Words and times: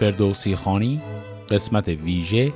فردوسی 0.00 0.56
خانی 0.56 1.00
قسمت 1.50 1.88
ویژه 1.88 2.52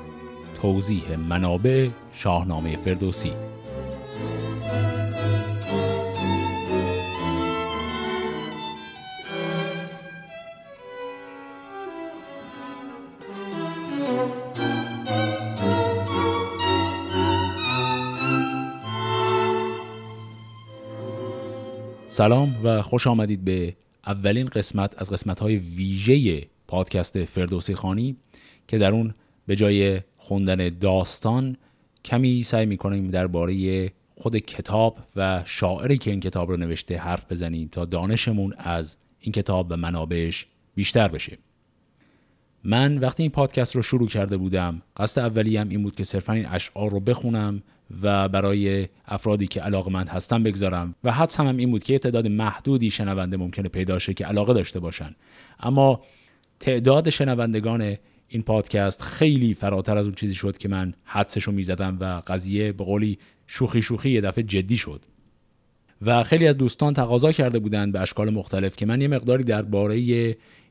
توضیح 0.63 1.17
منابع 1.17 1.89
شاهنامه 2.13 2.77
فردوسی. 2.77 3.33
سلام 22.09 22.57
و 22.65 22.83
خوش 22.83 23.07
آمدید 23.07 23.45
به 23.45 23.75
اولین 24.07 24.47
قسمت 24.47 25.03
از 25.03 25.11
قسمت 25.11 25.39
های 25.39 25.57
ویژه 25.57 26.52
پادکست 26.73 27.25
فردوسی 27.25 27.75
خانی 27.75 28.17
که 28.69 28.79
در 28.79 28.93
اون 28.93 29.15
به 29.47 29.57
جای 29.57 30.01
خوندن 30.17 30.69
داستان 30.69 31.57
کمی 32.05 32.43
سعی 32.43 32.67
می‌کنیم 32.67 33.11
درباره 33.11 33.93
خود 34.17 34.37
کتاب 34.37 34.99
و 35.17 35.43
شاعری 35.47 35.99
که 35.99 36.11
این 36.11 36.21
کتاب 36.21 36.51
رو 36.51 36.57
نوشته 36.57 36.97
حرف 36.97 37.33
بزنیم 37.33 37.69
تا 37.73 37.85
دانشمون 37.85 38.55
از 38.59 38.97
این 39.21 39.33
کتاب 39.33 39.67
و 39.71 39.77
منابعش 39.77 40.47
بیشتر 40.75 41.09
بشه. 41.09 41.39
من 42.65 42.99
وقتی 42.99 43.23
این 43.23 43.33
پادکست 43.33 43.77
رو 43.77 43.83
شروع 43.83 44.09
کرده 44.09 44.37
بودم 44.37 44.83
قصد 44.97 45.21
اولیهم 45.21 45.69
این 45.69 45.83
بود 45.83 45.97
که 45.97 46.05
صرفا 46.05 46.33
این 46.33 46.47
اشعار 46.47 46.91
رو 46.91 47.01
بخونم 47.01 47.63
و 48.03 48.29
برای 48.29 48.89
افرادی 49.07 49.47
که 49.47 49.61
علاقمند 49.61 50.09
هستن 50.09 50.43
بگذارم 50.43 50.95
و 51.05 51.13
حدس 51.13 51.41
هم 51.41 51.57
این 51.57 51.71
بود 51.71 51.85
که 51.85 51.99
تعداد 51.99 52.27
محدودی 52.29 52.91
شنونده 52.91 53.37
ممکنه 53.37 53.69
پیدا 53.69 53.99
شه 53.99 54.15
که 54.15 54.27
علاقه 54.27 54.55
داشته 54.55 54.81
باشن. 54.81 55.15
اما 55.61 56.01
تعداد 56.63 57.11
شنوندگان 57.11 57.97
این 58.29 58.43
پادکست 58.43 59.03
خیلی 59.03 59.55
فراتر 59.55 59.99
از 59.99 60.07
اون 60.07 60.15
چیزی 60.15 60.35
شد 60.35 60.59
که 60.59 60.69
من 60.69 60.95
حدسش 61.05 61.43
رو 61.43 61.53
می‌زدم 61.53 61.97
و 62.01 62.23
قضیه 62.27 62.73
به 62.73 62.85
قولی 62.85 63.19
شوخی 63.47 63.83
شوخی 63.83 64.11
یه 64.11 64.21
دفعه 64.21 64.45
جدی 64.45 64.77
شد. 64.77 65.05
و 66.03 66.23
خیلی 66.23 66.47
از 66.47 66.57
دوستان 66.57 66.95
تقاضا 66.95 67.33
کرده 67.33 67.59
بودند 67.59 67.93
به 67.93 68.01
اشکال 68.01 68.31
مختلف 68.31 68.77
که 68.77 68.87
من 68.87 69.01
یه 69.01 69.09
مقداری 69.09 69.45
درباره 69.45 69.97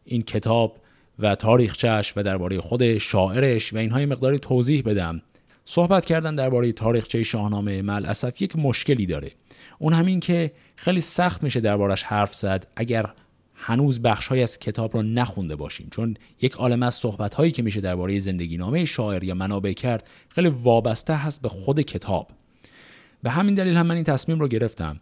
این 0.05 0.21
کتاب 0.21 0.77
و 1.19 1.35
تاریخچش 1.35 2.13
و 2.15 2.23
درباره 2.23 2.61
خود 2.61 2.97
شاعرش 2.97 3.73
و 3.73 3.77
اینها 3.77 3.99
یه 3.99 4.05
مقداری 4.05 4.39
توضیح 4.39 4.81
بدم. 4.81 5.21
صحبت 5.63 6.05
کردن 6.05 6.35
درباره 6.35 6.71
تاریخچه 6.71 7.23
شاهنامه 7.23 7.81
مل 7.81 8.05
اسف 8.05 8.41
یک 8.41 8.55
مشکلی 8.55 9.05
داره. 9.05 9.31
اون 9.79 9.93
همین 9.93 10.19
که 10.19 10.51
خیلی 10.75 11.01
سخت 11.01 11.43
میشه 11.43 11.59
دربارش 11.59 12.03
حرف 12.03 12.35
زد. 12.35 12.67
اگر 12.75 13.05
هنوز 13.63 14.01
بخشهایی 14.01 14.43
از 14.43 14.59
کتاب 14.59 14.95
را 14.95 15.01
نخونده 15.01 15.55
باشیم. 15.55 15.87
چون 15.91 16.17
یک 16.41 16.53
عالم 16.53 16.83
از 16.83 16.95
صحبت 16.95 17.33
هایی 17.33 17.51
که 17.51 17.61
میشه 17.61 17.81
درباره 17.81 18.19
زندگی 18.19 18.57
نامه 18.57 18.85
شاعر 18.85 19.23
یا 19.23 19.33
منابع 19.33 19.73
کرد 19.73 20.09
خیلی 20.29 20.49
وابسته 20.49 21.15
هست 21.15 21.41
به 21.41 21.49
خود 21.49 21.81
کتاب. 21.81 22.27
به 23.23 23.29
همین 23.29 23.55
دلیل 23.55 23.77
هم 23.77 23.85
من 23.85 23.95
این 23.95 24.03
تصمیم 24.03 24.39
رو 24.39 24.47
گرفتم 24.47 24.99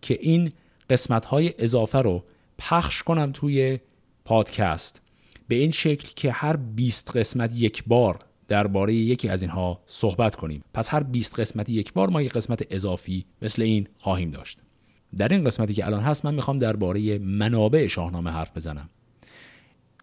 که 0.00 0.18
این 0.20 0.52
قسمت 0.90 1.24
های 1.24 1.54
اضافه 1.58 1.98
رو 1.98 2.24
پخش 2.58 3.02
کنم 3.02 3.32
توی 3.32 3.78
پادکست. 4.24 5.00
به 5.48 5.54
این 5.54 5.70
شکل 5.70 6.08
که 6.16 6.32
هر 6.32 6.56
20 6.56 7.16
قسمت 7.16 7.50
یک 7.54 7.84
بار 7.86 8.18
درباره 8.48 8.94
یکی 8.94 9.28
از 9.28 9.42
اینها 9.42 9.80
صحبت 9.86 10.36
کنیم. 10.36 10.64
پس 10.74 10.94
هر 10.94 11.02
20 11.02 11.40
قسمتی 11.40 11.72
یک 11.72 11.92
بار 11.92 12.10
ما 12.10 12.22
یک 12.22 12.32
قسمت 12.32 12.66
اضافی 12.70 13.24
مثل 13.42 13.62
این 13.62 13.88
خواهیم 13.98 14.30
داشت. 14.30 14.58
در 15.16 15.28
این 15.28 15.44
قسمتی 15.44 15.74
که 15.74 15.86
الان 15.86 16.00
هست 16.00 16.24
من 16.24 16.34
می‌خوام 16.34 16.58
درباره 16.58 17.18
منابع 17.18 17.86
شاهنامه 17.86 18.30
حرف 18.30 18.56
بزنم. 18.56 18.88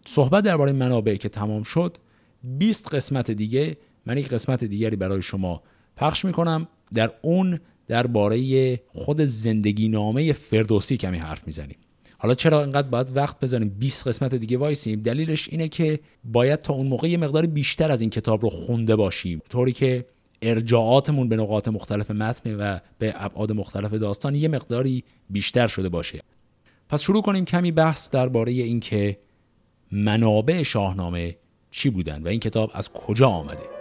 صحبت 0.05 0.43
درباره 0.43 0.71
منابع 0.71 1.16
که 1.16 1.29
تمام 1.29 1.63
شد 1.63 1.97
20 2.44 2.95
قسمت 2.95 3.31
دیگه 3.31 3.78
من 4.06 4.17
یک 4.17 4.28
قسمت 4.28 4.63
دیگری 4.63 4.95
برای 4.95 5.22
شما 5.22 5.63
پخش 5.97 6.25
می‌کنم. 6.25 6.67
در 6.94 7.11
اون 7.22 7.59
درباره 7.88 8.79
خود 8.94 9.22
زندگی 9.22 9.89
نامه 9.89 10.34
فردوسی 10.34 10.97
کمی 10.97 11.17
حرف 11.17 11.47
می‌زنیم. 11.47 11.75
حالا 12.17 12.35
چرا 12.35 12.63
اینقدر 12.63 12.88
باید 12.88 13.17
وقت 13.17 13.39
بذاریم؟ 13.39 13.69
20 13.69 14.07
قسمت 14.07 14.35
دیگه 14.35 14.57
وایسیم. 14.57 15.01
دلیلش 15.01 15.50
اینه 15.51 15.67
که 15.67 16.00
باید 16.23 16.59
تا 16.59 16.73
اون 16.73 16.88
موقع 16.88 17.09
یه 17.09 17.17
مقدار 17.17 17.45
بیشتر 17.45 17.91
از 17.91 18.01
این 18.01 18.09
کتاب 18.09 18.44
رو 18.44 18.50
خونده 18.50 18.95
باشیم. 18.95 19.41
طوری 19.50 19.72
که 19.72 20.05
ارجاعاتمون 20.41 21.29
به 21.29 21.35
نقاط 21.35 21.67
مختلف 21.67 22.11
متن 22.11 22.55
و 22.55 22.79
به 23.00 23.13
ابعاد 23.16 23.51
مختلف 23.51 23.94
داستان 23.94 24.35
یه 24.35 24.47
مقداری 24.47 25.03
بیشتر 25.29 25.67
شده 25.67 25.89
باشه. 25.89 26.22
پس 26.89 27.01
شروع 27.01 27.22
کنیم 27.22 27.45
کمی 27.45 27.72
بحث 27.72 28.09
درباره 28.09 28.51
اینکه 28.51 29.17
منابع 29.91 30.63
شاهنامه 30.63 31.35
چی 31.72 31.89
بودن 31.89 32.23
و 32.23 32.28
این 32.28 32.39
کتاب 32.39 32.72
از 32.73 32.89
کجا 32.89 33.28
آمده. 33.28 33.78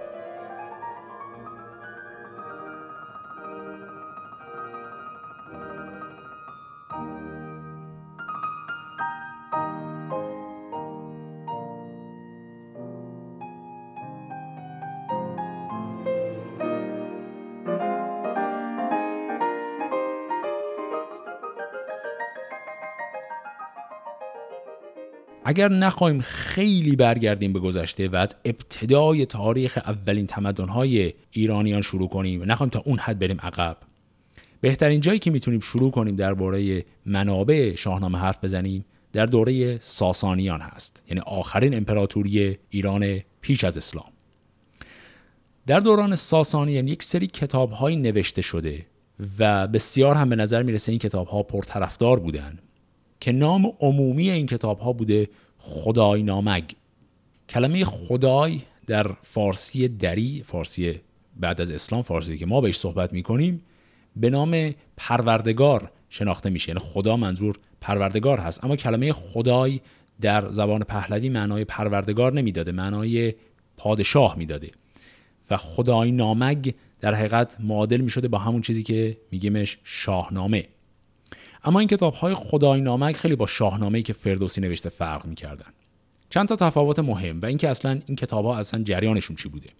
اگر 25.49 25.69
نخواهیم 25.69 26.21
خیلی 26.21 26.97
برگردیم 26.97 27.53
به 27.53 27.59
گذشته 27.59 28.09
و 28.09 28.17
از 28.17 28.35
ابتدای 28.45 29.27
تاریخ 29.27 29.79
اولین 29.87 30.27
تمدن‌های 30.27 31.13
ایرانیان 31.31 31.83
شروع 31.83 32.09
کنیم 32.09 32.43
و 32.43 32.45
نخواهیم 32.45 32.71
تا 32.71 32.83
اون 32.85 32.99
حد 32.99 33.19
بریم 33.19 33.41
عقب 33.41 33.77
بهترین 34.61 35.01
جایی 35.01 35.19
که 35.19 35.31
می‌تونیم 35.31 35.61
شروع 35.61 35.91
کنیم 35.91 36.17
درباره 36.17 36.85
منابع 37.07 37.75
شاهنامه 37.75 38.19
حرف 38.19 38.45
بزنیم 38.45 38.85
در 39.13 39.27
دوره 39.27 39.79
ساسانیان 39.81 40.61
هست 40.61 41.03
یعنی 41.09 41.21
آخرین 41.21 41.75
امپراتوری 41.75 42.59
ایران 42.71 43.21
پیش 43.41 43.65
از 43.65 43.77
اسلام. 43.77 44.13
در 45.67 45.81
دوران 45.81 46.17
ساسانیان 46.17 46.89
یک 46.89 47.03
سری 47.03 47.27
کتاب 47.27 47.89
نوشته 47.89 48.43
شده 48.43 48.87
و 49.39 49.69
بسیار 49.69 50.15
هم 50.15 50.29
به 50.29 50.37
نظر 50.37 50.63
می‌رسه 50.63 50.93
این 50.93 50.99
کتاب 50.99 51.27
ها 51.27 51.43
پرطرفدار 51.43 52.21
بودن. 52.21 52.59
که 53.21 53.33
نام 53.33 53.73
عمومی 53.81 54.31
این 54.31 54.47
کتاب 54.47 54.79
ها 54.79 54.93
بوده 54.93 55.29
خدای 55.59 56.23
نامگ. 56.23 56.65
کلمه 57.49 57.85
خدای 57.85 58.61
در 58.87 59.13
فارسی 59.23 59.89
دری 59.89 60.45
فارسی 60.47 61.01
بعد 61.37 61.61
از 61.61 61.71
اسلام 61.71 62.03
فارسی 62.03 62.39
که 62.39 62.47
ما 62.47 62.61
بهش 62.61 62.77
صحبت 62.77 63.13
می‌کنیم 63.13 63.63
به 64.17 64.31
نام 64.31 64.75
پروردگار 64.97 65.91
شناخته 66.11 66.51
میشه. 66.51 66.69
یعنی 66.69 66.81
خدا 66.81 67.17
منظور 67.17 67.59
پروردگار 67.81 68.39
هست. 68.39 68.65
اما 68.65 68.77
کلمه 68.77 69.13
خدای 69.13 69.81
در 70.21 70.51
زبان 70.53 70.83
پهلوی 70.83 71.29
معنای 71.29 71.65
پروردگار 71.65 72.33
نمی‌داده 72.33 72.73
معنای 72.73 73.35
پادشاه 73.77 74.39
می‌داده. 74.39 74.71
و 75.51 75.57
خدای 75.57 76.13
نامگ 76.13 76.75
در 77.01 77.15
حقیقت 77.15 77.57
معادل 77.61 78.01
می‌شده 78.01 78.29
با 78.29 78.39
همون 78.39 78.61
چیزی 78.61 78.83
که 78.83 79.17
میگیمش 79.31 79.79
شاهنامه. 79.85 80.65
اما 81.69 81.79
این 81.79 81.89
کتاب 81.89 82.15
های 82.15 82.35
خدای 82.35 82.81
نامک 82.81 83.17
خیلی 83.17 83.37
با 83.37 83.47
شاهنامه‌ای 83.47 84.03
که 84.03 84.13
فردوسی 84.13 84.61
نوشته 84.61 84.89
فرق 84.89 85.27
می‌کردن. 85.27 85.67
چند 86.31 86.49
تا 86.49 86.57
تفاوت 86.57 86.99
مهم 86.99 87.41
و 87.41 87.47
اینکه 87.47 87.69
اصلا 87.69 88.01
این 88.07 88.17
کتاب 88.17 88.45
ها 88.45 88.57
اصلا 88.57 88.83
جریانشون 88.83 89.37
چی 89.37 89.49
بوده. 89.49 89.71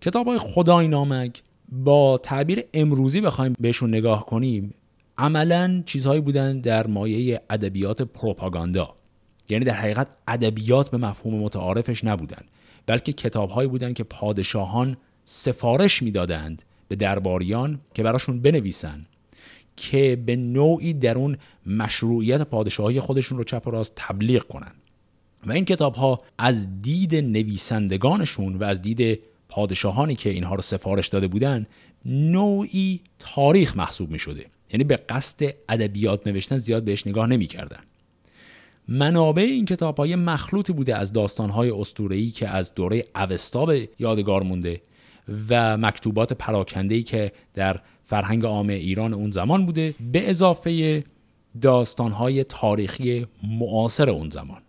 کتاب 0.00 0.26
های 0.26 0.38
خدای 0.38 0.88
نامک 0.88 1.42
با 1.68 2.18
تعبیر 2.18 2.64
امروزی 2.74 3.20
بخوایم 3.20 3.54
بهشون 3.60 3.88
نگاه 3.90 4.26
کنیم 4.26 4.74
عملا 5.18 5.82
چیزهایی 5.86 6.20
بودن 6.20 6.60
در 6.60 6.86
مایه 6.86 7.40
ادبیات 7.50 8.02
پروپاگاندا. 8.02 8.94
یعنی 9.48 9.64
در 9.64 9.74
حقیقت 9.74 10.06
ادبیات 10.28 10.90
به 10.90 10.96
مفهوم 10.96 11.34
متعارفش 11.34 12.04
نبودند 12.04 12.44
بلکه 12.86 13.12
کتابهایی 13.12 13.68
بودند 13.68 13.94
که 13.94 14.04
پادشاهان 14.04 14.96
سفارش 15.24 16.02
می‌دادند 16.02 16.62
به 16.88 16.96
درباریان 16.96 17.80
که 17.94 18.02
براشون 18.02 18.40
بنویسن. 18.40 19.06
که 19.76 20.22
به 20.26 20.36
نوعی 20.36 20.92
در 20.94 21.18
اون 21.18 21.36
مشروعیت 21.66 22.42
پادشاهی 22.42 23.00
خودشون 23.00 23.38
رو 23.38 23.44
چپ 23.44 23.66
و 23.66 23.70
راست 23.70 23.92
تبلیغ 23.96 24.42
کنن 24.42 24.72
و 25.46 25.52
این 25.52 25.64
کتاب 25.64 25.94
ها 25.94 26.18
از 26.38 26.82
دید 26.82 27.14
نویسندگانشون 27.16 28.56
و 28.56 28.64
از 28.64 28.82
دید 28.82 29.20
پادشاهانی 29.48 30.14
که 30.14 30.30
اینها 30.30 30.54
رو 30.54 30.62
سفارش 30.62 31.08
داده 31.08 31.28
بودن 31.28 31.66
نوعی 32.04 33.00
تاریخ 33.18 33.76
محسوب 33.76 34.10
می 34.10 34.18
شده 34.18 34.46
یعنی 34.72 34.84
به 34.84 34.96
قصد 34.96 35.54
ادبیات 35.68 36.26
نوشتن 36.26 36.58
زیاد 36.58 36.84
بهش 36.84 37.06
نگاه 37.06 37.26
نمی 37.26 37.46
کردن. 37.46 37.80
منابع 38.88 39.42
این 39.42 39.66
کتاب 39.66 39.96
های 39.96 40.16
مخلوطی 40.16 40.72
بوده 40.72 40.96
از 40.96 41.12
داستان 41.12 41.50
های 41.50 41.70
اسطوره‌ای 41.70 42.30
که 42.30 42.48
از 42.48 42.74
دوره 42.74 43.04
اوستا 43.16 43.66
به 43.66 43.88
یادگار 43.98 44.42
مونده 44.42 44.80
و 45.48 45.76
مکتوبات 45.76 46.32
پراکنده‌ای 46.32 47.02
که 47.02 47.32
در 47.54 47.80
فرهنگ 48.12 48.44
عام 48.44 48.68
ایران 48.68 49.14
اون 49.14 49.30
زمان 49.30 49.66
بوده 49.66 49.94
به 50.12 50.30
اضافه 50.30 51.04
داستانهای 51.60 52.44
تاریخی 52.44 53.26
معاصر 53.42 54.10
اون 54.10 54.30
زمان. 54.30 54.62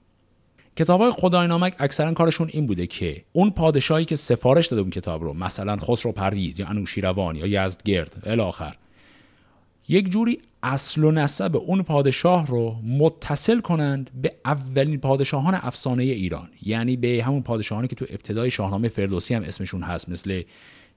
کتاب 0.76 1.02
های 1.02 1.12
خدای 1.12 1.48
نامک 1.48 1.76
اکثرا 1.80 2.14
کارشون 2.14 2.50
این 2.52 2.68
بوده 2.68 2.88
که 2.88 3.24
اون 3.34 3.50
پادشاهی 3.50 4.06
که 4.06 4.16
سفارش 4.16 4.68
داده 4.68 4.82
اون 4.82 4.92
کتاب 4.92 5.24
رو 5.24 5.34
مثلا 5.34 5.78
خسرو 5.78 6.12
پرویز 6.12 6.60
یا 6.60 6.68
انوشیروان 6.68 7.36
یا 7.36 7.66
یزدگرد 7.66 8.24
الاخر 8.26 8.76
یک 9.88 10.10
جوری 10.10 10.40
اصل 10.64 11.04
و 11.04 11.12
نسب 11.12 11.56
اون 11.56 11.84
پادشاه 11.84 12.48
رو 12.48 12.76
متصل 12.84 13.60
کنند 13.60 14.10
به 14.22 14.36
اولین 14.46 15.00
پادشاهان 15.00 15.54
افسانه 15.56 16.04
ایران. 16.04 16.50
یعنی 16.66 16.98
به 16.98 17.24
همون 17.26 17.42
پادشاهانی 17.42 17.88
که 17.88 17.96
تو 17.96 18.06
ابتدای 18.10 18.52
شاهنامه 18.52 18.88
فردوسی 18.88 19.34
هم 19.34 19.44
اسمشون 19.44 19.84
هست 19.84 20.10
مثل 20.10 20.42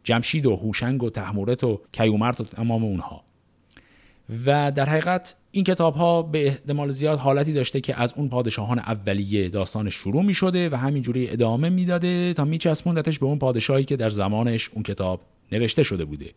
جمشید 0.06 0.46
و 0.46 0.56
هوشنگ 0.56 1.02
و 1.02 1.10
تحمورت 1.10 1.64
و 1.64 1.80
کیومرت 1.92 2.40
و 2.40 2.44
تمام 2.44 2.84
اونها. 2.84 3.22
و 4.46 4.72
در 4.72 4.88
حقیقت 4.88 5.36
این 5.50 5.64
کتاب 5.64 5.94
ها 5.94 6.22
به 6.22 6.46
احتمال 6.46 6.90
زیاد 6.90 7.18
حالتی 7.18 7.52
داشته 7.52 7.80
که 7.80 8.00
از 8.00 8.14
اون 8.16 8.28
پادشاهان 8.28 8.78
اولیه 8.78 9.48
داستان 9.48 9.90
شروع 9.90 10.22
می 10.22 10.34
شده 10.34 10.70
و 10.70 10.74
همینجوری 10.74 11.30
ادامه 11.30 11.68
می‌داده 11.68 12.34
تا 12.34 12.44
میچسبوندتش 12.44 13.18
به 13.18 13.26
اون 13.26 13.38
پادشاهی 13.38 13.84
که 13.84 13.96
در 13.96 14.10
زمانش 14.10 14.70
اون 14.74 14.82
کتاب 14.82 15.20
نوشته 15.52 15.82
شده 15.82 16.04
بوده. 16.04 16.30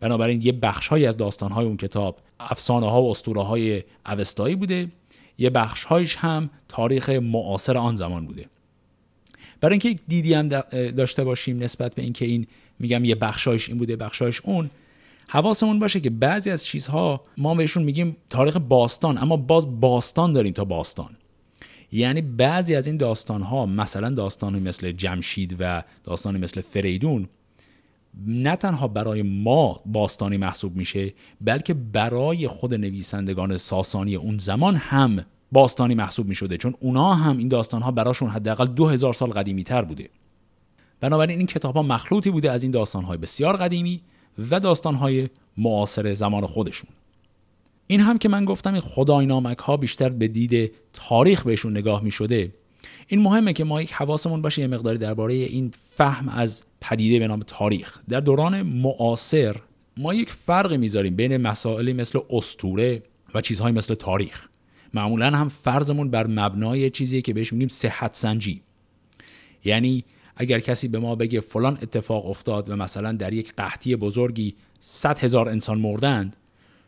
بنابراین 0.00 0.42
یه 0.42 0.52
بخشهایی 0.52 1.06
از 1.06 1.16
داستانهای 1.16 1.66
اون 1.66 1.76
کتاب 1.76 2.18
افسانه 2.40 2.90
ها 2.90 3.02
و 3.02 3.10
اسطوره 3.10 3.42
های 3.42 3.82
اوستایی 4.06 4.56
بوده. 4.56 4.88
یه 5.38 5.50
بخشهایش 5.50 6.16
هم 6.16 6.50
تاریخ 6.68 7.08
معاصر 7.08 7.78
آن 7.78 7.94
زمان 7.94 8.26
بوده. 8.26 8.46
برای 9.60 9.72
اینکه 9.72 10.02
دیدی 10.08 10.34
هم 10.34 10.48
داشته 10.90 11.24
باشیم 11.24 11.62
نسبت 11.62 11.94
به 11.94 12.02
اینکه 12.02 12.24
این 12.24 12.46
میگم 12.80 13.04
یه 13.04 13.14
بخشایش 13.14 13.68
این 13.68 13.78
بوده 13.78 13.96
بخشایش 13.96 14.40
اون. 14.40 14.70
حواسمون 15.28 15.78
باشه 15.78 16.00
که 16.00 16.10
بعضی 16.10 16.50
از 16.50 16.64
چیزها 16.64 17.20
ما 17.36 17.54
بهشون 17.54 17.82
میگیم 17.82 18.16
تاریخ 18.30 18.56
باستان 18.56 19.18
اما 19.18 19.36
باز 19.36 19.80
باستان 19.80 20.32
داریم 20.32 20.52
تا 20.52 20.64
باستان. 20.64 21.16
یعنی 21.92 22.22
بعضی 22.22 22.74
از 22.74 22.86
این 22.86 22.96
داستان 22.96 23.42
ها 23.42 23.66
مثلا 23.66 24.10
داستانی 24.10 24.60
مثل 24.60 24.92
جمشید 24.92 25.56
و 25.58 25.82
داستانی 26.04 26.38
مثل 26.38 26.60
فریدون 26.60 27.28
نه 28.26 28.56
تنها 28.56 28.88
برای 28.88 29.22
ما 29.22 29.80
باستانی 29.86 30.36
محسوب 30.36 30.76
میشه 30.76 31.14
بلکه 31.40 31.74
برای 31.74 32.48
خود 32.48 32.74
نویسندگان 32.74 33.56
ساسانی 33.56 34.14
اون 34.14 34.38
زمان 34.38 34.76
هم 34.76 35.24
باستانی 35.52 35.94
محسوب 35.94 36.26
می‌شده 36.26 36.56
چون 36.56 36.74
اونا 36.80 37.14
هم 37.14 37.38
این 37.38 37.48
داستان 37.48 37.82
ها 37.82 37.90
براشون 37.90 38.30
حداقل 38.30 38.66
دو 38.66 38.88
هزار 38.88 39.12
سال 39.12 39.30
قدیمی 39.30 39.64
تر 39.64 39.82
بوده. 39.82 40.08
بنابراین 41.00 41.38
این 41.38 41.46
کتاب 41.46 41.76
ها 41.76 41.82
مخلوطی 41.82 42.30
بوده 42.30 42.50
از 42.50 42.62
این 42.62 42.72
داستان 42.72 43.04
های 43.04 43.18
بسیار 43.18 43.56
قدیمی 43.56 44.00
و 44.50 44.60
داستان 44.60 44.94
های 44.94 45.28
معاصر 45.56 46.14
زمان 46.14 46.46
خودشون. 46.46 46.90
این 47.86 48.00
هم 48.00 48.18
که 48.18 48.28
من 48.28 48.44
گفتم 48.44 48.72
این 48.72 48.82
خدای 48.82 49.26
نامک 49.26 49.58
ها 49.58 49.76
بیشتر 49.76 50.08
به 50.08 50.28
دید 50.28 50.72
تاریخ 50.92 51.42
بهشون 51.42 51.76
نگاه 51.76 52.02
می 52.02 52.10
شده 52.10 52.52
این 53.06 53.20
مهمه 53.20 53.52
که 53.52 53.64
ما 53.64 53.82
یک 53.82 53.92
حواسمون 53.92 54.42
باشه 54.42 54.62
یه 54.62 54.68
مقداری 54.68 54.98
درباره 54.98 55.34
این 55.34 55.72
فهم 55.96 56.28
از 56.28 56.62
پدیده 56.80 57.18
به 57.18 57.28
نام 57.28 57.42
تاریخ. 57.46 57.98
در 58.08 58.20
دوران 58.20 58.62
معاصر 58.62 59.56
ما 59.96 60.14
یک 60.14 60.30
فرقی 60.30 60.76
می‌ذاریم 60.76 61.16
بین 61.16 61.36
مسائلی 61.36 61.92
مثل 61.92 62.18
استوره 62.30 63.02
و 63.34 63.40
چیزهایی 63.40 63.74
مثل 63.74 63.94
تاریخ. 63.94 64.48
معمولا 64.94 65.26
هم 65.26 65.48
فرضمون 65.48 66.10
بر 66.10 66.26
مبنای 66.26 66.90
چیزی 66.90 67.22
که 67.22 67.32
بهش 67.32 67.52
میگیم 67.52 67.68
صحت 67.68 68.16
سنجی. 68.16 68.62
یعنی 69.64 70.04
اگر 70.40 70.60
کسی 70.60 70.88
به 70.88 70.98
ما 70.98 71.14
بگه 71.14 71.40
فلان 71.40 71.78
اتفاق 71.82 72.26
افتاد 72.26 72.70
و 72.70 72.76
مثلا 72.76 73.12
در 73.12 73.32
یک 73.32 73.52
قحطی 73.56 73.96
بزرگی 73.96 74.54
100 74.80 75.18
هزار 75.18 75.48
انسان 75.48 75.78
مردند 75.78 76.36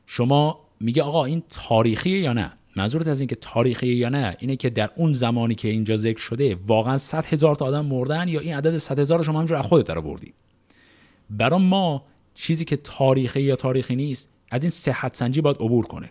شما 0.07 0.61
میگه 0.81 1.03
آقا 1.03 1.25
این 1.25 1.43
تاریخیه 1.51 2.19
یا 2.19 2.33
نه؟ 2.33 2.53
منظورت 2.77 3.07
از 3.07 3.21
اینکه 3.21 3.37
تاریخیه 3.37 3.95
یا 3.95 4.09
نه؟ 4.09 4.37
اینه 4.39 4.57
که 4.57 4.71
در 4.71 4.91
اون 4.97 5.13
زمانی 5.13 5.55
که 5.55 5.69
اینجا 5.69 5.97
ذکر 5.97 6.21
شده 6.21 6.57
واقعا 6.67 6.99
100 6.99 7.25
هزار 7.25 7.55
تا 7.55 7.65
آدم 7.65 7.87
مردن 7.87 8.29
یا 8.29 8.41
این 8.41 8.55
عدد 8.55 8.79
100 8.79 8.99
هزار 8.99 9.23
شما 9.23 9.39
همینجور 9.39 9.57
از 9.57 9.65
خودت 9.65 9.87
در 9.87 10.01
بردی 10.01 10.33
برای 11.31 11.61
ما 11.61 12.05
چیزی 12.35 12.65
که 12.65 12.77
تاریخی 12.77 13.43
یا 13.43 13.57
تاریخی 13.57 13.97
نیست 13.97 14.29
از 14.51 14.63
این 14.63 14.71
صحت 14.71 15.17
سنجی 15.17 15.41
باید 15.41 15.57
عبور 15.57 15.87
کنه. 15.87 16.11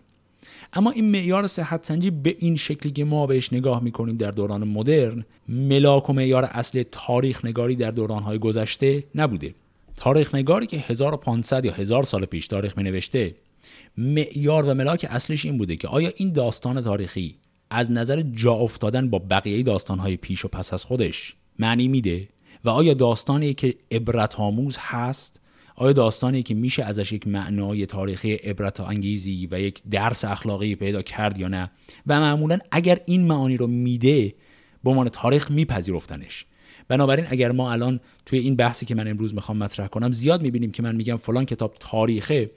اما 0.74 0.92
این 0.92 1.12
معیار 1.12 1.48
صحت 1.48 1.86
سنجی 1.86 2.12
به 2.12 2.36
این 2.40 2.56
شکلی 2.56 2.92
که 2.92 3.06
ما 3.06 3.28
بهش 3.28 3.54
نگاه 3.54 3.84
می‌کنیم 3.84 4.18
در 4.18 4.32
دوران 4.32 4.64
مدرن 4.68 5.26
ملاک 5.48 6.10
و 6.10 6.14
معیار 6.14 6.44
اصل 6.44 6.84
تاریخ 6.92 7.46
نگاری 7.46 7.76
در 7.76 7.92
دورانهای 7.92 8.40
گذشته 8.40 9.04
نبوده. 9.16 9.56
تاریخ 9.96 10.36
نگاری 10.36 10.68
که 10.68 10.78
1500 10.78 11.66
یا 11.66 11.72
1000 11.72 12.04
سال 12.04 12.26
پیش 12.26 12.48
تاریخ 12.48 12.78
می 12.78 12.84
نوشته 12.84 13.36
معیار 13.98 14.66
و 14.66 14.74
ملاک 14.74 15.06
اصلش 15.10 15.46
این 15.46 15.58
بوده 15.58 15.76
که 15.76 15.88
آیا 15.88 16.12
این 16.16 16.34
داستان 16.34 16.82
تاریخی 16.82 17.36
از 17.70 17.92
نظر 17.92 18.22
جا 18.22 18.54
افتادن 18.54 19.10
با 19.10 19.20
بقیه 19.20 19.64
داستانهای 19.64 20.18
پیش 20.18 20.46
و 20.46 20.48
پس 20.48 20.74
از 20.74 20.86
خودش 20.86 21.36
معنی 21.60 21.88
میده؟ 21.88 22.28
و 22.66 22.70
آیا 22.70 22.94
داستانی 22.94 23.54
که 23.54 23.76
عبرت 23.92 24.36
هست 24.80 25.41
آیا 25.82 25.94
داستانی 25.94 26.44
که 26.44 26.54
میشه 26.54 26.84
ازش 26.84 27.12
یک 27.12 27.28
معنای 27.28 27.86
تاریخی 27.86 28.34
عبرت 28.34 28.80
انگیزی 28.80 29.48
و 29.52 29.60
یک 29.60 29.82
درس 29.92 30.26
اخلاقی 30.26 30.76
پیدا 30.76 31.02
کرد 31.02 31.38
یا 31.38 31.48
نه؟ 31.48 31.72
و 32.08 32.20
معمولا 32.20 32.58
اگر 32.72 33.00
این 33.06 33.28
معانی 33.28 33.58
رو 33.58 33.68
میده 33.68 34.34
به 34.84 34.90
عنوان 34.90 35.10
تاریخ 35.10 35.52
میپذیرفتنش. 35.52 36.46
بنابراین 36.88 37.26
اگر 37.30 37.52
ما 37.52 37.72
الان 37.72 38.00
توی 38.26 38.40
این 38.40 38.56
بحثی 38.56 38.86
که 38.86 38.96
من 38.96 39.08
امروز 39.08 39.34
می‌خوام 39.34 39.58
مطرح 39.58 39.88
کنم 39.88 40.12
زیاد 40.12 40.42
می‌بینیم 40.42 40.72
که 40.72 40.84
من 40.84 40.96
میگم 40.96 41.18
فلان 41.18 41.46
کتاب 41.46 41.76
تاریخه 41.80 42.52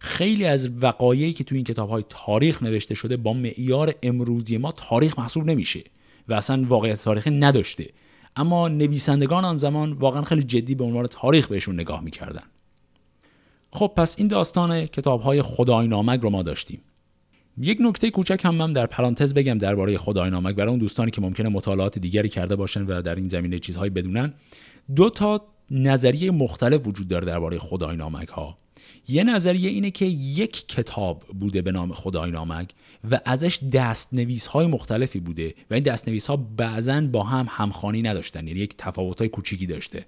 خیلی 0.00 0.44
از 0.44 0.70
وقایعی 0.80 1.32
که 1.32 1.44
توی 1.44 1.58
این 1.58 1.64
کتاب 1.64 1.90
های 1.90 2.04
تاریخ 2.08 2.62
نوشته 2.62 2.94
شده 2.94 3.16
با 3.16 3.32
معیار 3.32 3.94
امروزی 4.02 4.56
ما 4.56 4.72
تاریخ 4.72 5.18
محسوب 5.18 5.50
نمیشه 5.50 5.84
و 6.28 6.34
اصلا 6.34 6.64
واقعیت 6.68 7.02
تاریخی 7.02 7.30
نداشته. 7.30 7.88
اما 8.36 8.68
نویسندگان 8.68 9.44
آن 9.44 9.56
زمان 9.56 9.92
واقعا 9.92 10.22
خیلی 10.22 10.42
جدی 10.42 10.74
به 10.74 10.84
عنوان 10.84 11.06
تاریخ 11.06 11.48
بهشون 11.48 11.74
نگاه 11.74 12.00
می‌کردن. 12.00 12.42
خب 13.72 13.92
پس 13.96 14.14
این 14.18 14.28
داستان 14.28 14.86
کتاب 14.86 15.20
های 15.20 15.42
خدای 15.42 15.88
نامک 15.88 16.20
رو 16.20 16.30
ما 16.30 16.42
داشتیم. 16.42 16.80
یک 17.58 17.78
نکته 17.80 18.10
کوچک 18.10 18.40
هم 18.44 18.54
من 18.54 18.72
در 18.72 18.86
پرانتز 18.86 19.34
بگم 19.34 19.58
درباره 19.58 19.98
خدای 19.98 20.30
نامک 20.30 20.54
برای 20.54 20.70
اون 20.70 20.78
دوستانی 20.78 21.10
که 21.10 21.20
ممکنه 21.20 21.48
مطالعات 21.48 21.98
دیگری 21.98 22.28
کرده 22.28 22.56
باشن 22.56 22.86
و 22.86 23.02
در 23.02 23.14
این 23.14 23.28
زمینه 23.28 23.58
چیزهایی 23.58 23.90
بدونن. 23.90 24.34
دو 24.96 25.10
تا 25.10 25.46
نظریه 25.70 26.30
مختلف 26.30 26.86
وجود 26.86 27.08
داره 27.08 27.26
درباره 27.26 27.58
خدای 27.58 27.96
نامک 27.96 28.28
ها 28.28 28.56
یه 29.08 29.24
نظریه 29.24 29.70
اینه 29.70 29.90
که 29.90 30.04
یک 30.04 30.68
کتاب 30.68 31.24
بوده 31.40 31.62
به 31.62 31.72
نام 31.72 31.92
خدای 31.92 32.30
نامک 32.30 32.70
و 33.10 33.20
ازش 33.24 33.60
دستنویس 33.72 34.46
های 34.46 34.66
مختلفی 34.66 35.20
بوده 35.20 35.54
و 35.70 35.74
این 35.74 35.82
دستنویس 35.82 36.26
ها 36.26 36.36
بعضا 36.36 37.00
با 37.00 37.22
هم 37.22 37.46
همخانی 37.50 38.02
نداشتن 38.02 38.46
یعنی 38.46 38.60
یک 38.60 38.74
تفاوت 38.78 39.18
های 39.18 39.28
کوچیکی 39.28 39.66
داشته. 39.66 40.06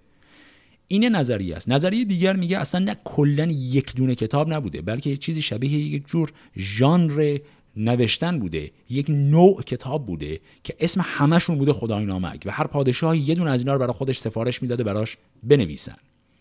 این 0.89 1.05
نظریه 1.05 1.57
است. 1.57 1.69
نظریه 1.69 2.05
دیگر 2.05 2.37
میگه 2.37 2.59
اصلا 2.59 2.81
نه 2.81 2.97
کلا 3.05 3.45
یک 3.51 3.95
دونه 3.97 4.15
کتاب 4.15 4.53
نبوده 4.53 4.83
بلکه 4.83 5.17
چیزی 5.17 5.43
شبیه 5.43 5.79
یک 5.79 6.07
جور 6.07 6.33
ژانر 6.57 7.39
نوشتن 7.77 8.39
بوده 8.39 8.71
یک 8.91 9.07
نوع 9.09 9.63
کتاب 9.63 10.07
بوده 10.07 10.41
که 10.65 10.75
اسم 10.81 11.01
همشون 11.05 11.59
بوده 11.59 11.73
خدای 11.73 12.05
نامک 12.05 12.43
و 12.45 12.51
هر 12.51 12.67
پادشاهی 12.67 13.19
یه 13.19 13.35
دونه 13.35 13.51
از 13.51 13.61
اینا 13.61 13.73
رو 13.73 13.79
برای 13.79 13.93
خودش 13.93 14.19
سفارش 14.19 14.63
می‌داده 14.63 14.85
براش 14.85 15.17
بنویسن. 15.43 15.97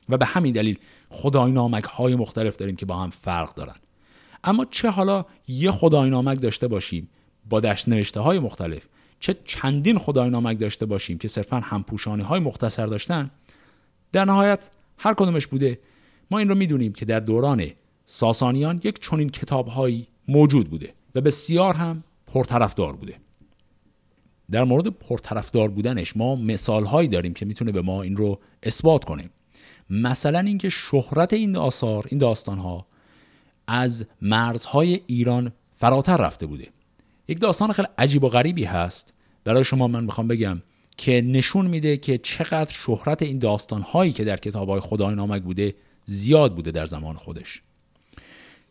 و 0.09 0.17
به 0.17 0.25
همین 0.25 0.53
دلیل 0.53 0.77
خدای 1.09 1.51
نامک 1.51 1.83
های 1.83 2.15
مختلف 2.15 2.57
داریم 2.57 2.75
که 2.75 2.85
با 2.85 2.95
هم 2.95 3.09
فرق 3.09 3.55
دارن. 3.55 3.75
اما 4.43 4.65
چه 4.65 4.89
حالا 4.89 5.25
یه 5.47 5.71
خدای 5.71 6.09
نامک 6.09 6.41
داشته 6.41 6.67
باشیم 6.67 7.09
با 7.49 7.59
دشت 7.59 7.87
نوشته 7.87 8.19
های 8.19 8.39
مختلف 8.39 8.87
چه 9.19 9.35
چندین 9.45 9.97
خدای 9.97 10.29
نامک 10.29 10.59
داشته 10.59 10.85
باشیم 10.85 11.17
که 11.17 11.27
صرفا 11.27 11.59
همپوشانی 11.59 12.23
های 12.23 12.39
مختصر 12.39 12.85
داشتن 12.85 13.31
در 14.13 14.25
نهایت 14.25 14.69
هر 14.97 15.13
کدومش 15.13 15.47
بوده. 15.47 15.79
ما 16.31 16.39
این 16.39 16.49
رو 16.49 16.55
می‌دونیم 16.55 16.93
که 16.93 17.05
در 17.05 17.19
دوران 17.19 17.65
ساسانیان 18.05 18.81
یک 18.83 18.99
چنین 18.99 19.29
کتابهایی 19.29 20.07
موجود 20.27 20.69
بوده 20.69 20.93
و 21.15 21.21
بسیار 21.21 21.73
هم 21.73 22.03
پرطرفدار 22.27 22.93
بوده. 22.93 23.15
در 24.51 24.63
مورد 24.63 24.87
پرطرفدار 24.87 25.69
بودنش 25.69 26.17
ما 26.17 26.35
مثالهایی 26.35 27.07
داریم 27.07 27.33
که 27.33 27.45
می‌تونه 27.45 27.71
به 27.71 27.81
ما 27.81 28.01
این 28.01 28.17
رو 28.17 28.39
اثبات 28.63 29.05
کنه. 29.05 29.29
مثلا 29.89 30.39
اینکه 30.39 30.69
شهرت 30.69 31.33
این 31.33 31.55
آثار 31.55 32.05
این 32.09 32.19
داستانها 32.19 32.85
از 33.67 34.05
مرزهای 34.21 34.99
ایران 35.07 35.51
فراتر 35.77 36.17
رفته 36.17 36.45
بوده. 36.45 36.67
یک 37.27 37.39
داستان 37.39 37.71
خیلی 37.71 37.87
عجیب 37.97 38.23
و 38.23 38.29
غریبی 38.29 38.63
هست. 38.63 39.13
برای 39.43 39.63
شما 39.63 39.87
من 39.87 40.03
می‌خوام 40.03 40.27
بگم 40.27 40.61
که 40.97 41.21
نشون 41.21 41.67
میده 41.67 41.97
که 41.97 42.17
چقدر 42.17 42.71
شهرت 42.73 43.21
این 43.21 43.39
داستان 43.39 43.81
هایی 43.81 44.13
که 44.13 44.23
در 44.23 44.37
کتاب 44.37 44.69
های 44.69 44.79
خدای 44.79 45.15
نامک 45.15 45.41
بوده 45.41 45.75
زیاد 46.05 46.55
بوده 46.55 46.71
در 46.71 46.85
زمان 46.85 47.15
خودش. 47.15 47.61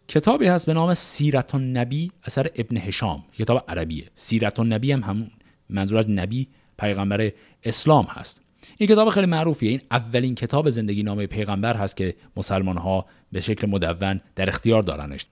کتابی 0.09 0.47
هست 0.47 0.67
به 0.67 0.73
نام 0.73 0.95
سیرت 0.95 1.55
نبی 1.55 2.13
اثر 2.25 2.51
ابن 2.57 2.77
هشام. 2.77 3.25
کتاب 3.39 3.65
عربیه. 3.69 4.05
سیرت 4.15 4.61
نبی 4.61 4.93
هم 4.93 5.03
همون 5.03 5.31
منظور 5.71 5.99
از 5.99 6.11
نبی 6.11 6.49
پیغمبر 6.79 7.33
اسلام 7.65 8.05
هست. 8.05 8.41
این 8.79 8.89
کتاب 8.89 9.09
خیلی 9.09 9.27
معروفیه. 9.27 9.71
این 9.71 9.81
اولین 9.91 10.35
کتاب 10.35 10.71
زندگی 10.71 11.03
نامه 11.03 11.27
پیغمبر 11.27 11.77
هست 11.77 11.97
که 11.97 12.15
مسلمان 12.37 12.77
ها 12.77 13.07
به 13.33 13.41
شکل 13.41 13.67
مدون 13.67 14.21
در 14.37 14.49
اختیار 14.49 14.83
دارنش. 14.83 15.27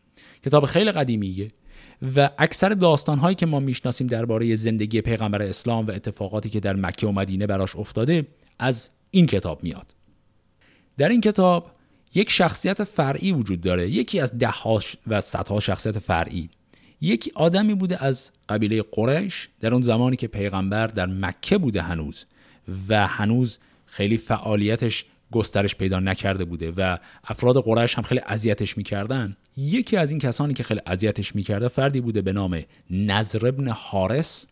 کتاب 0.45 0.65
خیلی 0.65 0.93
قدیمیه. 0.93 1.51
و 2.17 2.31
اکثر 2.39 2.69
داستانهایی 2.69 3.35
که 3.35 3.47
ما 3.47 3.61
می‌شناسیم 3.61 4.07
درباره 4.07 4.57
زندگی 4.57 5.01
پیغمبر 5.01 5.43
اسلام 5.43 5.87
و 5.87 5.91
اتفاقاتی 5.91 6.51
که 6.51 6.61
در 6.61 6.77
مکه 6.77 7.07
و 7.07 7.13
مدینه 7.13 7.47
براش 7.47 7.77
افتاده 7.77 8.27
از 8.59 8.91
این 9.11 9.27
کتاب 9.27 9.63
میاد. 9.63 9.95
در 10.99 11.09
این 11.09 11.21
کتاب 11.21 11.71
یک 12.15 12.31
شخصیت 12.31 12.85
فرعی 12.85 13.33
وجود 13.33 13.61
داره 13.61 13.91
یکی 13.91 14.21
از 14.21 14.39
ده 14.39 14.55
و 15.07 15.21
صدها 15.21 15.61
شخصیت 15.61 15.99
فرعی. 15.99 16.51
یکی 17.01 17.33
آدمی 17.35 17.75
بوده 17.75 18.05
از 18.05 18.31
قبیله 18.49 18.83
قریش 18.93 19.49
در 19.61 19.75
اون 19.75 19.83
زمانی 19.83 20.17
که 20.17 20.27
پیغمبر 20.27 20.87
در 20.87 21.07
مکه 21.07 21.59
بوده 21.59 21.83
هنوز 21.83 22.27
و 22.89 23.07
هنوز 23.07 23.59
خیلی 23.87 24.17
فعالیتش 24.17 25.05
گسترش 25.33 25.75
پیدا 25.75 26.01
نکرده 26.01 26.45
بوده 26.45 26.73
و 26.77 26.99
افراد 27.25 27.65
قریش 27.65 27.95
هم 27.95 28.03
خیلی 28.03 28.21
اذیتش 28.27 28.77
می‌کردن. 28.77 29.37
یکی 29.57 29.97
از 29.97 30.11
این 30.11 30.21
کسانی 30.21 30.55
که 30.55 30.63
خیلی 30.63 30.81
اذیتش 30.87 31.35
می‌کرده 31.35 31.69
فردی 31.69 32.01
بوده 32.01 32.23
به 32.23 32.33
نام 32.33 32.63
نظر 32.91 33.47
ابن 33.47 33.69
حارس 33.69 34.47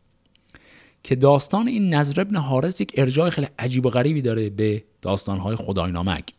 که 1.03 1.15
داستان 1.15 1.69
این 1.69 1.95
نظر 1.95 2.21
ابن 2.21 2.37
حارس 2.37 2.81
یک 2.81 2.93
ارجاع 2.97 3.31
خیلی 3.31 3.49
عجیب 3.59 3.87
و 3.87 3.91
غریبی 3.91 4.23
داره 4.23 4.51
به 4.51 4.85
داستانهای 5.03 5.57
خدای 5.57 5.93
نامک. 5.93 6.33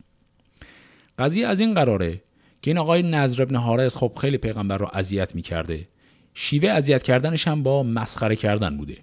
قضیه 1.19 1.47
از 1.47 1.59
این 1.59 1.73
قراره 1.73 2.21
که 2.61 2.71
این 2.71 2.77
آقای 2.77 3.03
نظر 3.03 3.41
ابن 3.41 3.55
حارس 3.55 3.97
خب 3.97 4.17
خیلی 4.21 4.37
پیغمبر 4.37 4.77
رو 4.77 4.89
اذیت 4.93 5.35
می‌کرده. 5.35 5.87
شیوه 6.33 6.69
اذیت 6.69 7.03
کردنش 7.03 7.47
هم 7.47 7.63
با 7.63 7.83
مسخره 7.83 8.35
کردن 8.35 8.77
بوده. 8.77 8.97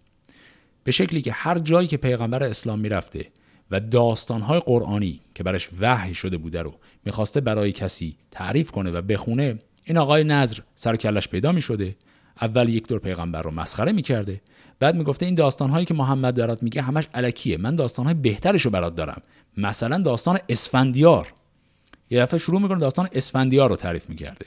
به 0.84 0.92
شکلی 0.92 1.22
که 1.22 1.32
هر 1.32 1.58
جایی 1.58 1.88
که 1.88 1.96
پیغمبر 1.96 2.44
اسلام 2.44 2.78
می‌رفته 2.78 3.26
و 3.70 3.80
داستانهای 3.80 4.60
قرآنی 4.60 5.20
که 5.34 5.42
برش 5.42 5.68
وحی 5.80 6.14
شده 6.14 6.36
بوده 6.36 6.62
رو 6.62 6.74
می‌خواسته 7.04 7.40
برای 7.40 7.72
کسی 7.72 8.16
تعریف 8.30 8.70
کنه 8.70 8.90
و 8.90 9.02
بخونه 9.02 9.58
این 9.84 9.98
آقای 9.98 10.24
نظر 10.24 10.58
سر 10.74 10.96
کلش 10.96 11.28
پیدا 11.28 11.52
می‌شده 11.52 11.96
اول 12.40 12.68
یک 12.68 12.88
دور 12.88 12.98
پیغمبر 12.98 13.42
رو 13.42 13.50
مسخره 13.50 13.92
می‌کرده 13.92 14.40
بعد 14.78 14.96
می‌گفته 14.96 15.26
این 15.26 15.34
داستانهایی 15.34 15.86
که 15.86 15.94
محمد 15.94 16.34
برات 16.34 16.62
میگه 16.62 16.82
همش 16.82 17.08
علکیه 17.14 17.56
من 17.56 17.76
داستانهای 17.76 18.14
بهترش 18.14 18.62
رو 18.62 18.70
برات 18.70 18.94
دارم 18.94 19.22
مثلا 19.56 19.98
داستان 20.02 20.38
اسفندیار. 20.48 21.32
یه 22.10 22.20
دفعه 22.20 22.38
شروع 22.38 22.60
می‌کنه 22.60 22.78
داستان 22.78 23.08
اسفندیار 23.12 23.70
رو 23.70 23.76
تعریف 23.76 24.08
می‌کرده. 24.08 24.46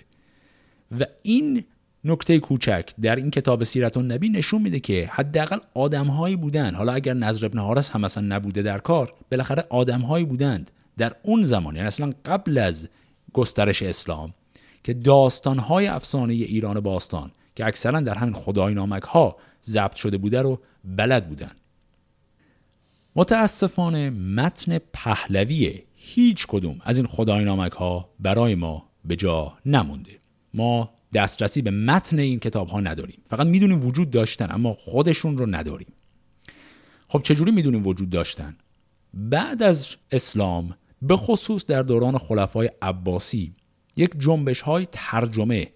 و 1.00 1.06
این 1.24 1.64
نکته 2.04 2.40
کوچک. 2.40 2.90
در 3.02 3.16
این 3.16 3.32
کتاب 3.32 3.64
سیرت 3.64 3.98
نبی 3.98 4.30
نشون 4.30 4.62
میده 4.62 4.80
که 4.80 5.10
حداقل 5.12 5.60
آدمهایی 5.74 6.36
بودن 6.36 6.76
حالا 6.76 6.94
اگر 6.94 7.14
نظر 7.14 7.46
ابن 7.46 7.60
حارس 7.60 7.90
هم 7.90 8.02
مثلا 8.02 8.24
نبوده 8.36 8.62
در 8.62 8.78
کار 8.78 9.14
بالاخره 9.32 9.66
آدمهایی 9.70 10.26
بودند 10.26 10.72
در 10.98 11.16
اون 11.24 11.46
زمان 11.46 11.76
یعنی 11.76 11.88
اصلا 11.88 12.12
قبل 12.26 12.58
از 12.58 12.90
گسترش 13.34 13.84
اسلام 13.84 14.34
که 14.84 14.94
داستانهای 14.94 15.88
افسانه 15.88 16.34
ایران 16.34 16.80
باستان 16.80 17.32
که 17.56 17.66
اکثرا 17.66 18.00
در 18.00 18.16
همین 18.16 18.34
خدای 18.34 18.74
نامک 18.74 19.04
ها 19.04 19.36
ضبط 19.64 19.96
شده 19.96 20.18
بوده 20.18 20.42
رو 20.42 20.60
بلد 20.84 21.30
بودن 21.30 21.52
متاسفانه 23.16 24.10
متن 24.10 24.78
پهلوی 24.94 25.82
هیچ 25.96 26.48
کدوم 26.48 26.78
از 26.84 26.98
این 26.98 27.08
خدای 27.08 27.46
نامک 27.46 27.72
ها 27.72 28.10
برای 28.20 28.56
ما 28.56 28.90
به 29.06 29.16
جا 29.16 29.54
نمونده. 29.66 30.20
ما 30.54 30.90
دسترسی 31.14 31.62
به 31.62 31.72
متن 31.72 32.20
این 32.20 32.40
کتاب 32.40 32.68
ها 32.68 32.80
نداریم. 32.80 33.22
فقط 33.30 33.48
می‌دونیم 33.48 33.86
وجود 33.88 34.12
داشتن 34.12 34.48
اما 34.52 34.74
خودشون 34.74 35.38
رو 35.38 35.46
نداریم. 35.46 35.94
خب 37.08 37.22
چجوری 37.22 37.52
می‌دونیم 37.52 37.88
وجود 37.88 38.10
داشتن؟ 38.10 38.56
بعد 39.14 39.64
از 39.64 39.96
اسلام 40.12 40.76
به 41.02 41.16
خصوص 41.16 41.66
در 41.66 41.82
دوران 41.82 42.18
خلفای 42.18 42.70
عباسی 42.82 43.54
یک 43.96 44.12
جنبش 44.20 44.62
های 44.62 44.88
ترجمه 44.92 45.68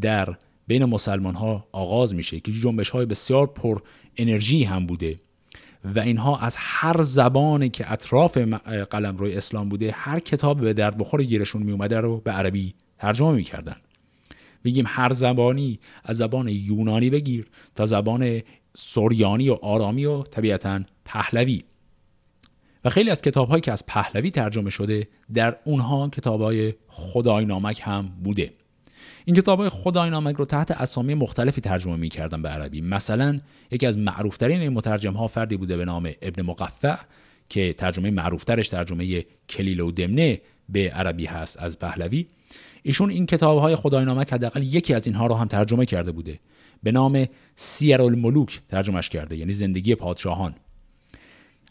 در 0.00 0.36
بین 0.66 0.84
مسلمان 0.84 1.34
ها 1.34 1.68
آغاز 1.72 2.14
میشه 2.14 2.40
که 2.40 2.52
جنبش 2.52 2.90
های 2.90 3.06
بسیار 3.06 3.46
پر 3.46 3.80
انرژی 4.16 4.64
هم 4.64 4.86
بوده. 4.86 5.20
و 5.84 6.00
اینها 6.00 6.38
از 6.38 6.54
هر 6.58 7.02
زبانی 7.02 7.68
که 7.68 7.92
اطراف 7.92 8.36
قلم 8.90 9.16
روی 9.16 9.36
اسلام 9.36 9.68
بوده 9.68 9.92
هر 9.94 10.18
کتاب 10.18 10.60
به 10.60 10.72
درد 10.72 10.98
بخور 10.98 11.22
گیرشون 11.22 11.62
می 11.62 11.72
اومده 11.72 12.00
رو 12.00 12.20
به 12.20 12.30
عربی 12.30 12.74
ترجمه 12.98 13.32
می‌کردن. 13.32 13.76
میگیم 14.68 14.84
هر 14.88 15.12
زبانی 15.12 15.78
از 16.04 16.16
زبان 16.16 16.48
یونانی 16.48 17.10
بگیر 17.10 17.46
تا 17.74 17.86
زبان 17.86 18.42
سوریانی 18.76 19.48
و 19.48 19.52
آرامی 19.52 20.04
و 20.04 20.22
طبیعتا 20.22 20.80
پهلوی. 21.04 21.62
و 22.84 22.90
خیلی 22.90 23.10
از 23.10 23.22
کتاب 23.22 23.48
هایی 23.48 23.60
که 23.60 23.72
از 23.72 23.86
پهلوی 23.86 24.30
ترجمه 24.30 24.70
شده 24.70 25.08
در 25.34 25.56
اونها 25.64 26.08
کتاب 26.08 26.40
های 26.40 26.74
خدای 26.88 27.44
نامک 27.44 27.80
هم 27.84 28.08
بوده. 28.24 28.52
این 29.24 29.36
کتاب 29.36 29.58
های 29.60 29.68
خدای 29.68 30.10
نامک 30.10 30.36
رو 30.36 30.44
تحت 30.44 30.70
اسامی 30.70 31.14
مختلفی 31.14 31.60
ترجمه 31.60 31.96
می‌کردن 31.96 32.42
به 32.42 32.48
عربی. 32.48 32.80
مثلا 32.80 33.40
یکی 33.70 33.86
از 33.86 33.98
معروفترین 33.98 34.60
این 34.60 34.72
مترجم 34.72 35.12
ها 35.12 35.28
فردی 35.28 35.56
بوده 35.56 35.76
به 35.76 35.84
نام 35.84 36.12
ابن 36.22 36.42
مقفع 36.42 36.96
که 37.48 37.72
ترجمه 37.72 38.10
معروفترش 38.10 38.68
ترجمه 38.68 39.24
کلیل 39.48 39.80
و 39.80 39.90
دمنه 39.90 40.40
به 40.68 40.90
عربی 40.90 41.26
هست 41.26 41.58
از 41.58 41.78
پهلوی. 41.78 42.26
ایشون 42.82 43.10
این 43.10 43.26
کتاب 43.26 43.58
های 43.58 43.76
خدای 43.76 44.04
نامک 44.04 44.32
حداقل 44.32 44.62
یکی 44.62 44.94
از 44.94 45.06
اینها 45.06 45.26
رو 45.26 45.34
هم 45.34 45.48
ترجمه 45.48 45.86
کرده 45.86 46.12
بوده. 46.12 46.40
به 46.82 46.92
نام 46.92 47.26
سیر 47.54 48.02
الملوک 48.02 48.60
ترجمهش 48.68 49.08
کرده 49.08 49.36
یعنی 49.36 49.52
زندگی 49.52 49.94
پادشاهان. 49.94 50.54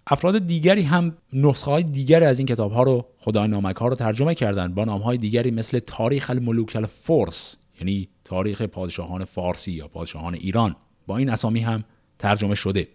افراد 0.08 0.48
دیگری 0.48 0.82
هم 0.82 1.18
نسخه 1.34 1.72
های 1.72 1.84
دیگری 1.84 2.26
از 2.26 2.40
این 2.40 2.48
کتاب 2.48 2.72
ها 2.72 2.84
رو 2.84 3.06
خدای 3.20 3.48
نامک 3.48 3.76
ها 3.76 3.88
رو 3.88 3.96
ترجمه 3.96 4.36
کردند 4.36 4.76
با 4.76 4.86
نام 4.86 5.02
های 5.02 5.18
دیگری 5.18 5.52
مثل 5.52 5.80
تاریخ 5.80 6.30
الملوک 6.30 6.76
الفرس 6.76 7.58
یعنی 7.80 8.10
تاریخ 8.26 8.62
پادشاهان 8.62 9.26
فارسی 9.26 9.72
یا 9.72 9.88
پادشاهان 9.88 10.34
ایران. 10.34 10.76
با 11.08 11.18
این 11.18 11.30
اسامی 11.30 11.60
هم 11.60 11.84
ترجمه 12.20 12.56
شده. 12.56 12.88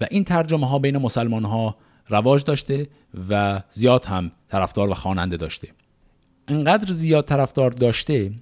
و 0.00 0.06
این 0.10 0.24
ترجمه 0.24 0.68
ها 0.68 0.78
بین 0.78 0.98
مسلمان 0.98 1.44
ها 1.44 1.76
رواج 2.08 2.44
داشته 2.44 2.88
و 3.28 3.62
زیاد 3.70 4.04
هم 4.04 4.32
طرفدار 4.48 4.90
و 4.90 4.94
خواننده 4.94 5.36
داشته. 5.36 5.68
انقدر 6.48 6.92
زیاد 6.92 7.24
طرفدار 7.24 7.70
داشته 7.70 8.32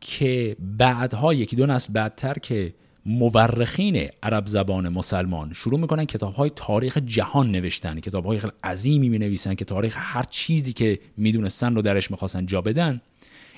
که 0.00 0.56
بعدها 0.60 1.34
یکی 1.34 1.56
دو 1.56 1.66
نسل 1.66 1.92
بعدتر 1.92 2.34
که 2.34 2.74
مورخین 3.06 4.08
عرب 4.22 4.46
زبان 4.46 4.88
مسلمان 4.88 5.52
شروع 5.52 5.80
می‌کنن 5.80 6.04
کتاب 6.04 6.34
های 6.34 6.50
تاریخ 6.56 6.98
جهان 6.98 7.50
نوشتن 7.50 8.00
کتاب 8.00 8.26
های 8.26 8.38
خیلی 8.38 8.52
عظیمی 8.64 9.08
می 9.08 9.18
نویسن 9.18 9.54
که 9.54 9.64
تاریخ 9.64 9.96
هر 9.98 10.22
چیزی 10.22 10.72
که 10.72 10.98
می‌دونستن 11.16 11.74
رو 11.74 11.82
درش 11.82 12.10
می‌خواستن 12.10 12.46
جا 12.46 12.60
بدن. 12.60 13.00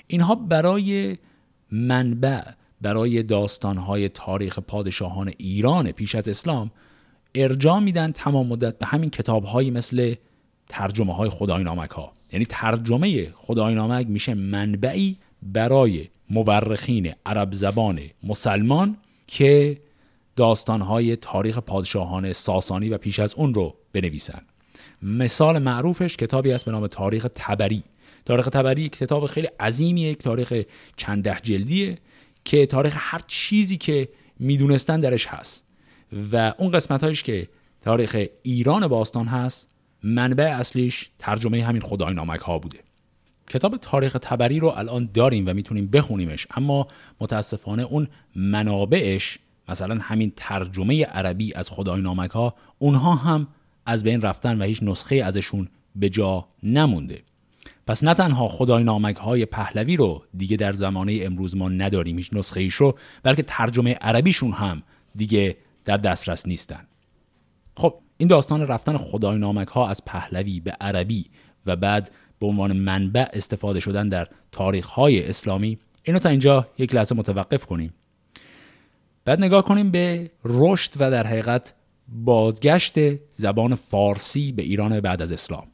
اینها 0.07 0.35
برای 0.35 1.17
منبع 1.71 2.41
برای 2.81 3.23
داستان 3.23 3.77
های 3.77 4.09
تاریخ 4.09 4.59
پادشاهان 4.59 5.31
ایران 5.37 5.91
پیش 5.91 6.15
از 6.15 6.29
اسلام 6.29 6.71
ارجاع 7.35 7.79
میدن 7.79 8.11
تمام 8.11 8.47
مدت 8.47 8.77
به 8.77 8.85
همین 8.85 9.09
کتاب 9.09 9.43
های 9.43 9.71
مثل 9.71 10.15
ترجمه 10.69 11.15
های 11.15 11.29
خدای 11.29 11.63
نامک 11.63 11.89
ها 11.89 12.18
یعنی 12.33 12.45
ترجمه 12.45 13.33
خدای 13.35 13.75
نامک 13.75 14.07
میشه 14.07 14.33
منبعی 14.33 15.17
برای 15.43 16.07
مورخین 16.29 17.13
عرب 17.25 17.53
زبان 17.53 17.99
مسلمان 18.23 18.97
که 19.27 19.77
داستانهای 20.35 21.15
تاریخ 21.15 21.57
پادشاهان 21.57 22.33
ساسانی 22.33 22.89
و 22.89 22.97
پیش 22.97 23.19
از 23.19 23.35
اون 23.35 23.53
رو 23.53 23.75
بنویسن. 23.93 24.41
مثال 25.01 25.59
معروفش 25.59 26.17
کتابی 26.17 26.51
است 26.51 26.65
به 26.65 26.71
نام 26.71 26.87
تاریخ 26.87 27.27
تبری. 27.35 27.83
تاریخ 28.25 28.45
تبری 28.45 28.89
کتاب 28.89 29.25
خیلی 29.25 29.47
عظیمیه 29.59 30.09
یک 30.09 30.17
تاریخ 30.17 30.53
چند 30.97 31.23
ده 31.23 31.37
جلدیه 31.43 31.97
که 32.45 32.65
تاریخ 32.65 32.93
هر 32.97 33.21
چیزی 33.27 33.77
که 33.77 34.09
می‌دونستن 34.39 34.99
درش 34.99 35.27
هست. 35.27 35.65
و 36.31 36.53
اون 36.57 36.71
قسمت 36.71 37.03
هایش 37.03 37.23
که 37.23 37.47
تاریخ 37.81 38.25
ایران 38.43 38.87
باستان 38.87 39.25
هست 39.25 39.68
منبع 40.03 40.55
اصلیش 40.59 41.09
ترجمه 41.19 41.63
همین 41.63 41.81
خدای 41.81 42.13
نامک 42.13 42.39
ها 42.39 42.59
بوده. 42.59 42.79
کتاب 43.49 43.77
تاریخ 43.77 44.17
تبری 44.21 44.59
رو 44.59 44.67
الان 44.67 45.09
داریم 45.13 45.47
و 45.47 45.53
می‌تونیم 45.53 45.87
بخونیمش 45.87 46.47
اما 46.51 46.87
متاسفانه 47.19 47.83
اون 47.83 48.07
منابعش 48.35 49.39
مثلا 49.69 49.97
همین 50.01 50.33
ترجمه 50.35 51.05
عربی 51.05 51.53
از 51.53 51.69
خدای 51.69 52.01
نامک 52.01 52.31
ها 52.31 52.55
اونها 52.79 53.15
هم 53.15 53.47
از 53.85 54.03
بین 54.03 54.21
رفتن 54.21 54.61
و 54.61 54.65
هیچ 54.65 54.83
نسخه 54.83 55.15
ازشون 55.15 55.69
به 55.95 56.09
جا 56.09 56.47
نمونده. 56.63 57.21
پس 57.87 58.03
نه 58.03 58.13
تنها 58.13 58.47
خدای 58.47 58.83
نامک 58.83 59.15
های 59.15 59.45
پهلوی 59.45 59.97
رو 59.97 60.23
دیگه 60.37 60.57
در 60.57 60.73
زمانه 60.73 61.19
امروز 61.21 61.55
ما 61.55 61.69
نداریم 61.69 62.17
هیچ 62.17 62.29
نسخه 62.33 62.59
ایش 62.59 62.73
رو 62.73 62.97
بلکه 63.23 63.43
ترجمه 63.43 63.93
عربیشون 63.93 64.51
هم 64.51 64.83
دیگه 65.15 65.57
در 65.85 65.97
دسترس 65.97 66.47
نیستن. 66.47 66.87
خب 67.77 68.01
این 68.21 68.27
داستان 68.27 68.67
رفتن 68.67 68.97
خدای 68.97 69.37
نامک 69.37 69.67
ها 69.67 69.87
از 69.87 70.05
پهلوی 70.05 70.59
به 70.59 70.71
عربی 70.81 71.25
و 71.65 71.75
بعد 71.75 72.11
به 72.39 72.47
عنوان 72.47 72.73
منبع 72.73 73.25
استفاده 73.33 73.79
شدن 73.79 74.09
در 74.09 74.27
تاریخ 74.51 74.87
های 74.87 75.29
اسلامی. 75.29 75.79
اینو 76.03 76.19
تا 76.19 76.29
اینجا 76.29 76.67
یک 76.77 76.95
لحظه 76.95 77.15
متوقف 77.15 77.65
کنیم. 77.65 77.93
بعد 79.25 79.43
نگاه 79.43 79.65
کنیم 79.65 79.91
به 79.91 80.31
رشد 80.45 80.91
و 80.95 81.11
در 81.11 81.27
حقیقت 81.27 81.73
بازگشت 82.07 82.95
زبان 83.33 83.75
فارسی 83.75 84.51
به 84.51 84.63
ایران 84.63 84.99
بعد 84.99 85.21
از 85.21 85.31
اسلام. 85.31 85.67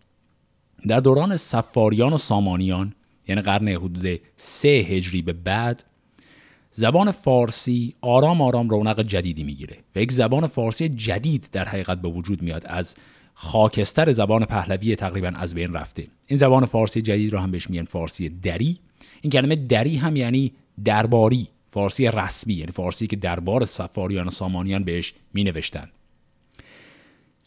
در 0.87 0.99
دوران 0.99 1.35
سفاریان 1.35 2.13
و 2.13 2.17
سامانیان 2.17 2.93
یعنی 3.27 3.41
قرن 3.41 3.67
حدود 3.67 4.19
سه 4.37 4.67
هجری 4.67 5.21
به 5.21 5.33
بعد 5.33 5.83
زبان 6.77 7.11
فارسی 7.11 7.95
آرام 8.01 8.41
آرام 8.41 8.69
رونق 8.69 9.01
جدیدی 9.01 9.43
می‌گیره 9.43 9.77
و 9.95 9.99
یک 9.99 10.11
زبان 10.11 10.47
فارسی 10.47 10.89
جدید 10.89 11.47
در 11.51 11.65
حقیقت 11.65 12.01
به 12.01 12.07
وجود 12.07 12.41
میاد 12.41 12.65
از 12.65 12.95
خاکستر 13.33 14.11
زبان 14.11 14.45
پهلوی 14.45 14.95
تقریبا 14.95 15.27
از 15.35 15.55
بین 15.55 15.73
رفته 15.73 16.07
این 16.27 16.37
زبان 16.37 16.65
فارسی 16.65 17.01
جدید 17.01 17.33
رو 17.33 17.39
هم 17.39 17.51
بهش 17.51 17.69
میگن 17.69 17.85
فارسی 17.85 18.29
دری 18.29 18.79
این 19.21 19.31
کلمه 19.31 19.55
دری 19.55 19.95
هم 19.95 20.15
یعنی 20.15 20.51
درباری 20.85 21.47
فارسی 21.71 22.07
رسمی 22.07 22.53
یعنی 22.53 22.71
فارسی 22.71 23.07
که 23.07 23.15
دربار 23.15 23.65
سفاریان 23.65 24.27
و 24.27 24.31
سامانیان 24.31 24.83
بهش 24.83 25.13
می 25.33 25.43
نوشتن. 25.43 25.89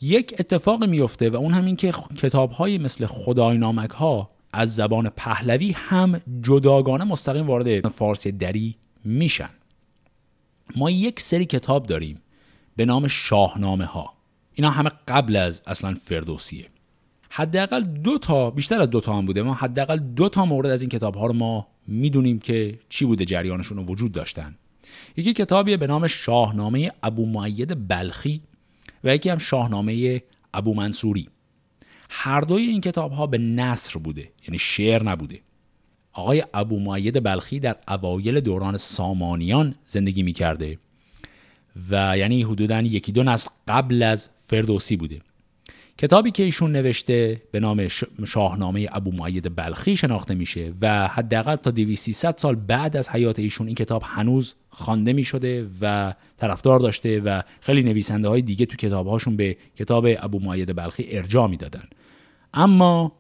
یک 0.01 0.35
اتفاق 0.39 0.85
میفته 0.85 1.31
و 1.31 1.37
اون 1.37 1.53
هم 1.53 1.65
این 1.65 1.77
که 1.77 1.93
کتاب 2.17 2.51
های 2.51 2.79
مثل 2.79 3.07
خدای 3.07 3.59
نامک 3.59 3.91
ها 3.91 4.31
از 4.53 4.75
زبان 4.75 5.09
پهلوی 5.09 5.71
هم 5.71 6.21
جداگانه 6.43 7.05
مستقیم 7.05 7.47
وارد 7.47 7.89
فارسی 7.89 8.33
دری 8.33 8.77
میشن. 9.09 9.51
ما 10.77 10.91
یک 10.91 11.21
سری 11.21 11.45
کتاب 11.45 11.87
داریم 11.87 12.21
به 12.77 12.85
نام 12.85 13.09
شاهنامه 13.09 13.85
ها 13.85 14.13
اینا 14.55 14.71
همه 14.71 14.91
قبل 15.09 15.37
از 15.37 15.63
اصلا 15.67 15.97
فردوسیه. 16.05 16.67
حداقل 17.31 17.83
دو 17.85 18.19
تا 18.19 18.51
بیشتر 18.51 18.81
از 18.81 18.91
دو 18.91 19.01
تا 19.01 19.17
هم 19.17 19.27
بوده. 19.27 19.43
ما 19.43 19.55
حداقل 19.55 19.99
دو 19.99 20.29
تا 20.29 20.45
مورد 20.45 20.71
از 20.71 20.81
این 20.81 20.91
کتاب 20.91 21.15
ها 21.15 21.27
رو 21.27 21.33
ما 21.33 21.67
می‌دونیم 21.87 22.39
که 22.39 22.79
چی 22.89 23.05
بوده 23.05 23.25
جریانشون 23.25 23.79
رو 23.79 23.85
وجود 23.85 24.13
داشتن. 24.13 24.55
یکی 25.17 25.33
کتابیه 25.33 25.77
به 25.77 25.87
نام 25.87 26.07
شاهنامه 26.07 26.93
ابو 27.03 27.27
معید 27.27 27.89
بلخی 27.89 28.41
و 29.05 29.15
یکی 29.15 29.31
هم 29.31 29.39
شاهنامه 29.39 30.23
ابو 30.55 30.75
منصوری. 30.75 31.29
هر 32.11 32.41
دوی 32.41 32.63
این 32.63 32.81
کتاب 32.81 33.13
ها 33.13 33.27
به 33.27 33.39
نصر 33.39 33.99
بوده 33.99 34.33
یعنی 34.47 34.59
شعر 34.59 35.03
نبوده. 35.03 35.41
آقای 36.19 36.45
ابو 36.55 36.81
معید 36.81 37.23
بلخی 37.23 37.61
در 37.61 37.77
اوایل 37.89 38.41
دوران 38.41 38.77
سامانیان 38.77 39.75
زندگی 39.87 40.23
می‌کرده 40.23 40.79
و 41.91 42.19
یعنی 42.19 42.43
حدودا 42.43 42.81
یکی 42.81 43.13
دو 43.13 43.23
نسل 43.23 43.49
قبل 43.69 44.03
از 44.03 44.31
فردوسی 44.47 44.97
بوده. 44.97 45.19
کتابی 45.99 46.31
که 46.31 46.43
ایشون 46.43 46.73
نوشته 46.73 47.43
به 47.53 47.61
نام 47.61 47.89
شاهنامه 48.27 48.89
ابو 48.93 49.13
معید 49.13 49.57
بلخی 49.57 49.97
شناخته 49.97 50.35
میشه 50.35 50.73
و 50.81 51.09
حداقل 51.09 51.57
تا 51.57 51.71
2300 51.71 52.37
سال 52.37 52.55
بعد 52.55 52.97
از 52.97 53.09
حیات 53.09 53.39
ایشون 53.39 53.67
این 53.67 53.77
کتاب 53.77 54.03
هنوز 54.05 54.55
خوانده 54.71 55.13
می‌شده 55.13 55.67
و 55.81 56.15
طرفدار 56.39 56.81
داشته 56.81 57.21
و 57.21 57.43
خیلی 57.61 57.83
نویسنده 57.83 58.29
های 58.29 58.43
دیگه 58.43 58.67
تو 58.67 58.77
کتاب 58.77 59.07
هاشون 59.07 59.37
به 59.37 59.57
کتاب 59.77 60.07
ابو 60.19 60.39
معید 60.39 60.77
بلخی 60.77 61.07
ارجاع 61.11 61.47
می‌دادن. 61.47 61.85
اما 62.55 63.13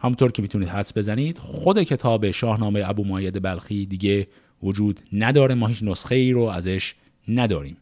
همونطور 0.00 0.32
که 0.32 0.42
می‌تونید 0.42 0.68
حدس 0.68 0.98
بزنید 0.98 1.38
خود 1.38 1.82
کتاب 1.82 2.30
شاهنامه 2.30 2.82
ابو 2.84 3.04
معید 3.04 3.42
بلخی 3.42 3.86
دیگه 3.86 4.26
وجود 4.62 5.00
نداره. 5.12 5.54
ما 5.54 5.66
هیچ 5.66 5.82
نسخه 5.82 6.14
ای 6.14 6.32
رو 6.32 6.42
ازش 6.42 6.94
نداریم. 7.28 7.76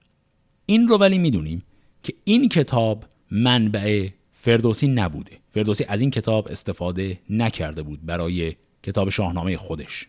این 0.66 0.88
رو 0.88 0.98
ولی 0.98 1.18
می‌دونیم 1.18 1.62
که 2.02 2.14
این 2.24 2.48
کتاب 2.48 3.04
منبع 3.30 4.08
فردوسی 4.32 4.88
نبوده. 4.88 5.32
فردوسی 5.50 5.84
از 5.88 6.00
این 6.00 6.10
کتاب 6.10 6.48
استفاده 6.50 7.18
نکرده 7.30 7.82
بود 7.82 8.06
برای 8.06 8.54
کتاب 8.82 9.10
شاهنامه 9.10 9.56
خودش. 9.56 10.06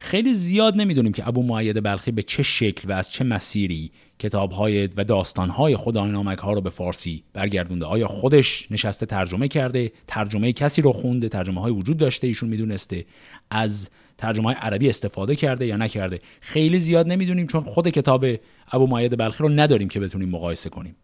خیلی 0.00 0.34
زیاد 0.34 0.76
نمی‌دونیم 0.76 1.12
که 1.12 1.28
ابو 1.28 1.42
معید 1.42 1.82
بلخی 1.82 2.10
به 2.10 2.22
چه 2.22 2.42
شکل 2.42 2.88
و 2.88 2.92
از 2.92 3.10
چه 3.10 3.24
مسیری 3.24 3.90
کتابهای 4.20 4.86
و 4.86 5.04
داستانهای 5.04 5.76
خدای 5.76 6.10
نامک 6.10 6.38
ها 6.38 6.52
رو 6.52 6.60
به 6.60 6.70
فارسی 6.70 7.22
برگردونده. 7.32 7.86
آیا 7.86 8.06
خودش 8.06 8.66
نشسته 8.70 9.06
ترجمه 9.06 9.48
کرده؟ 9.48 9.92
ترجمه 10.06 10.52
کسی 10.52 10.82
رو 10.82 10.92
خونده؟ 10.92 11.28
ترجمه 11.28 11.60
های 11.60 11.72
وجود 11.72 11.96
داشته 11.96 12.26
ایشون 12.26 12.48
می‌دونسته؟ 12.48 13.04
از 13.50 13.90
ترجمه 14.18 14.44
های 14.44 14.54
عربی 14.54 14.88
استفاده 14.88 15.36
کرده 15.36 15.66
یا 15.66 15.76
نکرده؟ 15.76 16.20
خیلی 16.40 16.78
زیاد 16.78 17.06
نمی‌دونیم 17.06 17.46
چون 17.46 17.60
خود 17.60 17.88
کتاب 17.88 18.26
ابو 18.72 18.86
معید 18.86 19.18
بلخی 19.18 19.42
رو 19.42 19.48
نداریم 19.48 19.88
که 19.88 20.00
بتونیم 20.00 20.28
مقایسه 20.28 20.70
کنیم. 20.70 20.96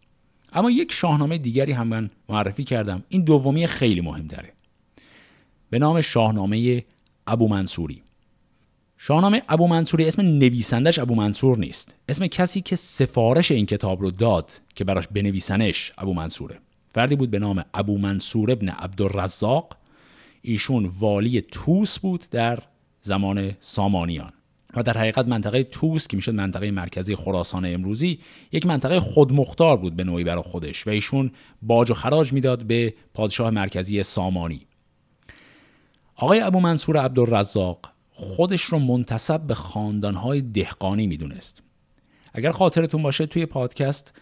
اما 0.53 0.71
یک 0.71 0.91
شاهنامه 0.91 1.37
دیگری 1.37 1.71
هم 1.71 1.87
من 1.87 2.09
معرفی 2.29 2.63
کردم. 2.63 3.03
این 3.09 3.23
دومی 3.23 3.67
خیلی 3.67 4.01
مهم 4.01 4.27
داره 4.27 4.53
به 5.69 5.79
نام 5.79 6.01
شاهنامه 6.01 6.83
ابو 7.27 7.47
منصوری. 7.47 8.01
شاهنامه 8.97 9.41
ابو 9.49 9.67
منصوری 9.67 10.07
اسم 10.07 10.21
نویسندش 10.21 10.99
ابو 10.99 11.15
منصور 11.15 11.57
نیست. 11.57 11.95
اسم 12.09 12.27
کسی 12.27 12.61
که 12.61 12.75
سفارش 12.75 13.51
این 13.51 13.65
کتاب 13.65 14.01
رو 14.01 14.11
داد 14.11 14.51
که 14.75 14.83
براش 14.83 15.07
بنویسنش 15.07 15.91
ابو 15.97 16.13
منصوره. 16.13 16.59
فردی 16.93 17.15
بود 17.15 17.31
به 17.31 17.39
نام 17.39 17.65
ابو 17.73 17.97
منصور 17.97 18.51
ابن 18.51 18.69
عبدالرزاق. 18.69 19.77
ایشون 20.41 20.91
والی 20.99 21.41
توس 21.41 21.99
بود 21.99 22.25
در 22.31 22.59
زمان 23.01 23.51
سامانیان. 23.59 24.31
و 24.75 24.83
در 24.83 24.97
حقیقت 24.97 25.27
منطقه 25.27 25.63
توس 25.63 26.07
که 26.07 26.17
می‌شد 26.17 26.33
منطقه 26.33 26.71
مرکزی 26.71 27.15
خراسان 27.15 27.65
امروزی 27.65 28.19
یک 28.51 28.65
منطقه 28.65 28.99
خودمختار 28.99 29.77
بود 29.77 29.95
به 29.95 30.03
نوعی 30.03 30.23
برای 30.23 30.43
خودش 30.43 30.87
و 30.87 30.89
ایشون 30.89 31.31
باج 31.61 31.91
و 31.91 31.93
خراج 31.93 32.33
می‌داد 32.33 32.63
به 32.63 32.93
پادشاه 33.13 33.49
مرکزی 33.49 34.03
سامانی. 34.03 34.67
آقای 36.15 36.41
ابو 36.41 36.59
منصور 36.59 36.97
عبدالرزاق 36.97 37.79
خودش 38.19 38.61
رو 38.61 38.79
منتصب 38.79 39.41
به 39.41 39.53
خاندانهای 39.53 40.41
دهقانی 40.41 41.07
می‌دونست. 41.07 41.63
اگر 42.33 42.51
خاطرتون 42.51 43.03
باشه 43.03 43.25
توی 43.25 43.45
پادکست 43.45 44.13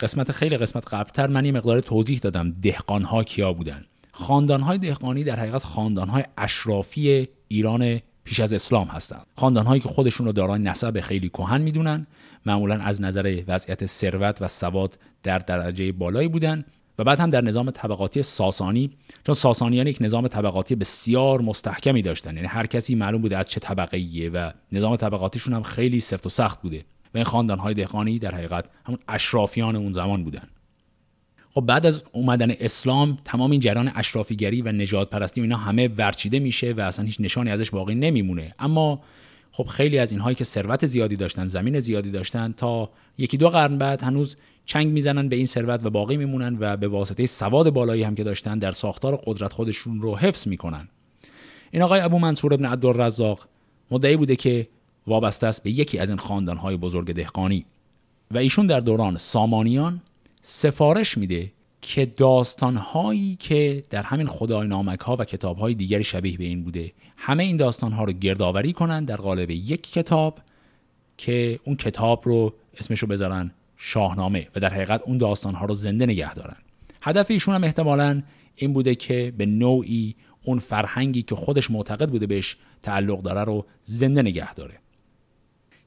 قسمت 0.00 0.32
خیلی 0.32 0.56
قسمت 0.56 0.94
قبلتر 0.94 1.26
من 1.26 1.44
یه 1.44 1.52
مقدار 1.52 1.80
توضیح 1.80 2.18
دادم 2.18 2.50
دهقانها 2.50 3.22
کیا 3.22 3.52
بودن. 3.52 3.84
خاندانهای 4.12 4.78
دهقانی 4.78 5.24
در 5.24 5.36
حقیقت 5.36 5.62
خاندانهای 5.62 6.24
اشرافی 6.38 7.28
ایران 7.48 8.00
پیش 8.24 8.40
از 8.40 8.52
اسلام 8.52 8.86
هستند. 8.86 9.26
خاندانهایی 9.36 9.80
که 9.80 9.88
خودشون 9.88 10.26
رو 10.26 10.32
دارای 10.32 10.58
نسب 10.58 11.00
خیلی 11.00 11.28
کهن 11.28 11.62
می‌دونن 11.62 12.06
معمولا 12.46 12.80
از 12.80 13.00
نظر 13.00 13.42
وضعیت 13.46 13.86
ثروت 13.86 14.42
و 14.42 14.48
سواد 14.48 14.98
در 15.22 15.38
درجه 15.38 15.92
بالایی 15.92 16.28
بودن. 16.28 16.64
و 16.98 17.04
بعد 17.04 17.20
هم 17.20 17.30
در 17.30 17.40
نظام 17.40 17.70
طبقاتی 17.70 18.22
ساسانی 18.22 18.90
چون 19.26 19.34
ساسانیان 19.34 19.86
یک 19.86 19.98
نظام 20.00 20.28
طبقاتی 20.28 20.74
بسیار 20.74 21.40
مستحکمی 21.40 22.02
داشتن. 22.02 22.34
یعنی 22.34 22.46
هر 22.46 22.66
کسی 22.66 22.94
معلوم 22.94 23.22
بوده 23.22 23.36
از 23.36 23.48
چه 23.48 23.60
طبقه 23.60 23.96
ایه 23.96 24.30
و 24.30 24.50
نظام 24.72 24.96
طبقاتیشون 24.96 25.54
هم 25.54 25.62
خیلی 25.62 26.00
سفت 26.00 26.26
و 26.26 26.28
سخت 26.28 26.62
بوده 26.62 26.84
و 27.14 27.18
این 27.18 27.24
خاندانهای 27.24 27.74
دهقانی 27.74 28.18
در 28.18 28.34
حقیقت 28.34 28.64
همون 28.86 28.98
اشرافیان 29.08 29.76
اون 29.76 29.92
زمان 29.92 30.24
بودن. 30.24 30.48
خب 31.54 31.60
بعد 31.60 31.86
از 31.86 32.04
اومدن 32.12 32.50
اسلام 32.50 33.18
تمام 33.24 33.50
این 33.50 33.60
جریان 33.60 33.92
اشرافیگری 33.94 34.62
و 34.62 34.72
نجات 34.72 35.10
پرستی 35.10 35.40
و 35.40 35.44
اینا 35.44 35.56
همه 35.56 35.88
ورچیده 35.88 36.38
میشه 36.38 36.72
و 36.72 36.80
اصلا 36.80 37.04
هیچ 37.04 37.16
نشانی 37.20 37.50
ازش 37.50 37.70
باقی 37.70 37.94
نمیمونه. 37.94 38.54
اما 38.58 39.00
خب 39.52 39.66
خیلی 39.66 39.98
از 39.98 40.10
اینهایی 40.10 40.34
که 40.34 40.44
ثروت 40.44 40.86
زیادی 40.86 41.16
داشتن 41.16 41.46
زمین 41.46 41.78
زیادی 41.78 42.10
داشتن 42.10 42.54
تا 42.56 42.90
یکی 43.18 43.36
دو 43.36 43.48
قرن 43.48 43.78
بعد 43.78 44.02
هنوز 44.02 44.36
چنگ 44.66 44.92
می‌زنن 44.92 45.28
به 45.28 45.36
این 45.36 45.46
ثروت 45.46 45.80
و 45.84 45.90
باقی 45.90 46.16
میمونن 46.16 46.56
و 46.60 46.76
به 46.76 46.88
واسطه 46.88 47.26
سواد 47.26 47.70
بالایی 47.70 48.02
هم 48.02 48.14
که 48.14 48.24
داشتن 48.24 48.58
در 48.58 48.72
ساختار 48.72 49.16
قدرت 49.26 49.52
خودشون 49.52 50.02
رو 50.02 50.16
حفظ 50.16 50.48
می‌کنن. 50.48 50.88
این 51.70 51.82
آقای 51.82 52.00
ابو 52.00 52.18
منصور 52.18 52.54
ابن 52.54 52.64
عبدالرزاق 52.64 53.40
مدعی 53.90 54.16
بوده 54.16 54.36
که 54.36 54.68
وابسته 55.06 55.46
است 55.46 55.62
به 55.62 55.70
یکی 55.70 55.98
از 55.98 56.08
این 56.08 56.18
خاندانهای 56.18 56.76
بزرگ 56.76 57.12
دهقانی 57.12 57.64
و 58.30 58.38
ایشون 58.38 58.66
در 58.66 58.80
دوران 58.80 59.18
سامانیان 59.18 60.00
سفارش 60.42 61.18
میده 61.18 61.52
که 61.82 62.06
داستانهایی 62.06 63.36
که 63.40 63.82
در 63.90 64.02
همین 64.02 64.26
خدای 64.26 64.68
نامک 64.68 65.00
ها 65.00 65.16
و 65.18 65.24
کتاب 65.24 65.58
های 65.58 65.74
دیگری 65.74 66.04
شبیه 66.04 66.38
به 66.38 66.44
این 66.44 66.64
بوده 66.64 66.92
همه 67.16 67.42
این 67.42 67.56
داستان 67.56 67.92
ها 67.92 68.04
رو 68.04 68.12
گردآوری 68.12 68.72
کنن 68.72 69.04
در 69.04 69.16
قالب 69.16 69.50
یک 69.50 69.92
کتاب 69.92 70.38
که 71.16 71.58
اون 71.64 71.76
کتاب 71.76 72.22
رو 72.24 72.54
اسمشو 72.78 73.06
بذارن 73.06 73.50
شاهنامه 73.86 74.48
و 74.54 74.60
در 74.60 74.74
حقیقت 74.74 75.02
اون 75.02 75.18
داستان 75.18 75.54
ها 75.54 75.66
رو 75.66 75.74
زنده 75.74 76.06
نگه 76.06 76.34
دارن. 76.34 76.56
هدف 77.02 77.30
ایشون 77.30 77.54
هم 77.54 77.64
احتمالا 77.64 78.22
این 78.56 78.72
بوده 78.72 78.94
که 78.94 79.32
به 79.38 79.46
نوعی 79.46 80.14
اون 80.44 80.58
فرهنگی 80.58 81.22
که 81.22 81.34
خودش 81.34 81.70
معتقد 81.70 82.08
بوده 82.08 82.26
بهش 82.26 82.56
تعلق 82.82 83.22
داره 83.22 83.44
رو 83.44 83.66
زنده 83.82 84.22
نگه 84.22 84.54
داره. 84.54 84.74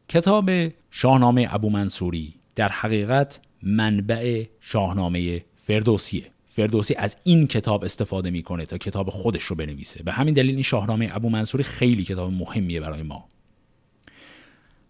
کتاب 0.09 0.49
شاهنامه 0.91 1.47
ابو 1.49 1.69
منصوری 1.69 2.33
در 2.55 2.67
حقیقت 2.67 3.39
منبع 3.63 4.43
شاهنامه 4.59 5.45
فردوسیه. 5.55 6.31
فردوسی 6.45 6.95
از 6.95 7.17
این 7.23 7.47
کتاب 7.47 7.83
استفاده 7.83 8.29
می‌کنه 8.29 8.65
تا 8.65 8.77
کتاب 8.77 9.09
خودش 9.09 9.43
رو 9.43 9.55
بنویسه. 9.55 10.03
به 10.03 10.11
همین 10.11 10.33
دلیل 10.33 10.53
این 10.53 10.63
شاهنامه 10.63 11.09
ابو 11.13 11.29
منصوری 11.29 11.63
خیلی 11.63 12.03
کتاب 12.03 12.31
مهمیه 12.31 12.79
برای 12.79 13.03
ما. 13.03 13.27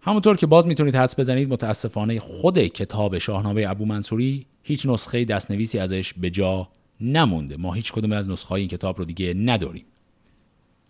همونطور 0.07 0.37
که 0.37 0.47
باز 0.47 0.67
می‌تونید 0.67 0.95
حدس 0.95 1.19
بزنید 1.19 1.49
متاسفانه 1.49 2.19
خود 2.19 2.59
کتاب 2.59 3.17
شاهنامه 3.17 3.65
ابو 3.67 3.85
منصوری 3.85 4.45
هیچ 4.63 4.85
نسخه 4.85 5.25
دستنویسی 5.25 5.79
ازش 5.79 6.13
به 6.13 6.29
جا 6.29 6.67
نمونده. 7.01 7.57
ما 7.57 7.73
هیچ 7.73 7.91
کدوم 7.91 8.11
از 8.11 8.29
نسخه 8.29 8.51
این 8.51 8.67
کتاب 8.67 8.99
رو 8.99 9.05
دیگه 9.05 9.33
نداریم. 9.33 9.85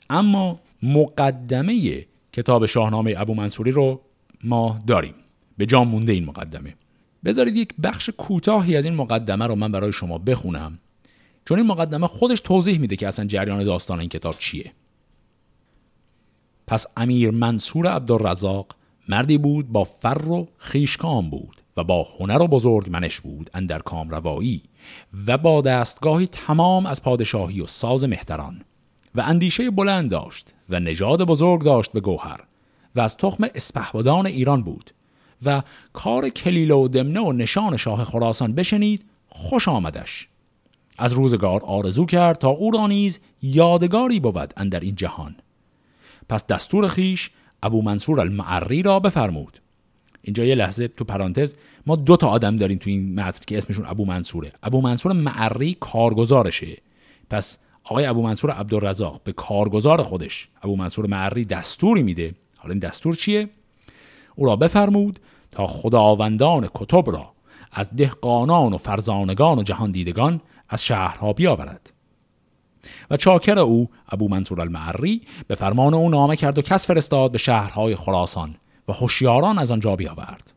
اما 0.10 0.60
مقدمه 0.84 2.06
کتاب 2.34 2.66
شاهنامه 2.66 3.16
ابو 3.18 3.34
منصوری 3.34 3.72
رو 3.72 4.02
ما 4.44 4.80
داریم. 4.88 5.14
به 5.58 5.66
جا 5.66 5.84
مونده 5.84 6.12
این 6.12 6.26
مقدمه. 6.26 6.74
بذارید 7.26 7.58
یک 7.58 7.74
بخش 7.84 8.10
کوتاهی 8.10 8.78
از 8.78 8.86
این 8.86 8.96
مقدمه 8.96 9.48
رو 9.48 9.56
من 9.56 9.72
برای 9.72 9.94
شما 9.94 10.18
بخونم. 10.18 10.80
چون 11.46 11.58
این 11.58 11.68
مقدمه 11.68 12.08
خودش 12.08 12.40
توضیح 12.40 12.80
میده 12.80 12.96
که 12.96 13.08
اصلا 13.08 13.26
جریان 13.26 13.64
داستان 13.64 14.00
این 14.00 14.10
کتاب 14.10 14.36
چیه. 14.40 14.72
پس 16.68 16.86
امیر 16.98 17.32
منصور 17.32 17.88
عبدالرزاق 17.88 18.77
مردی 19.10 19.38
بود 19.38 19.72
با 19.72 19.84
فر 19.84 20.28
و 20.28 20.48
خیشکام 20.58 21.30
بود 21.30 21.62
و 21.78 21.84
با 21.84 22.08
هنر 22.20 22.42
و 22.42 22.48
بزرگ 22.48 22.90
منش 22.90 23.22
بود 23.22 23.50
اندر 23.54 23.80
کام 23.80 24.10
روایی 24.10 24.62
و 25.28 25.38
با 25.38 25.62
دستگاهی 25.62 26.28
تمام 26.28 26.86
از 26.86 27.02
پادشاهی 27.02 27.62
و 27.62 27.68
ساز 27.68 28.04
مهتران 28.04 28.62
و 29.16 29.22
اندیشه 29.22 29.72
بلند 29.72 30.10
داشت 30.10 30.54
و 30.70 30.80
نژاد 30.80 31.24
بزرگ 31.24 31.62
داشت 31.62 31.92
به 31.92 32.00
گوهر 32.00 32.40
و 32.96 33.00
از 33.00 33.18
تخم 33.18 33.48
اسپهبدان 33.56 34.26
ایران 34.26 34.64
بود 34.64 34.92
و 35.46 35.64
کار 35.94 36.30
کلیله 36.30 36.74
و 36.74 36.88
دمنه 36.88 37.20
و 37.20 37.32
نشان 37.32 37.78
شاه 37.78 38.04
خراسان 38.04 38.54
بشنید 38.54 39.06
خوش 39.30 39.68
آمدش. 39.68 40.28
از 40.98 41.14
روزگار 41.14 41.62
آرزو 41.64 42.06
کرد 42.06 42.38
تا 42.38 42.50
او 42.50 42.72
را 42.72 42.88
نیز 42.88 43.20
یادگاری 43.42 44.20
بود 44.20 44.54
اندر 44.58 44.80
این 44.80 44.96
جهان. 44.96 45.36
پس 46.30 46.48
دستور 46.48 46.88
خیش 46.88 47.32
ابو 47.64 47.82
منصور 47.82 48.20
المعری 48.20 48.82
را 48.82 49.00
بفرمود. 49.00 49.60
اینجا 50.22 50.46
یه 50.46 50.56
لحظه 50.56 50.88
تو 50.88 51.04
پرانتز 51.04 51.56
ما 51.86 51.96
دو 51.96 52.18
تا 52.18 52.28
آدم 52.28 52.58
داریم 52.58 52.78
تو 52.78 52.90
این 52.90 53.20
متن 53.20 53.40
که 53.48 53.58
اسمشون 53.58 53.86
ابو 53.86 54.06
منصوره. 54.06 54.52
ابو 54.64 54.82
منصور 54.82 55.14
معری 55.14 55.78
کارگزارشه. 55.80 56.78
پس 57.30 57.60
آقای 57.84 58.06
ابو 58.06 58.22
منصور 58.22 58.52
عبدالرزاق 58.52 59.22
به 59.24 59.32
کارگزار 59.32 60.04
خودش 60.04 60.48
ابو 60.62 60.76
منصور 60.76 61.08
معری 61.08 61.46
دستوری 61.46 62.04
میده. 62.04 62.34
حالا 62.58 62.72
این 62.72 62.80
دستور 62.80 63.16
چیه؟ 63.16 63.50
او 64.36 64.46
را 64.46 64.56
بفرمود 64.56 65.20
تا 65.52 65.68
خداوندان 65.68 66.70
کتب 66.74 67.12
را 67.12 67.32
از 67.72 67.96
دهقانان 67.96 68.74
و 68.74 68.78
فرزانگان 68.78 69.60
و 69.60 69.64
جهان 69.64 69.92
دیدگان 69.92 70.42
از 70.70 70.86
شهرها 70.86 71.34
بیاورد. 71.34 71.94
و 73.12 73.18
چاکر 73.18 73.60
او 73.60 73.90
ابو 74.10 74.30
منصور 74.30 74.62
المعری 74.62 75.22
به 75.48 75.56
فرمان 75.56 75.94
او 75.94 76.10
نامه 76.10 76.36
کرد 76.36 76.58
و 76.58 76.62
کس 76.62 76.88
فرستاد 76.88 77.32
به 77.32 77.38
شهرهای 77.38 77.96
خراسان 77.96 78.56
و 78.88 78.94
هوشیاران 78.94 79.58
از 79.58 79.72
آنجا 79.72 79.96
بیاورد. 79.96 80.54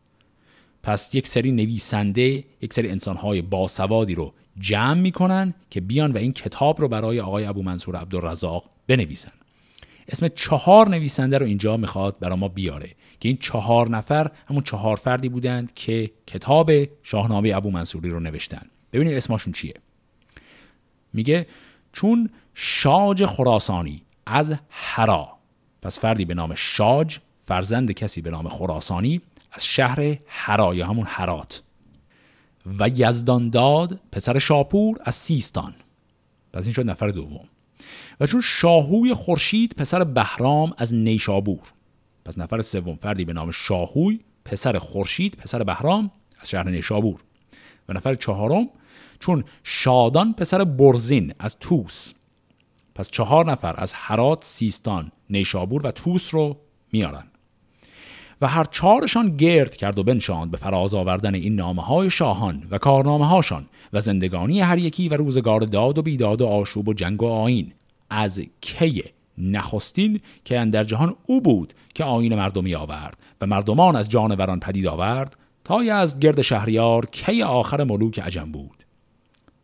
پس 0.83 1.15
یک 1.15 1.27
سری 1.27 1.51
نویسنده 1.51 2.43
یک 2.61 2.73
سری 2.73 2.89
انسانهای 2.89 3.41
باسوادی 3.41 4.15
رو 4.15 4.33
جمع 4.59 4.93
می‌کنن 4.93 5.53
که 5.69 5.81
بیان 5.81 6.11
و 6.11 6.17
این 6.17 6.33
کتاب 6.33 6.81
رو 6.81 6.87
برای 6.87 7.19
آقای 7.19 7.45
ابو 7.45 7.63
منصور 7.63 7.95
عبدالرزاق 7.95 8.63
بنویسن. 8.87 9.31
اسم 10.07 10.27
چهار 10.27 10.89
نویسنده 10.89 11.37
رو 11.37 11.45
اینجا 11.45 11.77
می‌خواد 11.77 12.19
برای 12.19 12.37
ما 12.37 12.47
بیاره 12.47 12.89
که 13.19 13.29
این 13.29 13.37
چهار 13.41 13.89
نفر 13.89 14.31
همون 14.49 14.63
چهار 14.63 14.95
فردی 14.95 15.29
بودند 15.29 15.73
که 15.73 16.11
کتاب 16.27 16.71
شاهنامه 17.03 17.51
ابو 17.55 17.71
منصوری 17.71 18.09
رو 18.09 18.19
نوشتن. 18.19 18.65
ببینید 18.93 19.17
اسمشون 19.17 19.53
چیه. 19.53 19.73
میگه 21.13 21.45
چون 21.93 22.29
شاج 22.53 23.25
خراسانی 23.25 24.01
از 24.25 24.55
حرا. 24.69 25.29
پس 25.81 25.99
فردی 25.99 26.25
به 26.25 26.33
نام 26.33 26.55
شاج 26.55 27.17
فرزند 27.45 27.91
کسی 27.91 28.21
به 28.21 28.29
نام 28.29 28.49
خراسانی 28.49 29.21
از 29.51 29.65
شهر 29.65 30.17
حرا 30.27 30.75
یا 30.75 30.87
همون 30.87 31.05
حرات. 31.05 31.61
و 32.79 32.89
یزدان 32.95 33.49
داد 33.49 33.99
پسر 34.11 34.39
شاپور 34.39 34.97
از 35.03 35.15
سیستان. 35.15 35.73
پس 36.53 36.63
این 36.63 36.73
شد 36.73 36.89
نفر 36.89 37.07
دوم. 37.07 37.47
و 38.19 38.25
چون 38.25 38.41
شاهوی 38.41 39.13
خورشید 39.13 39.73
پسر 39.77 40.03
بهرام 40.03 40.73
از 40.77 40.93
نیشابور. 40.93 41.61
پس 42.25 42.37
نفر 42.37 42.61
سوم 42.61 42.95
فردی 42.95 43.25
به 43.25 43.33
نام 43.33 43.51
شاهوی 43.51 44.19
پسر 44.45 44.79
خورشید 44.79 45.35
پسر 45.35 45.63
بهرام 45.63 46.11
از 46.39 46.49
شهر 46.49 46.69
نیشابور. 46.69 47.19
و 47.89 47.93
نفر 47.93 48.15
چهارم 48.15 48.69
چون 49.19 49.43
شادان 49.63 50.33
پسر 50.33 50.63
برزین 50.63 51.33
از 51.39 51.57
توس 51.59 52.13
پس 53.01 53.09
چهار 53.09 53.51
نفر 53.51 53.75
از 53.77 53.93
هرات 53.93 54.43
سیستان 54.43 55.11
نیشابور 55.29 55.87
و 55.87 55.91
توس 55.91 56.33
رو 56.33 56.57
میارن. 56.91 57.23
و 58.41 58.47
هر 58.47 58.63
چهارشان 58.63 59.37
گرد 59.37 59.75
کرد 59.77 59.99
و 59.99 60.03
بنشاند 60.03 60.51
به 60.51 60.57
فراز 60.57 60.93
آوردن 60.93 61.35
این 61.35 61.55
نامه 61.55 61.81
های 61.81 62.09
شاهان 62.09 62.63
و 62.71 62.77
کارنامه 62.77 63.27
هاشان 63.27 63.65
و 63.93 64.01
زندگانی 64.01 64.61
هر 64.61 64.77
یکی 64.77 65.09
و 65.09 65.13
روزگار 65.13 65.59
داد 65.59 65.97
و 65.97 66.01
بیداد 66.01 66.41
و 66.41 66.45
آشوب 66.45 66.87
و 66.87 66.93
جنگ 66.93 67.23
و 67.23 67.27
آین 67.27 67.73
از 68.09 68.41
کی 68.61 69.03
نخستین 69.37 70.19
که 70.45 70.65
در 70.65 70.83
جهان 70.83 71.15
او 71.27 71.41
بود 71.41 71.73
که 71.93 72.03
آین 72.03 72.35
مردمی 72.35 72.75
آورد 72.75 73.17
و 73.41 73.45
مردمان 73.45 73.95
از 73.95 74.09
جانوران 74.09 74.59
پدید 74.59 74.87
آورد 74.87 75.37
تا 75.63 75.79
از 75.79 76.19
گرد 76.19 76.41
شهریار 76.41 77.05
کی 77.05 77.43
آخر 77.43 77.83
ملوک 77.83 78.19
عجم 78.19 78.51
بود. 78.51 78.83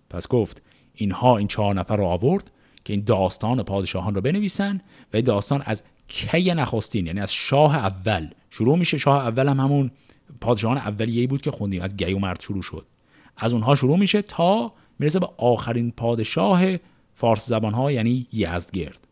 پس 0.10 0.28
گفت 0.28 0.62
اینها 0.96 1.38
این 1.38 1.48
چهار 1.48 1.76
نفر 1.76 1.96
رو 1.96 2.06
آورد 2.06 2.52
که 2.88 2.94
این 2.94 3.04
داستان 3.04 3.64
پادشاهان 3.64 4.16
رو 4.16 4.22
بنویسن 4.22 4.82
و 5.14 5.16
این 5.16 5.26
داستان 5.26 5.62
از 5.66 5.84
کی 6.08 6.54
نخستین 6.54 7.08
یعنی 7.08 7.20
از 7.20 7.34
شاه 7.34 7.76
اول. 7.76 8.28
شروع 8.50 8.78
میشه 8.78 8.98
شاه 8.98 9.18
اول 9.18 9.48
هم 9.48 9.60
همون 9.60 9.92
پادشاهان 10.42 10.78
اولیه‌ای 10.78 11.28
بود 11.28 11.42
که 11.42 11.52
خوندیم 11.52 11.82
از 11.82 11.96
مرد 12.04 12.42
شروع 12.42 12.62
شد. 12.62 12.86
از 13.38 13.54
اونها 13.54 13.76
شروع 13.76 13.98
میشه 14.00 14.22
تا 14.22 14.74
می‌رسه 15.00 15.20
به 15.20 15.30
آخرین 15.38 15.92
پادشاه 15.92 16.64
فارس 17.16 17.48
زبان 17.48 17.74
ها 17.74 17.92
یعنی 17.92 18.28
یزدگرد. 18.34 19.08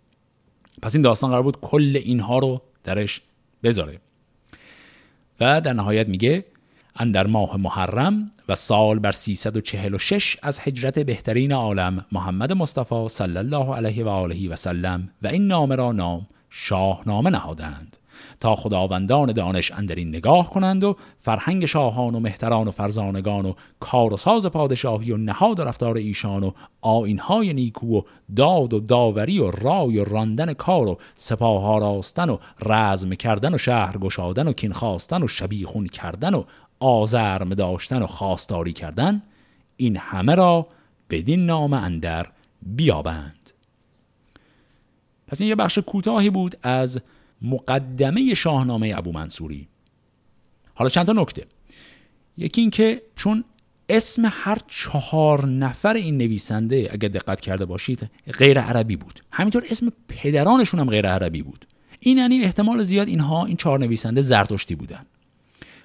پس 0.81 0.95
این 0.95 1.01
داستان 1.01 1.29
قرار 1.29 1.43
بود 1.43 1.61
کل 1.61 2.01
اینها 2.03 2.39
رو 2.39 2.61
درش 2.83 3.21
بذاره. 3.63 3.99
و 5.39 5.61
در 5.61 5.73
نهایت 5.73 6.07
میگه 6.07 6.45
اندر 6.95 7.27
ماه 7.27 7.57
محرم 7.57 8.31
و 8.49 8.55
سال 8.55 8.99
بر 8.99 9.11
346 9.11 10.37
از 10.41 10.59
هجرت 10.63 10.99
بهترین 10.99 11.51
عالم 11.51 12.05
محمد 12.11 12.53
مصطفی 12.53 13.07
صلی 13.09 13.37
الله 13.37 13.75
علیه 13.75 14.05
و 14.05 14.07
آله 14.07 14.49
و 14.49 14.55
سلم 14.55 15.09
و 15.21 15.27
این 15.27 15.47
نامه 15.47 15.75
را 15.75 15.91
نام 15.91 16.27
شاهنامه 16.49 17.29
نهادند 17.29 17.97
تا 18.39 18.55
خداوندان 18.55 19.31
دانش 19.31 19.71
اندرین 19.71 20.09
نگاه 20.09 20.49
کنند 20.49 20.83
و 20.83 20.95
فرهنگ 21.21 21.65
شاهان 21.65 22.15
و 22.15 22.19
مهتران 22.19 22.67
و 22.67 22.71
فرزانگان 22.71 23.45
و 23.45 23.53
کار 23.79 24.13
و 24.13 24.17
ساز 24.17 24.45
پادشاهی 24.45 25.11
و 25.11 25.17
نهاد 25.17 25.59
و 25.59 25.63
رفتار 25.63 25.97
ایشان 25.97 26.43
و 26.43 26.51
آینهای 26.81 27.53
نیکو 27.53 27.97
و 27.97 28.01
داد 28.35 28.73
و 28.73 28.79
داوری 28.79 29.39
و 29.39 29.51
رای 29.51 29.97
و 29.97 30.03
راندن 30.03 30.53
کار 30.53 30.87
و 30.87 30.97
سپاه 31.15 31.79
راستن 31.79 32.29
و 32.29 32.37
رزم 32.65 33.15
کردن 33.15 33.53
و 33.53 33.57
شهر 33.57 33.97
گشادن 33.97 34.47
و 34.47 34.53
کین 34.53 34.73
خواستن 34.73 35.23
و 35.23 35.27
شبیخون 35.27 35.87
کردن 35.87 36.33
و 36.33 36.43
آزرم 36.85 37.53
داشتن 37.53 38.01
و 38.01 38.07
خواستاری 38.07 38.73
کردن 38.73 39.21
این 39.77 39.97
همه 39.97 40.35
را 40.35 40.67
بدین 41.09 41.45
نام 41.45 41.73
اندر 41.73 42.27
بیابند. 42.61 43.49
پس 45.27 45.41
این 45.41 45.49
یه 45.49 45.55
بخش 45.55 45.77
کوتاهی 45.77 46.29
بود 46.29 46.57
از 46.63 47.01
مقدمه 47.41 48.33
شاهنامه 48.33 48.93
ابو 48.97 49.11
منصوری. 49.11 49.67
حالا 50.73 50.89
چند 50.89 51.05
تا 51.05 51.13
نکته. 51.13 51.45
یکی 52.37 52.61
اینکه 52.61 53.01
چون 53.15 53.43
اسم 53.89 54.21
هر 54.31 54.57
چهار 54.67 55.45
نفر 55.45 55.93
این 55.93 56.17
نویسنده 56.17 56.89
اگر 56.91 57.09
دقت 57.09 57.41
کرده 57.41 57.65
باشید 57.65 58.09
غیر 58.39 58.61
عربی 58.61 58.95
بود. 58.95 59.19
همینطور 59.31 59.63
اسم 59.71 59.91
پدرانشون 60.07 60.79
هم 60.79 60.89
غیر 60.89 61.07
عربی 61.07 61.41
بود. 61.41 61.67
این 61.99 62.17
یعنی 62.17 62.43
احتمال 62.43 62.83
زیاد 62.83 63.07
اینها 63.07 63.45
این 63.45 63.57
چهار 63.57 63.79
نویسنده 63.79 64.21
زرتشتی 64.21 64.75
بودن. 64.75 65.05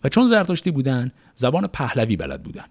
و 0.04 0.08
چون 0.08 0.26
زرتشتی 0.26 0.70
بودن 0.70 1.12
زبان 1.34 1.66
پهلوی 1.66 2.16
بلد 2.16 2.42
بودن. 2.42 2.64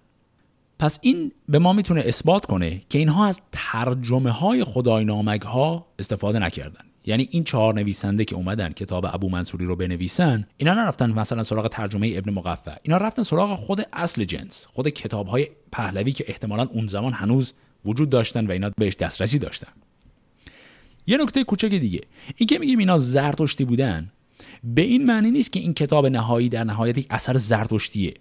پس 0.78 0.98
این 1.02 1.32
به 1.48 1.58
ما 1.58 1.72
می‌تونه 1.72 2.02
اثبات 2.06 2.46
کنه 2.46 2.82
که 2.88 2.98
اینها 2.98 3.26
از 3.26 3.40
ترجمه 3.52 4.30
های 4.30 4.64
خدای 4.64 5.04
نامگ 5.04 5.42
ها 5.42 5.86
استفاده 5.98 6.38
نکردن. 6.38 6.84
یعنی 7.04 7.28
این 7.30 7.44
چهار 7.44 7.74
نویسنده 7.74 8.24
که 8.24 8.34
اومدن 8.34 8.72
کتاب 8.72 9.06
ابو 9.12 9.28
منصوری 9.28 9.66
رو 9.66 9.76
بنویسن 9.76 10.46
اینا 10.56 10.74
نرفتن 10.74 11.10
مثلا 11.10 11.42
سراغ 11.42 11.68
ترجمه 11.68 12.12
ابن 12.16 12.32
مقفع. 12.32 12.74
اینا 12.82 12.96
رفتن 12.96 13.22
سراغ 13.22 13.58
خود 13.58 13.86
اصل 13.92 14.24
جنس 14.24 14.66
خود 14.66 14.88
کتاب 14.88 15.26
های 15.26 15.48
پهلوی 15.72 16.12
که 16.12 16.24
احتمالا 16.28 16.66
اون 16.72 16.86
زمان 16.86 17.12
هنوز 17.12 17.52
وجود 17.84 18.10
داشتن 18.10 18.46
و 18.46 18.50
اینا 18.50 18.70
بهش 18.78 18.96
دسترسی 18.96 19.38
داشتن. 19.38 19.72
یه 21.06 21.18
نکته 21.18 21.44
کوچک 21.44 21.68
دیگه. 21.68 22.00
این 22.36 22.46
که 22.46 22.58
میگیم 22.58 22.78
اینا 22.78 22.98
زرتشتی 22.98 23.64
بودن 23.64 24.12
به 24.64 24.82
این 24.82 25.06
معنی 25.06 25.30
نیست 25.30 25.52
که 25.52 25.60
این 25.60 25.74
کتاب 25.74 26.06
نهایی 26.06 26.48
در 26.48 26.64
نهایت 26.64 26.98
یک 26.98 27.06
اثر 27.10 27.36
زرتشتیه. 27.36 28.14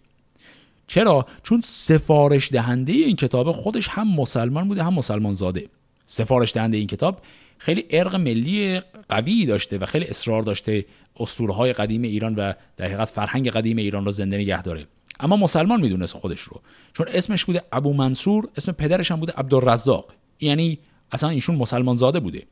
چرا؟ 0.88 1.26
چون 1.44 1.62
سفارش 1.62 2.52
دهنده 2.52 2.94
این 2.94 3.16
کتاب 3.16 3.52
خودش 3.52 3.88
هم 3.88 4.16
مسلمان 4.16 4.68
بوده 4.68 4.84
هم 4.84 4.94
مسلمان 4.94 5.34
زاده. 5.34 5.70
سفارش 6.06 6.54
دهنده 6.54 6.78
این 6.78 6.88
کتاب 6.88 7.22
خیلی 7.58 7.86
ارق 7.90 8.16
ملی 8.16 8.80
قوی 9.10 9.46
داشته 9.46 9.78
و 9.78 9.86
خیلی 9.86 10.06
اصرار 10.06 10.44
داشته 10.44 10.86
اسطوره 11.20 11.54
های 11.54 11.74
قدیم 11.74 12.02
ایران 12.02 12.36
و 12.36 12.54
در 12.78 12.86
حقیقت 12.86 13.10
فرهنگ 13.10 13.50
قدیم 13.50 13.78
ایران 13.78 14.06
رو 14.06 14.12
زنده 14.12 14.38
نگه 14.38 14.62
داره. 14.62 14.88
اما 15.20 15.38
مسلمان 15.38 15.82
می‌دونست 15.82 16.14
خودش 16.14 16.42
رو 16.42 16.62
چون 16.94 17.08
اسمش 17.10 17.46
بوده 17.46 17.64
ابو 17.72 17.94
منصور 17.94 18.50
اسم 18.58 18.72
پدرش 18.72 19.12
هم 19.12 19.20
بوده 19.20 19.34
عبدالرزاق. 19.38 20.14
یعنی 20.40 20.80
اصلا 21.12 21.30
ایشون 21.30 21.56
مسلمان 21.56 21.96
زاده 21.96 22.20
بوده. 22.20 22.44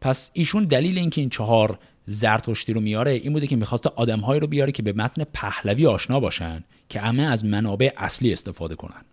پس 0.00 0.30
ایشون 0.34 0.64
دلیل 0.64 0.98
اینکه 0.98 1.20
این 1.20 1.30
چهار 1.30 1.78
زرتشتی 2.06 2.72
رو 2.72 2.80
میاره 2.80 3.10
این 3.10 3.32
بوده 3.32 3.46
که 3.46 3.56
می‌خواسته 3.56 3.90
آدمهایی 3.96 4.40
رو 4.40 4.46
بیاره 4.46 4.72
که 4.72 4.82
به 4.82 4.92
متن 4.92 5.24
پهلوی 5.24 5.86
آشنا 5.86 6.20
باشن 6.20 6.64
که 6.88 7.00
همه 7.00 7.22
از 7.22 7.44
منابع 7.44 7.92
اصلی 7.96 8.32
استفاده 8.32 8.74
کنن. 8.74 9.04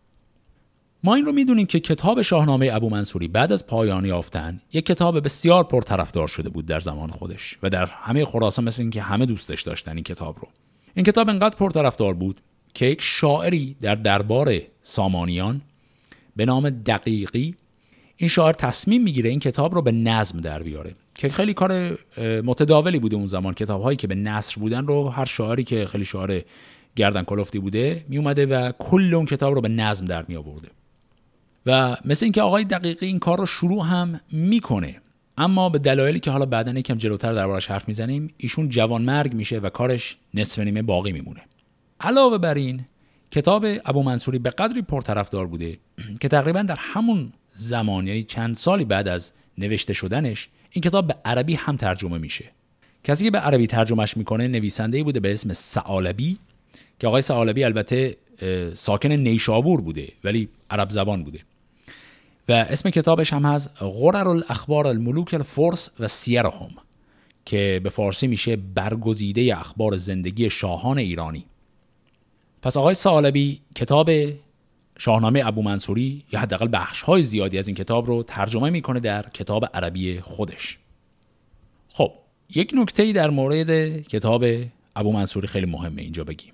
ما 1.04 1.16
این 1.16 1.26
رو 1.26 1.32
می‌دونیم 1.32 1.66
که 1.66 1.80
کتاب 1.80 2.22
شاهنامه 2.22 2.70
ابو 2.74 2.90
منصوری 2.90 3.28
بعد 3.28 3.52
از 3.52 3.68
پایان 3.68 4.06
یافتن 4.06 4.60
یک 4.74 4.86
کتاب 4.86 5.24
بسیار 5.24 5.64
پرطرفدار 5.64 6.28
شده 6.28 6.50
بود 6.50 6.66
در 6.66 6.80
زمان 6.80 7.10
خودش 7.10 7.58
و 7.64 7.70
در 7.70 7.86
همه 7.86 8.26
خراسان 8.26 8.66
مثل 8.66 8.82
اینکه 8.82 9.02
همه 9.02 9.26
دوستش 9.26 9.62
داشتن 9.62 9.92
این 9.92 10.04
کتاب 10.04 10.38
رو. 10.40 10.48
این 10.94 11.06
کتاب 11.06 11.30
انقدر 11.30 11.56
پرطرفدار 11.56 12.14
بود 12.14 12.42
که 12.74 12.86
یک 12.86 13.02
شاعری 13.02 13.76
در 13.82 13.96
دربار 13.96 14.58
سامانیان 14.84 15.62
به 16.36 16.46
نام 16.46 16.70
دقیقی 16.70 17.56
این 18.18 18.30
شاعر 18.30 18.54
تصمیم 18.54 19.04
می‌گیره 19.04 19.30
این 19.30 19.40
کتاب 19.40 19.76
رو 19.76 19.82
به 19.82 19.92
نظم 19.92 20.42
در 20.42 20.64
بیاره. 20.64 20.96
که 21.16 21.30
خیلی 21.30 21.54
کار 21.54 21.98
متداولی 22.20 23.00
بوده 23.00 23.16
اون 23.16 23.28
زمان. 23.28 23.54
کتاب 23.54 23.82
هایی 23.82 23.98
که 23.98 24.08
به 24.08 24.16
نصر 24.16 24.60
بودن 24.60 24.88
رو 24.88 25.10
هر 25.10 25.26
شاعری 25.26 25.64
که 25.64 25.86
خیلی 25.86 26.06
شاعر 26.06 26.42
گردن 26.96 27.24
کلفتی 27.24 27.60
بوده 27.60 28.06
می 28.10 28.18
اومده 28.18 28.46
و 28.46 28.72
کل 28.80 29.14
اون 29.14 29.26
کتاب 29.26 29.54
رو 29.54 29.62
به 29.62 29.70
نظم 29.70 30.06
در 30.06 30.26
می 30.28 30.36
آورده 30.36 30.68
و 31.66 31.98
مثل 32.06 32.26
اینکه 32.26 32.42
آقای 32.42 32.64
دقیقی 32.64 33.06
این 33.06 33.20
کار 33.20 33.38
رو 33.38 33.46
شروع 33.46 33.86
هم 33.86 34.20
می‌کنه 34.32 35.02
اما 35.38 35.70
به 35.70 35.80
دلایلی 35.80 36.20
که 36.20 36.32
حالا 36.32 36.46
بعدا 36.46 36.72
یکم 36.72 36.98
جلوتر 36.98 37.34
دربارش 37.34 37.68
حرف 37.68 37.88
می‌زنیم 37.88 38.34
ایشون 38.38 38.70
جوان 38.70 39.02
مرگ 39.02 39.34
میشه 39.34 39.60
و 39.60 39.70
کارش 39.70 40.18
نصف 40.34 40.60
نیمه 40.60 40.82
باقی 40.82 41.12
میمونه. 41.12 41.42
علاوه 42.00 42.38
بر 42.38 42.54
این 42.54 42.86
کتاب 43.32 43.66
ابو 43.86 44.04
منصوری 44.04 44.40
به 44.40 44.50
قدری 44.50 44.82
پرطرفدار 44.82 45.48
بوده 45.48 45.78
که 46.22 46.28
تقریبا 46.28 46.62
در 46.62 46.78
همون 46.78 47.34
زمان 47.54 48.08
یعنی 48.08 48.24
چند 48.24 48.56
سالی 48.56 48.86
بعد 48.86 49.08
از 49.08 49.34
نوشته 49.58 49.94
شدنش 49.94 50.50
این 50.74 50.82
کتاب 50.82 51.08
به 51.08 51.16
عربی 51.26 51.56
هم 51.56 51.78
ترجمه 51.78 52.18
میشه. 52.18 52.46
کسی 53.04 53.24
که 53.24 53.32
به 53.32 53.38
عربی 53.38 53.68
ترجمهش 53.68 54.18
می‌کنه 54.18 54.48
نویسنده 54.48 55.04
بوده 55.04 55.20
به 55.20 55.32
اسم 55.32 55.54
سعالبی 55.54 56.38
که 57.00 57.08
آقای 57.08 57.22
سعالبی 57.22 57.64
البته 57.64 58.18
ساکن 58.74 59.12
نیشابور 59.12 59.82
بوده 59.82 60.08
ولی 60.24 60.50
عرب 60.70 60.90
زبان 60.90 61.24
بوده. 61.24 61.40
و 62.50 62.52
اسم 62.52 62.90
کتابش 62.90 63.34
هم 63.34 63.46
هست 63.46 63.70
غرر 63.80 64.28
الاخبار 64.28 64.88
الملوک 64.88 65.34
الفرس 65.34 65.90
و 66.00 66.08
سیرهم 66.08 66.70
که 67.46 67.82
به 67.84 67.90
فارسی 67.90 68.28
میشه 68.28 68.56
برگزیده 68.56 69.60
اخبار 69.60 69.98
زندگی 69.98 70.50
شاهان 70.50 70.98
ایرانی. 70.98 71.46
پس 72.62 72.78
آقای 72.78 72.96
سالبی 72.96 73.60
کتاب 73.76 74.10
شاهنامه 75.04 75.42
ابو 75.46 75.62
منصوری 75.62 76.24
یا 76.32 76.40
حداقل 76.40 76.70
بخش 76.74 77.02
های 77.02 77.24
زیادی 77.24 77.58
از 77.58 77.68
این 77.68 77.76
کتاب 77.76 78.08
رو 78.08 78.24
ترجمه 78.24 78.70
می‌کنه 78.70 79.00
در 79.00 79.30
کتاب 79.30 79.66
عربی 79.74 80.20
خودش. 80.20 80.78
خب 81.90 82.12
یک 82.56 82.72
نکته 82.76 83.14
در 83.14 83.30
مورد 83.30 84.02
کتاب 84.02 84.46
ابو 84.96 85.12
منصوری 85.12 85.48
خیلی 85.48 85.66
مهمه 85.66 86.02
اینجا 86.02 86.24
بگیم. 86.24 86.54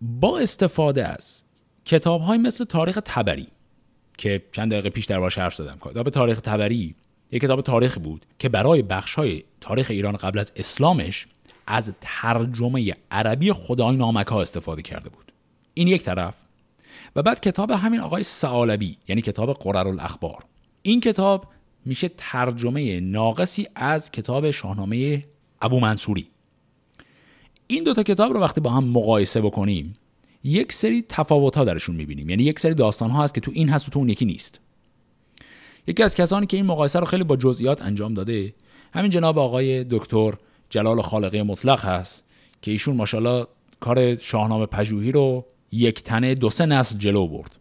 با 0.00 0.38
استفاده 0.38 1.08
از 1.08 1.44
کتاب 1.84 2.20
های 2.20 2.38
مثل 2.38 2.64
تاریخ 2.64 2.98
تبری 3.04 3.46
که 4.18 4.42
چند 4.52 4.72
دقیقه 4.72 4.90
پیش 4.90 5.06
در 5.06 5.20
باش 5.20 5.38
حرف 5.38 5.54
زدم 5.54 5.78
کتاب 5.80 6.10
تاریخ 6.10 6.40
تبری 6.40 6.94
یک 7.32 7.42
کتاب 7.42 7.60
تاریخ 7.60 7.98
بود 7.98 8.26
که 8.38 8.48
برای 8.48 8.82
بخش 8.82 9.14
های 9.14 9.44
تاریخ 9.60 9.90
ایران 9.90 10.16
قبل 10.16 10.38
از 10.38 10.52
اسلامش 10.56 11.26
از 11.66 11.92
ترجمه 12.00 12.94
عربی 13.10 13.52
خدای 13.52 13.96
نامک 13.96 14.32
استفاده 14.32 14.82
کرده 14.82 15.08
بود. 15.08 15.32
این 15.74 15.88
یک 15.88 16.02
طرف. 16.02 16.41
و 17.16 17.22
بعد 17.22 17.40
کتاب 17.40 17.70
همین 17.70 18.00
آقای 18.00 18.22
سعالبی 18.22 18.96
یعنی 19.08 19.22
کتاب 19.22 19.52
قرر 19.52 19.88
الاخبار 19.88 20.44
این 20.82 21.00
کتاب 21.00 21.46
میشه 21.84 22.10
ترجمه 22.18 23.00
ناقصی 23.00 23.66
از 23.74 24.10
کتاب 24.10 24.50
شاهنامه 24.50 25.24
ابو 25.62 25.80
منصوری. 25.80 26.28
این 27.66 27.84
دوتا 27.84 28.02
کتاب 28.02 28.32
رو 28.32 28.40
وقتی 28.40 28.60
با 28.60 28.70
هم 28.70 28.84
مقایسه 28.84 29.40
بکنیم 29.40 29.94
یک 30.44 30.72
سری 30.72 31.04
تفاوت 31.08 31.56
ها 31.56 31.64
درشون 31.64 31.96
می‌بینیم. 31.96 32.30
یعنی 32.30 32.42
یک 32.42 32.60
سری 32.60 32.74
داستان 32.74 33.10
ها 33.10 33.22
هست 33.24 33.34
که 33.34 33.40
تو 33.40 33.50
این 33.54 33.68
هست 33.68 33.88
و 33.88 33.90
تو 33.90 33.98
اون 33.98 34.08
یکی 34.08 34.24
نیست. 34.24 34.60
یکی 35.86 36.02
از 36.02 36.14
کسانی 36.14 36.46
که 36.46 36.56
این 36.56 36.66
مقایسه 36.66 36.98
رو 36.98 37.06
خیلی 37.06 37.24
با 37.24 37.36
جزئیات 37.36 37.82
انجام 37.82 38.14
داده 38.14 38.54
همین 38.94 39.10
جناب 39.10 39.38
آقای 39.38 39.84
دکتر 39.84 40.32
جلال 40.70 41.02
خالقی 41.02 41.42
مطلق 41.42 41.84
هست 41.84 42.24
که 42.62 42.70
ایشون 42.70 42.96
ماشاءالله 42.96 43.46
کار 43.80 44.16
شاهنامه 44.16 44.66
پژوهی 44.66 45.12
رو 45.12 45.44
یک 45.72 46.02
تنه 46.02 46.34
دو 46.34 46.50
سه 46.50 46.66
نسل 46.66 46.98
جلو 46.98 47.28
برد. 47.28 47.56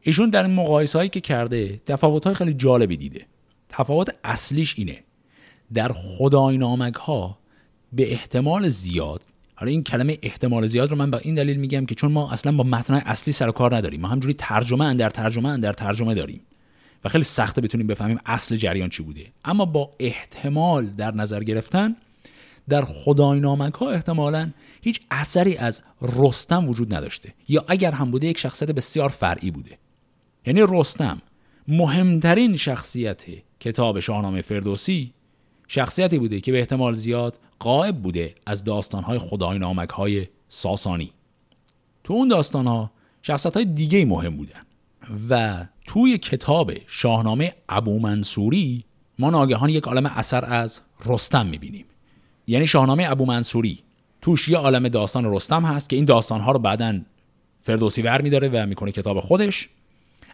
ایشون 0.00 0.30
در 0.30 0.42
این 0.42 0.54
مقایسه 0.54 0.98
هایی 0.98 1.10
که 1.10 1.20
کرده 1.20 1.80
تفاوت 1.86 2.24
های 2.24 2.34
خیلی 2.34 2.54
جالبی 2.54 2.96
دیده. 2.96 3.26
تفاوت 3.68 4.14
اصلیش 4.24 4.74
اینه. 4.78 4.98
در 5.74 5.92
خدای 5.94 6.58
نامک 6.58 6.94
ها 6.94 7.38
به 7.92 8.12
احتمال 8.12 8.68
زیاد 8.68 9.22
حالا 9.54 9.70
این 9.70 9.84
کلمه 9.84 10.18
احتمال 10.22 10.66
زیاد 10.66 10.90
رو 10.90 10.96
من 10.96 11.10
با 11.10 11.18
این 11.18 11.34
دلیل 11.34 11.56
میگم 11.56 11.86
که 11.86 11.94
چون 11.94 12.12
ما 12.12 12.32
اصلا 12.32 12.52
با 12.52 12.64
متن 12.64 12.94
اصلی 12.94 13.32
سر 13.32 13.50
کار 13.50 13.76
نداریم 13.76 14.00
ما 14.00 14.08
همجوری 14.08 14.34
ترجمه 14.34 14.84
اندر 14.84 15.10
ترجمه 15.10 15.48
اندر 15.48 15.72
ترجمه 15.72 16.14
داریم 16.14 16.40
و 17.04 17.08
خیلی 17.08 17.24
سخته 17.24 17.60
بتونیم 17.60 17.86
بفهمیم 17.86 18.18
اصل 18.26 18.56
جریان 18.56 18.88
چی 18.88 19.02
بوده. 19.02 19.26
اما 19.44 19.64
با 19.64 19.90
احتمال 19.98 20.86
در 20.86 21.14
نظر 21.14 21.42
گرفتن 21.42 21.96
در 22.68 22.84
خدای 22.84 23.40
نامک 23.40 23.74
ها 23.74 23.90
احتمالا 23.90 24.50
هیچ 24.80 25.00
اثری 25.10 25.56
از 25.56 25.82
رستم 26.02 26.68
وجود 26.68 26.94
نداشته. 26.94 27.34
یا 27.48 27.64
اگر 27.68 27.90
هم 27.90 28.10
بوده 28.10 28.26
یک 28.26 28.38
شخصیت 28.38 28.70
بسیار 28.70 29.08
فرعی 29.08 29.50
بوده. 29.50 29.78
یعنی 30.46 30.60
رستم 30.68 31.22
مهمترین 31.68 32.56
شخصیت 32.56 33.24
کتاب 33.60 34.00
شاهنامه 34.00 34.42
فردوسی 34.42 35.12
شخصیتی 35.68 36.18
بوده 36.18 36.40
که 36.40 36.52
به 36.52 36.58
احتمال 36.58 36.96
زیاد 36.96 37.38
قائب 37.58 37.96
بوده 37.96 38.34
از 38.46 38.64
داستانهای 38.64 39.18
خدای 39.18 39.58
نامک 39.58 39.90
های 39.90 40.26
ساسانی. 40.48 41.12
تو 42.04 42.14
اون 42.14 42.28
داستانها 42.28 42.90
شخصیت 43.22 43.54
های 43.54 43.64
دیگه 43.64 44.04
مهم 44.04 44.36
بودن 44.36 44.60
و 45.30 45.64
توی 45.86 46.18
کتاب 46.18 46.72
شاهنامه 46.86 47.54
ابو 47.68 47.98
منصوری 47.98 48.84
ما 49.18 49.30
ناگهان 49.30 49.70
یک 49.70 49.84
عالم 49.84 50.06
اثر 50.06 50.44
از 50.44 50.80
رستم 51.06 51.46
می‌بینیم. 51.46 51.84
یعنی 52.46 52.66
شاهنامه 52.66 53.10
ابو 53.10 53.26
منصوری 53.26 53.78
توش 54.20 54.48
یه 54.48 54.58
عالم 54.58 54.88
داستان 54.88 55.34
رستم 55.34 55.64
هست 55.64 55.88
که 55.88 55.96
این 55.96 56.04
داستانها 56.04 56.52
رو 56.52 56.58
بعدا 56.58 57.00
فردوسی 57.62 58.02
ور 58.02 58.22
میداره 58.22 58.48
و 58.48 58.66
می‌کنه 58.66 58.92
کتاب 58.92 59.20
خودش. 59.20 59.68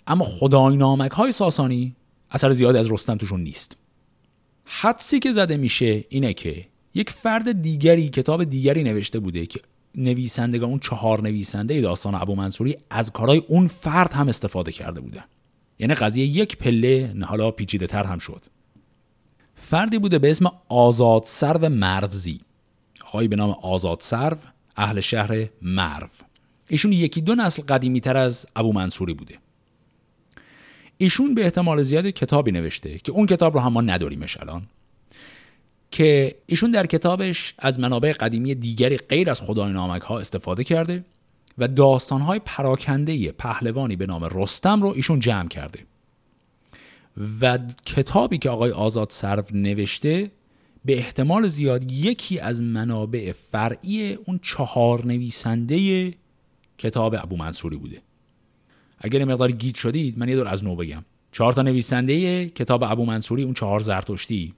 اما 0.07 0.25
خدای 0.25 0.77
نامک 0.77 1.11
های 1.11 1.33
ساسانی 1.33 1.97
اثر 2.31 2.53
زیادی 2.53 2.79
از 2.79 2.93
رستم 2.93 3.17
توشون 3.17 3.41
نیست. 3.41 3.77
حدسی 4.65 5.19
که 5.19 5.33
زده 5.33 5.57
میشه 5.57 6.05
اینه 6.09 6.35
که 6.35 6.67
یک 6.95 7.11
فرد 7.11 7.63
دیگری 7.63 8.09
کتاب 8.09 8.45
دیگری 8.45 8.83
نوشته 8.83 9.19
بوده 9.19 9.47
که 9.47 9.61
نویسندگان 9.95 10.71
اون 10.71 10.79
چهار 10.79 11.23
نویسنده 11.23 11.81
داستان 11.81 12.15
ابو 12.15 12.35
منصوری 12.35 12.77
از 12.91 13.11
کارهای 13.13 13.43
اون 13.49 13.69
فرد 13.69 14.13
هم 14.13 14.29
استفاده 14.29 14.73
کرده 14.73 15.01
بوده. 15.01 15.25
یعنی 15.79 15.95
قضیه 15.95 16.27
یک 16.27 16.57
پله 16.57 17.15
حالا 17.23 17.51
پیچیده 17.51 17.87
تر 17.87 18.05
هم 18.05 18.19
شد. 18.19 18.43
فردی 19.55 19.99
بوده 19.99 20.19
به 20.19 20.31
اسم 20.31 20.53
آزاد 20.69 21.23
سرو 21.27 21.69
مروزی 21.69 22.41
آقایی 23.15 23.29
به 23.29 23.37
نام 23.37 23.51
آزاد 23.51 23.99
سرو 24.01 24.37
اهل 24.77 25.01
شهر 25.01 25.49
مرو. 25.63 26.09
ایشون 26.69 26.93
یکی 26.93 27.21
دو 27.21 27.35
نسل 27.35 27.63
قدیمی 27.63 28.01
تر 28.01 28.17
از 28.17 28.47
ابو 28.57 28.73
منصوری 28.73 29.15
بوده. 29.15 29.35
ایشون 30.99 31.35
به 31.35 31.45
احتمال 31.45 31.83
زیاد 31.83 32.07
کتابی 32.07 32.53
نوشته 32.53 32.99
که 32.99 33.13
اون 33.13 33.27
کتاب 33.27 33.55
رو 33.55 33.61
هم 33.61 33.73
ما 33.73 33.81
نداریمش 33.81 34.37
الان 34.37 34.63
که 35.91 36.35
ایشون 36.47 36.71
در 36.71 36.87
کتابش 36.87 37.55
از 37.59 37.81
منابع 37.81 38.13
قدیمی 38.13 38.55
دیگری 38.55 38.97
غیر 38.97 39.31
از 39.31 39.41
خدای 39.41 39.73
نامک 39.73 40.03
ها 40.03 40.19
استفاده 40.19 40.65
کرده 40.65 41.05
و 41.59 41.69
داستانهای 41.69 42.41
پراکنده 42.45 43.33
پهلوانی 43.33 43.97
به 43.97 44.07
نام 44.07 44.25
رستم 44.25 44.83
رو 44.83 44.89
ایشون 44.89 45.21
جمع 45.21 45.49
کرده. 45.49 45.79
و 47.41 47.59
کتابی 47.87 48.39
که 48.39 48.51
آقای 48.51 48.71
آزاد 48.71 49.11
سرو 49.11 49.45
نوشته 49.53 50.31
به 50.85 50.99
احتمال 50.99 51.49
زیاد 51.49 51.93
یکی 51.93 52.39
از 52.39 52.63
منابع 52.63 53.33
فرعی 53.53 54.13
اون 54.13 54.41
چهار 54.43 55.07
نویسنده 55.07 56.13
کتاب 56.79 57.15
ابو 57.19 57.37
منصوری 57.37 57.77
بوده. 57.77 58.03
اگر 58.99 59.25
مقدار 59.25 59.51
گیت 59.51 59.75
شدید 59.75 60.19
من 60.19 60.29
یه 60.29 60.37
دور 60.37 60.49
از 60.49 60.65
نو 60.65 60.77
بگم. 60.77 61.05
چهار 61.33 61.53
تا 61.53 61.63
نویسنده 61.63 62.47
کتاب 62.49 62.83
ابو 62.83 63.05
منصوری 63.05 63.43
اون 63.43 63.55
چهار 63.55 63.81
زرتشتی 63.81 64.55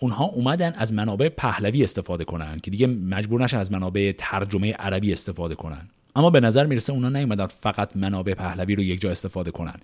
اونها 0.00 0.24
اومدن 0.24 0.72
از 0.76 0.92
منابع 0.92 1.28
پهلوی 1.28 1.84
استفاده 1.84 2.24
کنن 2.24 2.58
که 2.62 2.70
دیگه 2.70 2.86
مجبور 2.86 3.44
نشن 3.44 3.56
از 3.56 3.72
منابع 3.72 4.12
ترجمه 4.18 4.72
عربی 4.72 5.12
استفاده 5.12 5.54
کنن. 5.54 5.88
اما 6.16 6.30
به 6.30 6.40
نظر 6.40 6.66
می‌رسه 6.66 6.92
اونا 6.92 7.08
نیومدن 7.08 7.46
فقط 7.46 7.96
منابع 7.96 8.34
پهلوی 8.34 8.74
رو 8.74 8.82
یک 8.82 9.00
جا 9.00 9.10
استفاده 9.10 9.50
کنن. 9.50 9.80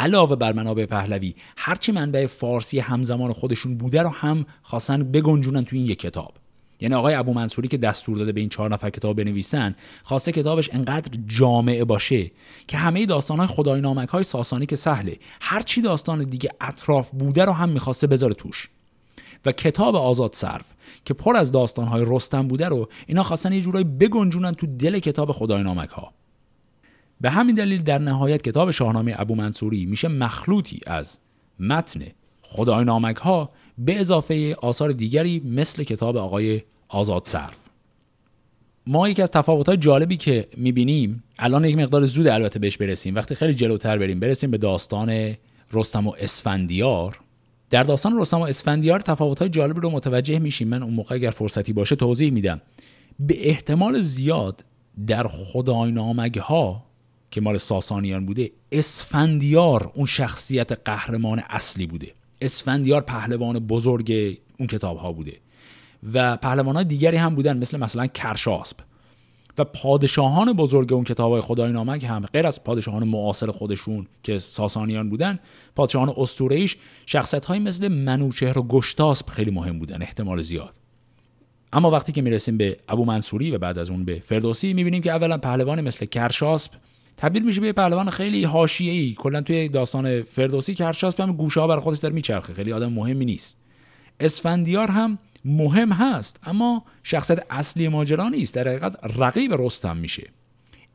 علاوه 0.00 0.36
بر 0.36 0.52
منابع 0.52 0.86
پهلوی 0.86 1.34
هرچی 1.56 1.92
منبع 1.92 2.26
فارسی 2.26 2.78
همزمان 2.78 3.32
خودشون 3.32 3.76
بوده 3.78 4.02
رو 4.02 4.08
هم 4.08 4.46
خواستن 4.62 5.02
بگنجونن 5.02 5.64
تو 5.64 5.76
این 5.76 5.86
یک 5.86 5.98
کتاب. 5.98 6.32
یعنی 6.80 6.94
آقای 6.94 7.14
ابو 7.14 7.34
منصوری 7.34 7.68
که 7.68 7.76
دستور 7.76 8.18
داده 8.18 8.32
به 8.32 8.40
این 8.40 8.48
چهار 8.48 8.72
نفر 8.72 8.90
کتاب 8.90 9.16
بنویسن 9.16 9.74
خواسته 10.02 10.32
کتابش 10.32 10.70
انقدر 10.72 11.18
جامعه 11.26 11.84
باشه 11.84 12.30
که 12.68 12.76
همه 12.76 13.06
داستانهای 13.06 13.48
خدای 13.48 13.80
نامک 13.80 14.08
های 14.08 14.24
ساسانی 14.24 14.66
که 14.66 14.76
سهله 14.76 15.16
هرچی 15.40 15.80
داستان 15.80 16.24
دیگه 16.24 16.50
اطراف 16.60 17.10
بوده 17.10 17.44
رو 17.44 17.52
هم 17.52 17.68
می‌خواسته 17.68 18.06
بذاره 18.06 18.34
توش. 18.34 18.68
و 19.46 19.52
کتاب 19.52 19.96
آزاد 19.96 20.32
سرو 20.34 20.64
که 21.04 21.14
پر 21.14 21.36
از 21.36 21.52
داستانهای 21.52 22.04
رستم 22.06 22.48
بوده 22.48 22.68
رو 22.68 22.88
اینا 23.06 23.22
خواستن 23.22 23.52
یه 23.52 23.60
جورایی 23.60 23.84
بگنجونن 23.84 24.52
تو 24.52 24.66
دل 24.66 24.98
کتاب 24.98 25.32
خدای 25.32 25.62
نامک 25.62 25.90
ها 25.90 26.12
به 27.20 27.30
همین 27.30 27.54
دلیل 27.54 27.82
در 27.82 27.98
نهایت 27.98 28.42
کتاب 28.42 28.70
شاهنامه 28.70 29.14
ابو 29.16 29.34
منصوری 29.34 29.86
میشه 29.86 30.08
مخلوطی 30.08 30.80
از 30.86 31.18
متن 31.60 32.00
خدای 32.42 32.84
نامک 32.84 33.16
ها 33.16 33.50
به 33.78 34.00
اضافه 34.00 34.56
آثار 34.62 34.92
دیگری 34.92 35.42
مثل 35.44 35.84
کتاب 35.84 36.16
آقای 36.16 36.62
آزاد 36.88 37.22
صرف 37.24 37.56
ما 38.86 39.08
یکی 39.08 39.22
از 39.22 39.30
تفاوت‌های 39.30 39.76
جالبی 39.76 40.16
که 40.16 40.46
می‌بینیم 40.56 41.22
الان 41.38 41.64
یک 41.64 41.76
مقدار 41.76 42.04
زود 42.04 42.26
البته 42.26 42.58
بهش 42.58 42.76
برسیم 42.76 43.14
وقتی 43.14 43.34
خیلی 43.34 43.54
جلوتر 43.54 43.98
بریم 43.98 44.20
برسیم 44.20 44.50
به 44.50 44.58
داستان 44.58 45.36
رستم 45.72 46.06
و 46.06 46.12
اسفندیار. 46.18 47.18
در 47.70 47.82
داستان 47.82 48.20
رستم 48.20 48.40
و 48.40 48.42
اسفندیار 48.42 49.00
تفاوت‌های 49.00 49.48
جالبی 49.48 49.80
رو 49.80 49.90
متوجه 49.90 50.38
میشیم. 50.38 50.68
من 50.68 50.82
اون 50.82 50.94
موقع 50.94 51.14
اگر 51.14 51.30
فرصتی 51.30 51.72
باشه 51.72 51.96
توضیح 51.96 52.32
میدم. 52.32 52.60
به 53.20 53.48
احتمال 53.48 54.00
زیاد 54.00 54.64
در 55.06 55.26
خدای 55.26 55.92
ها 56.38 56.89
که 57.30 57.40
مال 57.40 57.58
ساسانیان 57.58 58.26
بوده 58.26 58.50
اسفندیار 58.72 59.92
اون 59.94 60.06
شخصیت 60.06 60.72
قهرمان 60.72 61.42
اصلی 61.50 61.86
بوده. 61.86 62.12
اسفندیار 62.40 63.00
پهلوان 63.00 63.58
بزرگ 63.58 64.38
اون 64.58 64.66
کتاب 64.66 64.96
ها 64.96 65.12
بوده. 65.12 65.36
و 66.12 66.36
پهلوان 66.36 66.74
های 66.74 66.84
دیگری 66.84 67.16
هم 67.16 67.34
بودن 67.34 67.58
مثل 67.58 67.78
مثلا 67.78 68.06
کرشاسب 68.06 68.76
و 69.58 69.64
پادشاهان 69.64 70.52
بزرگ 70.52 70.92
اون 70.92 71.04
کتاب 71.04 71.32
های 71.32 71.40
خدای 71.40 71.72
نامک 71.72 72.04
هم 72.04 72.26
غیر 72.32 72.46
از 72.46 72.64
پادشاهان 72.64 73.04
معاصر 73.04 73.50
خودشون 73.50 74.06
که 74.22 74.38
ساسانیان 74.38 75.10
بودن 75.10 75.38
پادشاهان 75.76 76.14
استورهیش 76.16 76.76
شخصیت 77.06 77.44
های 77.44 77.58
مثل 77.58 77.88
منوچهر 77.88 78.58
و 78.58 78.62
گشتاسب 78.62 79.28
خیلی 79.28 79.50
مهم 79.50 79.78
بودن 79.78 80.02
احتمال 80.02 80.42
زیاد. 80.42 80.74
اما 81.72 81.90
وقتی 81.90 82.12
که 82.12 82.22
می‌رسیم 82.22 82.56
به 82.56 82.76
ابو 82.88 83.04
منصوری 83.04 83.50
و 83.50 83.58
بعد 83.58 83.78
از 83.78 83.90
اون 83.90 84.04
به 84.04 84.22
فردوسی 84.24 84.72
می‌بینیم 84.72 85.02
که 85.02 85.10
اولا 85.12 85.38
پهلوان 85.38 85.80
مثل 85.80 86.06
کرشاسب 86.06 86.72
تبدیل 87.20 87.44
میشه 87.44 87.60
به 87.60 87.72
پهلوان 87.72 88.10
خیلی 88.10 88.44
حاشیه‌ای. 88.44 89.14
کلا 89.18 89.40
توی 89.40 89.68
داستان 89.68 90.22
فردوسی 90.22 90.74
کرشاسب 90.74 91.20
هم 91.20 91.32
گوشه 91.32 91.60
ها 91.60 91.66
بر 91.66 91.80
خودش 91.80 91.98
داره 91.98 92.14
میچرخه. 92.14 92.52
خیلی 92.52 92.72
آدم 92.72 92.92
مهمی 92.92 93.24
نیست. 93.24 93.58
اسفندیار 94.20 94.90
هم 94.90 95.18
مهم 95.44 95.92
هست 95.92 96.40
اما 96.44 96.84
شخصیت 97.02 97.46
اصلی 97.50 97.88
ماجرا 97.88 98.28
نیست. 98.28 98.54
در 98.54 98.68
حقیقت 98.68 98.96
رقیب 99.18 99.54
رستم 99.54 99.96
میشه. 99.96 100.28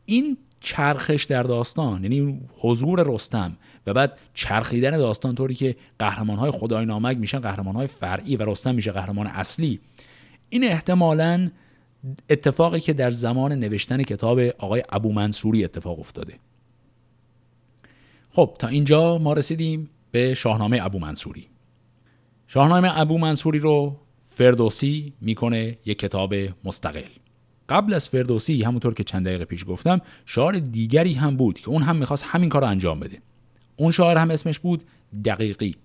این 0.05 0.37
چرخش 0.59 1.23
در 1.23 1.43
داستان 1.43 2.03
یعنی 2.03 2.41
حضور 2.59 3.03
رستم 3.07 3.57
و 3.87 3.93
بعد 3.93 4.17
چرخیدن 4.33 4.97
داستان 4.97 5.35
طوری 5.35 5.55
که 5.55 5.75
قهرمان 5.99 6.37
های 6.37 6.51
خدای 6.51 6.85
نامک 6.85 7.17
میشن 7.17 7.39
قهرمان 7.39 7.75
های 7.75 7.87
فرعی 7.87 8.35
و 8.35 8.45
رستم 8.45 8.75
میشه 8.75 8.91
قهرمان 8.91 9.27
اصلی 9.27 9.79
این 10.49 10.63
احتمالا 10.63 11.49
اتفاقی 12.29 12.79
که 12.79 12.93
در 12.93 13.11
زمان 13.11 13.53
نوشتن 13.53 14.03
کتاب 14.03 14.39
آقای 14.39 14.83
ابو 14.89 15.11
منصوری 15.11 15.63
اتفاق 15.63 15.99
افتاده. 15.99 16.33
خب 18.31 18.55
تا 18.59 18.67
اینجا 18.67 19.17
ما 19.17 19.33
رسیدیم 19.33 19.89
به 20.11 20.33
شاهنامه 20.33 20.79
ابو 20.85 20.99
منصوری. 20.99 21.47
شاهنامه 22.47 22.99
ابو 22.99 23.17
منصوری 23.17 23.59
رو 23.59 23.97
فردوسی 24.35 25.13
می‌کنه 25.21 25.77
یک 25.85 25.99
کتاب 25.99 26.33
مستقل. 26.63 27.09
قبل 27.69 27.93
از 27.93 28.09
فردوسی 28.09 28.63
همونطور 28.63 28.93
که 28.93 29.03
چند 29.03 29.25
دقیقه 29.25 29.45
پیش 29.45 29.65
گفتم 29.67 30.01
شاعر 30.25 30.53
دیگری 30.53 31.13
هم 31.13 31.37
بود 31.37 31.59
که 31.59 31.69
اون 31.69 31.81
هم 31.81 31.95
می‌خواست 31.95 32.23
همین 32.23 32.49
کار 32.49 32.63
انجام 32.63 32.99
بده. 32.99 33.21
اون 33.75 33.91
شاعر 33.91 34.17
هم 34.17 34.31
اسمش 34.31 34.59
بود 34.59 34.83
دقیقی. 35.25 35.75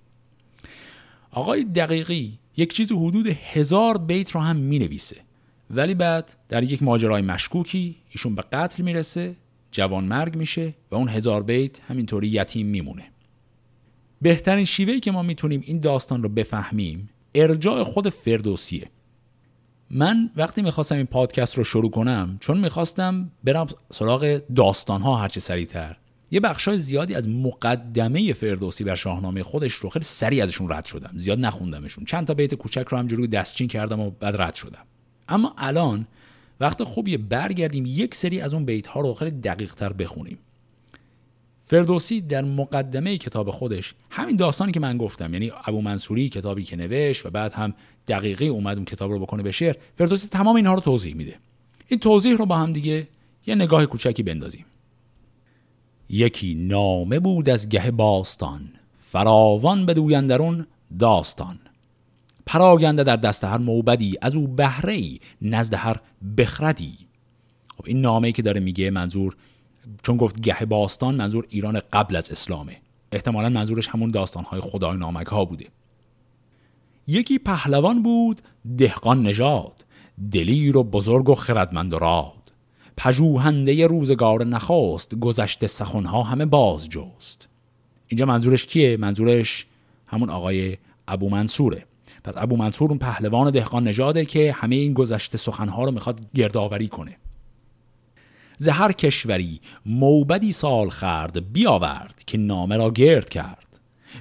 آقای 1.31 1.65
دقیقی 1.65 2.39
یک 2.57 2.75
چیز 2.75 2.93
حدود 2.93 3.27
هزار 3.27 3.99
بیت 3.99 4.31
رو 4.31 4.41
هم 4.41 4.57
می 4.57 4.79
نویسه 4.79 5.17
ولی 5.71 5.95
بعد 5.95 6.37
در 6.49 6.63
یک 6.63 6.83
ماجرای 6.83 7.23
مشکوکی 7.23 7.97
ایشون 8.11 8.35
به 8.35 8.43
قتل 8.43 8.83
می‌رسه 8.83 9.37
جوان 9.73 10.05
مرگ 10.05 10.37
میشه 10.37 10.75
و 10.91 10.95
اون 10.95 11.09
هزار 11.09 11.43
بیت 11.43 11.81
همینطوری 11.81 12.29
یتیم 12.29 12.67
میمونه. 12.67 13.05
بهترین 14.23 14.65
شیوهی 14.65 15.01
که 15.01 15.11
ما 15.11 15.23
می‌تونیم 15.23 15.63
این 15.65 15.81
داستان 15.81 16.23
رو 16.23 16.29
بفهمیم 16.29 17.11
ارجاع 17.35 17.83
خود 17.83 18.09
فردوسیه. 18.09 18.91
من 19.91 20.31
وقتی 20.37 20.63
می‌خواستم 20.63 20.97
این 20.97 21.07
پادکست 21.07 21.59
رو 21.59 21.65
شروع 21.65 21.91
کنم 21.91 22.37
چون 22.41 22.59
می‌خواستم 22.59 23.31
برم 23.45 23.67
سراغ 23.93 24.41
داستان 24.57 25.03
ها 25.03 25.17
هرچه 25.17 25.41
سریعتر. 25.41 25.97
یه 26.31 26.41
بخشای 26.41 26.79
زیادی 26.79 27.15
از 27.15 27.29
مقدمه 27.29 28.33
فردوسی 28.33 28.85
بر 28.85 28.95
شاهنامه 28.95 29.43
خودش 29.43 29.73
رو 29.73 29.91
خیلی 29.91 30.05
سریع 30.05 30.43
ازشون 30.43 30.73
رد 30.73 30.85
شدم. 30.85 31.13
زیاد 31.17 31.39
نخوندمشون. 31.39 32.05
چند 32.05 32.27
تا 32.27 32.35
بیت 32.35 32.55
کوچک 32.55 32.87
رو 32.89 32.99
همجوری 32.99 33.29
دستچین 33.29 33.69
کردم 33.69 34.01
و 34.01 34.11
بعد 34.11 34.43
رد 34.43 34.55
شدم. 34.55 34.87
اما 35.31 35.55
الان 35.59 36.07
وقت 36.61 36.85
خوبیه 36.85 37.19
برگردیم 37.19 37.85
یک 37.87 38.15
سری 38.15 38.41
از 38.41 38.55
اون 38.55 38.65
بیت 38.65 38.87
ها 38.87 39.01
رو 39.01 39.15
خیلی 39.15 39.31
دقیق 39.31 39.75
تر 39.75 39.93
بخونیم. 39.93 40.39
فردوسی 41.67 42.21
در 42.21 42.43
مقدمه 42.43 43.19
کتاب 43.19 43.51
خودش 43.51 43.95
همین 44.11 44.37
داستانی 44.37 44.73
که 44.73 44.81
من 44.81 44.99
گفتم 44.99 45.33
یعنی 45.33 45.53
ابو 45.65 45.81
منصوری 45.81 46.29
کتابی 46.29 46.65
که 46.65 46.77
نوشت 46.77 47.27
و 47.27 47.31
بعد 47.31 47.53
هم 47.53 47.75
دقیقی 48.09 48.49
اومد 48.49 48.77
اون 48.77 48.85
کتاب 48.85 49.11
رو 49.11 49.19
بکنه 49.19 49.43
به 49.43 49.53
شعر 49.53 49.75
فردوسی 49.99 50.29
تمام 50.29 50.57
اینها 50.57 50.75
رو 50.75 50.81
توضیح 50.81 51.15
میده. 51.15 51.37
این 51.89 52.01
توضیح 52.01 52.37
رو 52.37 52.47
با 52.47 52.57
هم 52.57 52.73
دیگه 52.73 53.09
یه 53.47 53.55
نگاه 53.55 53.87
کوچکی 53.87 54.23
بندازیم. 54.23 54.65
یکی 56.09 56.55
نامه 56.55 57.19
بود 57.19 57.49
از 57.49 57.69
گه 57.69 57.91
باستان 57.91 58.69
فراوان 59.13 59.87
به 59.87 59.95
دویندرون 59.95 60.67
داستان. 60.99 61.59
پراگنده 62.47 63.05
در 63.05 63.17
دست 63.17 63.45
هر 63.45 63.59
موبدی 63.59 64.17
از 64.23 64.37
او 64.37 64.49
بهره 64.49 64.93
ای 64.93 65.19
نزد 65.43 65.75
هر 65.75 66.01
بخردی. 66.37 66.99
خب 67.77 67.85
این 67.87 68.01
نامه 68.01 68.33
که 68.33 68.43
داره 68.43 68.61
میگه 68.61 68.91
منظور 68.91 69.37
چون 70.03 70.17
گفت 70.17 70.41
گه 70.41 70.65
باستان 70.65 71.15
منظور 71.15 71.47
ایران 71.49 71.81
قبل 71.93 72.17
از 72.17 72.31
اسلامه. 72.31 72.77
احتمالا 73.13 73.49
منظورش 73.49 73.89
همون 73.89 74.11
داستانهای 74.11 74.61
خدای 74.61 74.97
نامک 74.97 75.27
ها 75.27 75.45
بوده. 75.45 75.67
یکی 77.07 77.39
پهلوان 77.39 78.03
بود 78.03 78.41
دهقان 78.79 79.23
نژاد 79.23 79.85
دلیر 80.33 80.77
و 80.77 80.85
بزرگ 80.85 81.29
و 81.29 81.35
خردمند 81.35 81.93
و 81.93 81.99
راد. 81.99 82.41
پژوهنده 82.97 83.87
روزگار 83.87 84.45
نخواست 84.45 85.15
گذشته 85.15 85.67
سخنها 85.67 86.23
همه 86.23 86.47
باز 86.47 86.89
جست 86.89 87.49
اینجا 88.09 88.27
منظورش 88.27 88.67
کیه؟ 88.67 88.97
منظورش 88.97 89.67
همون 90.07 90.31
آقای 90.31 90.77
ابو 91.09 91.31
منصوره 91.31 91.87
پس 92.25 92.35
ابو 92.37 92.57
منصور 92.57 92.89
اون 92.89 92.99
پهلوان 92.99 93.51
دهقان 93.51 93.89
نژاده 93.89 94.25
که 94.25 94.53
همه 94.53 94.77
این 94.77 94.93
گذشته 94.93 95.39
سخنها 95.39 95.85
رو 95.85 95.91
می‌خواد 95.91 96.21
گردآوری 96.35 96.89
کنه. 96.89 97.17
زهر 98.59 98.93
کشوری 98.93 99.61
موبدی 99.87 100.53
سال 100.53 100.89
خرد 100.91 101.53
بیاورد 101.53 102.23
که 102.27 102.39
نامه 102.39 102.77
را 102.77 102.91
گرد 102.91 103.29
کرد. 103.29 103.67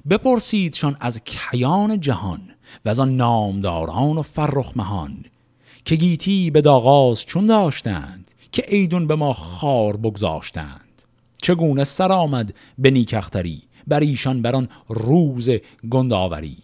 بپرسیدشان 0.10 0.98
از 1.00 1.22
کیان 1.26 2.00
جهان 2.00 2.42
و 2.86 2.90
از 2.90 3.00
آن 3.00 3.18
نامداران 3.18 4.18
و 4.18 4.22
فرخ 4.22 4.78
مهان 4.78 5.26
که 5.86 5.96
گیتی 5.96 6.52
به 6.52 6.62
داغاز 6.62 7.26
چون 7.26 7.46
داشتند 7.46 8.32
که 8.52 8.66
ایدون 8.68 9.08
به 9.08 9.16
ما 9.16 9.34
خار 9.34 9.98
بگذاشتند. 9.98 11.02
چگونه 11.42 11.84
سر 11.84 12.12
آمد 12.12 12.54
به 12.78 12.92
نیکختری 12.92 13.62
بر 13.88 14.00
ایشان 14.00 14.42
بر 14.42 14.56
آن 14.56 14.70
روز 14.90 15.50
گنداوری 15.90 16.58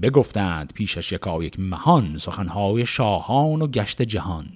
بگفتند 0.00 0.72
پیشش 0.72 1.12
یکایک 1.12 1.60
مهان 1.60 2.18
سخنهای 2.18 2.86
شاهان 2.86 3.62
و 3.62 3.66
گشت 3.66 4.02
جهان. 4.02 4.48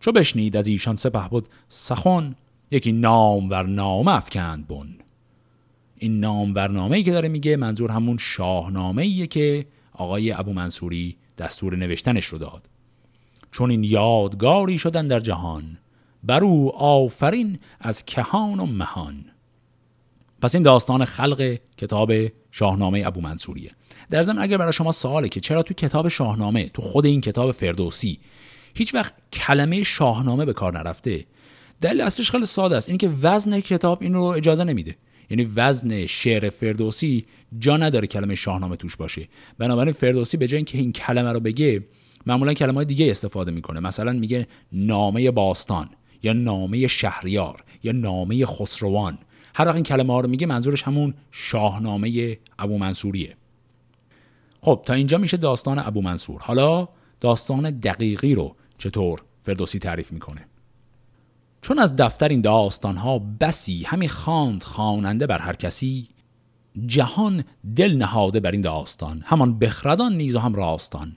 چو 0.00 0.12
بشنید 0.12 0.56
از 0.56 0.68
ایشان 0.68 0.96
سپه 0.96 1.28
بود 1.28 1.48
سخن 1.68 2.34
یکی 2.70 2.92
نام 2.92 3.50
ور 3.50 3.66
نامه 3.66 4.14
افکند 4.14 4.68
بن. 4.68 4.88
این 5.98 6.20
نام 6.20 6.54
ورنامه 6.54 6.96
ای 6.96 7.02
که 7.02 7.12
داره 7.12 7.28
میگه 7.28 7.56
منظور 7.56 7.90
همون 7.90 8.18
شاهنامه 8.18 9.02
ایه 9.02 9.26
که 9.26 9.66
آقای 9.92 10.32
ابو 10.32 10.52
منصوری 10.52 11.16
دستور 11.38 11.76
نوشتنش 11.76 12.26
رو 12.26 12.38
داد. 12.38 12.68
چون 13.52 13.70
این 13.70 13.84
یادگاری 13.84 14.78
شدن 14.78 15.08
در 15.08 15.20
جهان 15.20 15.78
بر 16.24 16.44
او 16.44 16.76
آفرین 16.76 17.58
از 17.80 18.04
کهان 18.04 18.60
و 18.60 18.66
مهان. 18.66 19.24
پس 20.42 20.54
این 20.54 20.62
داستان 20.62 21.04
خلق 21.04 21.58
کتاب 21.76 22.12
شاهنامه 22.50 23.02
ابو 23.06 23.20
منصوریه. 23.20 23.70
در 24.10 24.22
ضمن 24.22 24.42
اگر 24.42 24.56
برای 24.56 24.72
شما 24.72 24.92
سواله 24.92 25.28
که 25.28 25.40
چرا 25.40 25.62
تو 25.62 25.74
کتاب 25.74 26.08
شاهنامه 26.08 26.68
تو 26.68 26.82
خود 26.82 27.06
این 27.06 27.20
کتاب 27.20 27.52
فردوسی 27.52 28.18
هیچ 28.74 28.94
وقت 28.94 29.14
کلمه 29.32 29.82
شاهنامه 29.82 30.44
به 30.44 30.52
کار 30.52 30.78
نرفته 30.78 31.24
دلیل 31.80 32.00
اصلش 32.00 32.30
خیلی 32.30 32.46
ساده 32.46 32.76
است. 32.76 32.88
اینکه 32.88 33.08
وزن 33.22 33.60
کتاب 33.60 34.02
این 34.02 34.14
رو 34.14 34.22
اجازه 34.22 34.64
نمیده. 34.64 34.96
یعنی 35.30 35.50
وزن 35.56 36.06
شعر 36.06 36.50
فردوسی 36.50 37.26
جا 37.58 37.76
نداره 37.76 38.06
کلمه 38.06 38.34
شاهنامه 38.34 38.76
توش 38.76 38.96
باشه. 38.96 39.28
بنابراین 39.58 39.92
فردوسی 39.92 40.36
به 40.36 40.46
جای 40.46 40.56
اینکه 40.56 40.78
این 40.78 40.92
کلمه 40.92 41.32
رو 41.32 41.40
بگه 41.40 41.84
معمولا 42.26 42.54
کلمه 42.54 42.84
دیگه 42.84 43.10
استفاده 43.10 43.50
می‌کنه. 43.50 43.80
مثلا 43.80 44.12
میگه 44.12 44.46
نامه 44.72 45.30
باستان 45.30 45.88
یا 46.22 46.32
نامه 46.32 46.86
شهریار 46.86 47.64
یا 47.82 47.92
نامه 47.92 48.46
خسروان. 48.46 49.18
هر 49.54 49.66
وقت 49.66 49.74
این 49.74 49.84
کلمه 49.84 50.12
ها 50.12 50.20
رو 50.20 50.28
میگه 50.28 50.46
منظورش 50.46 50.82
همون 50.82 51.14
شاهنامه 51.30 52.38
ابو 52.58 52.78
منصوریه 52.78 53.36
خب 54.66 54.82
تا 54.86 54.94
اینجا 54.94 55.18
میشه 55.18 55.36
داستان 55.36 55.78
ابو 55.78 56.02
منصور. 56.02 56.40
حالا 56.40 56.88
داستان 57.20 57.70
دقیقی 57.70 58.34
رو 58.34 58.56
چطور 58.78 59.22
فردوسی 59.42 59.78
تعریف 59.78 60.12
می‌کنه؟ 60.12 60.46
چون 61.62 61.78
از 61.78 61.96
دفتر 61.96 62.28
این 62.28 62.40
داستانها 62.40 63.18
بسی 63.40 63.84
همین 63.84 64.08
خواند 64.08 64.62
خواننده 64.62 65.26
بر 65.26 65.38
هر 65.38 65.52
کسی 65.52 66.08
جهان 66.86 67.44
دل 67.76 67.96
نهاده 67.96 68.40
بر 68.40 68.50
این 68.50 68.60
داستان 68.60 69.22
همان 69.26 69.58
بخردان 69.58 70.16
نیز 70.16 70.36
هم 70.36 70.54
راستان. 70.54 71.14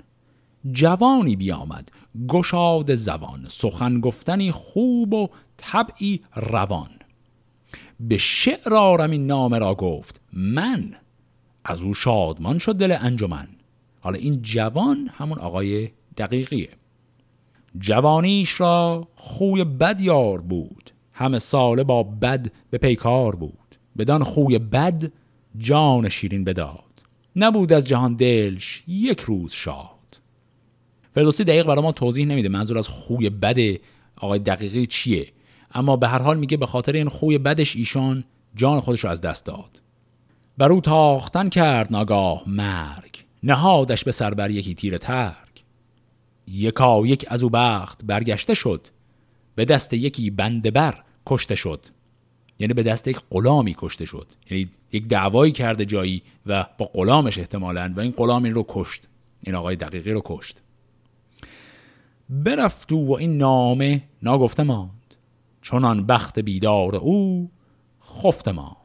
جوانی 0.71 1.35
بیامد 1.35 1.91
گشاد 2.27 2.95
زبان 2.95 3.45
سخن 3.47 3.99
گفتنی 3.99 4.51
خوب 4.51 5.13
و 5.13 5.27
طبعی 5.57 6.21
روان. 6.35 6.89
به 7.99 8.17
شعر 8.17 8.75
آرم 8.75 9.11
این 9.11 9.27
نامه 9.27 9.59
را 9.59 9.75
گفت 9.75 10.21
من 10.33 10.95
از 11.69 11.81
او 11.81 11.93
شادمان 11.93 12.57
شد 12.57 12.75
دل 12.75 12.97
انجمن. 12.99 13.47
حالا 13.99 14.17
این 14.17 14.41
جوان 14.41 15.09
همون 15.17 15.39
آقای 15.39 15.89
دقیقیه. 16.17 16.69
جوانیش 17.79 18.61
را 18.61 19.07
خوی 19.15 19.63
بد 19.63 20.01
یار 20.01 20.41
بود. 20.41 20.91
همه 21.13 21.39
ساله 21.39 21.83
با 21.83 22.03
بد 22.03 22.51
به 22.69 22.77
پیکار 22.77 23.35
بود. 23.35 23.75
بدان 23.97 24.23
خوی 24.23 24.59
بد 24.59 25.11
جان 25.57 26.09
شیرین 26.09 26.43
بداد. 26.43 26.83
نبود 27.35 27.73
از 27.73 27.85
جهان 27.85 28.15
دلش 28.15 28.83
یک 28.87 29.19
روز 29.19 29.51
شاد. 29.51 29.89
فردوسی 31.15 31.43
دقیق 31.43 31.65
برای 31.65 31.83
ما 31.83 31.91
توضیح 31.91 32.25
نمیده 32.25 32.49
منظور 32.49 32.77
از 32.77 32.87
خوی 32.87 33.29
بد 33.29 33.79
آقای 34.17 34.39
دقیقی 34.39 34.87
چیه. 34.87 35.27
اما 35.71 35.95
به 35.95 36.07
هر 36.07 36.21
حال 36.21 36.39
میگه 36.39 36.57
به 36.57 36.65
خاطر 36.65 36.91
این 36.91 37.09
خوی 37.09 37.37
بدش 37.37 37.75
ایشان 37.75 38.23
جان 38.55 38.79
خودش 38.79 39.03
رو 39.03 39.09
از 39.09 39.21
دست 39.21 39.45
داد. 39.45 39.81
بر 40.59 40.71
او 40.71 40.81
تاختن 40.81 41.49
کرد 41.49 41.91
ناگاه 41.91 42.43
مرگ 42.47 43.23
نهادش 43.43 44.03
به 44.03 44.11
سر 44.11 44.33
بر 44.33 44.49
یکی 44.49 44.73
تیر 44.73 44.97
ترگ. 44.97 45.63
یکا 46.47 47.05
یک 47.05 47.25
از 47.27 47.43
او 47.43 47.49
بخت 47.49 48.05
برگشته 48.05 48.53
شد 48.53 48.87
به 49.55 49.65
دست 49.65 49.93
یکی 49.93 50.29
بنده 50.29 50.71
بر 50.71 51.03
کشته 51.25 51.55
شد. 51.55 51.85
یعنی 52.59 52.73
به 52.73 52.83
دست 52.83 53.07
یک 53.07 53.19
غلامی 53.31 53.75
کشته 53.77 54.05
شد. 54.05 54.27
یعنی 54.49 54.69
یک 54.91 55.07
دعوایی 55.07 55.51
کرده 55.51 55.85
جایی 55.85 56.21
و 56.45 56.65
با 56.77 56.85
غلامش 56.93 57.37
احتمالا 57.37 57.93
و 57.95 57.99
این 57.99 58.11
غلام 58.11 58.43
این 58.43 58.53
رو 58.53 58.65
کشت. 58.67 59.07
این 59.43 59.55
آقای 59.55 59.75
دقیقی 59.75 60.11
رو 60.11 60.21
کشت. 60.25 60.61
برفت 62.29 62.91
و 62.91 63.11
این 63.19 63.37
نامه 63.37 64.03
ناگفته 64.23 64.63
ماند. 64.63 65.15
چونان 65.61 66.05
بخت 66.05 66.39
بیدار 66.39 66.95
او 66.95 67.51
خفته 68.23 68.51
ماند. 68.51 68.78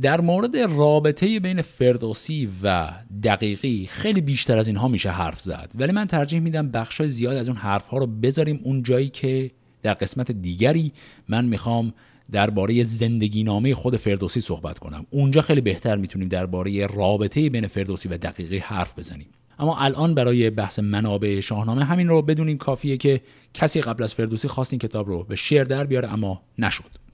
در 0.00 0.20
مورد 0.20 0.56
رابطه 0.56 1.40
بین 1.40 1.62
فردوسی 1.62 2.48
و 2.62 2.92
دقیقی 3.22 3.86
خیلی 3.90 4.20
بیشتر 4.20 4.58
از 4.58 4.66
اینها 4.66 4.88
میشه 4.88 5.10
حرف 5.10 5.40
زد. 5.40 5.70
ولی 5.74 5.92
من 5.92 6.04
ترجیح 6.04 6.40
میدم 6.40 6.68
بخش 6.68 7.02
زیاد 7.02 7.36
از 7.36 7.48
اون 7.48 7.58
حرف 7.58 7.86
ها 7.86 7.98
رو 7.98 8.06
بذاریم 8.06 8.60
اون 8.62 8.82
جایی 8.82 9.08
که 9.08 9.50
در 9.82 9.94
قسمت 9.94 10.32
دیگری 10.32 10.92
من 11.28 11.44
می‌خوام 11.44 11.92
درباره 12.32 12.82
زندگی 12.82 13.42
نامه 13.44 13.74
خود 13.74 13.96
فردوسی 13.96 14.40
صحبت 14.40 14.78
کنم. 14.78 15.06
اونجا 15.10 15.40
خیلی 15.40 15.60
بهتر 15.60 15.96
می‌تونیم 15.96 16.28
درباره 16.28 16.86
رابطه 16.86 17.50
بین 17.50 17.66
فردوسی 17.66 18.08
و 18.08 18.16
دقیقی 18.16 18.58
حرف 18.58 18.98
بزنیم. 18.98 19.26
اما 19.58 19.76
الان 19.78 20.14
برای 20.14 20.50
بحث 20.50 20.78
منابع 20.78 21.40
شاهنامه 21.40 21.84
همین 21.84 22.08
رو 22.08 22.22
بدونیم 22.22 22.58
کافیه 22.58 22.96
که 22.96 23.20
کسی 23.54 23.80
قبل 23.80 24.02
از 24.02 24.14
فردوسی 24.14 24.48
خواست 24.48 24.72
این 24.72 24.78
کتاب 24.78 25.08
رو 25.08 25.24
به 25.24 25.36
شعر 25.36 25.64
در 25.64 25.84
بیاره 25.84 26.12
اما 26.12 26.42
نشد. 26.58 27.07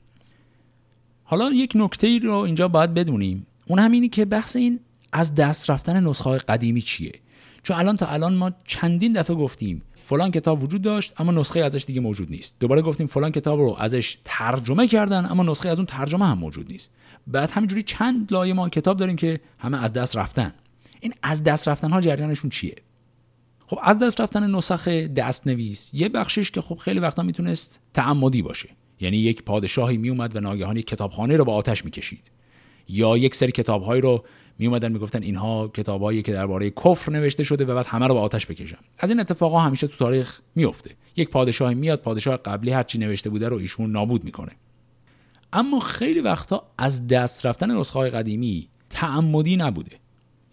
حالا 1.34 1.52
یک 1.52 1.72
نکته 1.74 2.06
ای 2.06 2.18
رو 2.18 2.34
اینجا 2.34 2.68
باید 2.68 2.94
بدونیم. 2.94 3.46
اون 3.66 3.78
همینی 3.78 4.08
که 4.08 4.24
بحث 4.24 4.56
این 4.56 4.80
از 5.12 5.34
دست 5.34 5.70
رفتن 5.70 6.04
نسخه 6.06 6.30
های 6.30 6.38
قدیمی 6.38 6.82
چیه؟ 6.82 7.12
چون 7.62 7.76
الان 7.76 7.96
تا 7.96 8.06
الان 8.06 8.34
ما 8.34 8.52
چندین 8.64 9.12
دفعه 9.12 9.36
گفتیم 9.36 9.82
فلان 10.06 10.30
کتاب 10.30 10.62
وجود 10.62 10.82
داشت 10.82 11.20
اما 11.20 11.32
نسخه 11.32 11.60
ازش 11.60 11.84
دیگه 11.84 12.00
موجود 12.00 12.30
نیست. 12.30 12.56
دوباره 12.60 12.82
گفتیم 12.82 13.06
فلان 13.06 13.32
کتاب 13.32 13.60
رو 13.60 13.76
ازش 13.78 14.18
ترجمه 14.24 14.88
کردن 14.88 15.26
اما 15.30 15.42
نسخه 15.42 15.68
از 15.68 15.78
اون 15.78 15.86
ترجمه 15.86 16.26
هم 16.26 16.38
موجود 16.38 16.72
نیست. 16.72 16.90
بعد 17.26 17.50
همینجوری 17.50 17.82
چند 17.82 18.32
لایه 18.32 18.54
ما 18.54 18.68
کتاب 18.68 18.96
داریم 18.96 19.16
که 19.16 19.40
همه 19.58 19.84
از 19.84 19.92
دست 19.92 20.16
رفتن. 20.16 20.54
این 21.00 21.14
از 21.22 21.44
دست 21.44 21.68
رفتن 21.68 21.90
ها 21.90 22.00
جریانشون 22.00 22.50
چیه؟ 22.50 22.74
خب 23.66 23.78
از 23.82 23.98
دست 23.98 24.20
رفتن 24.20 24.50
نسخه 24.50 25.08
دست 25.08 25.46
نویس 25.46 25.90
یه 25.92 26.08
بخشش 26.08 26.50
که 26.50 26.60
خب 26.60 26.76
خیلی 26.76 27.00
وقتا 27.00 27.22
می‌تونست 27.22 27.80
تعمدی 27.94 28.42
باشه. 28.42 28.68
یعنی 29.00 29.16
یک 29.16 29.42
پادشاهی 29.42 29.96
میومد 29.96 30.36
و 30.36 30.40
ناگهان 30.40 30.76
یک 30.76 30.86
کتابخانه 30.86 31.36
رو 31.36 31.44
با 31.44 31.54
آتش 31.54 31.84
می‌کشید. 31.84 32.30
یا 32.88 33.16
یک 33.16 33.34
سری 33.34 33.52
کتابهایی 33.52 34.00
رو 34.00 34.24
می 34.58 34.66
اومدن 34.66 34.92
می‌گفتن 34.92 35.22
اینها 35.22 35.68
کتابایی 35.68 36.22
که 36.22 36.32
درباره 36.32 36.70
کفر 36.70 37.12
نوشته 37.12 37.44
شده 37.44 37.64
و 37.64 37.74
بعد 37.74 37.86
همه 37.86 38.06
رو 38.06 38.14
با 38.14 38.20
آتش 38.20 38.46
بکشن. 38.46 38.76
از 38.98 39.10
این 39.10 39.20
اتفاقا 39.20 39.58
همیشه 39.58 39.86
تو 39.86 39.96
تاریخ 39.96 40.40
میفته 40.54 40.90
یک 41.16 41.30
پادشاهی 41.30 41.74
میاد 41.74 42.00
پادشاه 42.00 42.36
قبلی 42.36 42.70
هرچی 42.70 42.98
نوشته 42.98 43.30
بوده 43.30 43.48
رو 43.48 43.56
ایشون 43.56 43.92
نابود 43.92 44.24
می‌کنه. 44.24 44.52
اما 45.52 45.80
خیلی 45.80 46.20
وقتا 46.20 46.66
از 46.78 47.06
دست 47.06 47.46
رفتن 47.46 47.70
نسخه 47.70 47.98
های 47.98 48.10
قدیمی 48.10 48.68
تعمدی 48.90 49.56
نبوده. 49.56 49.96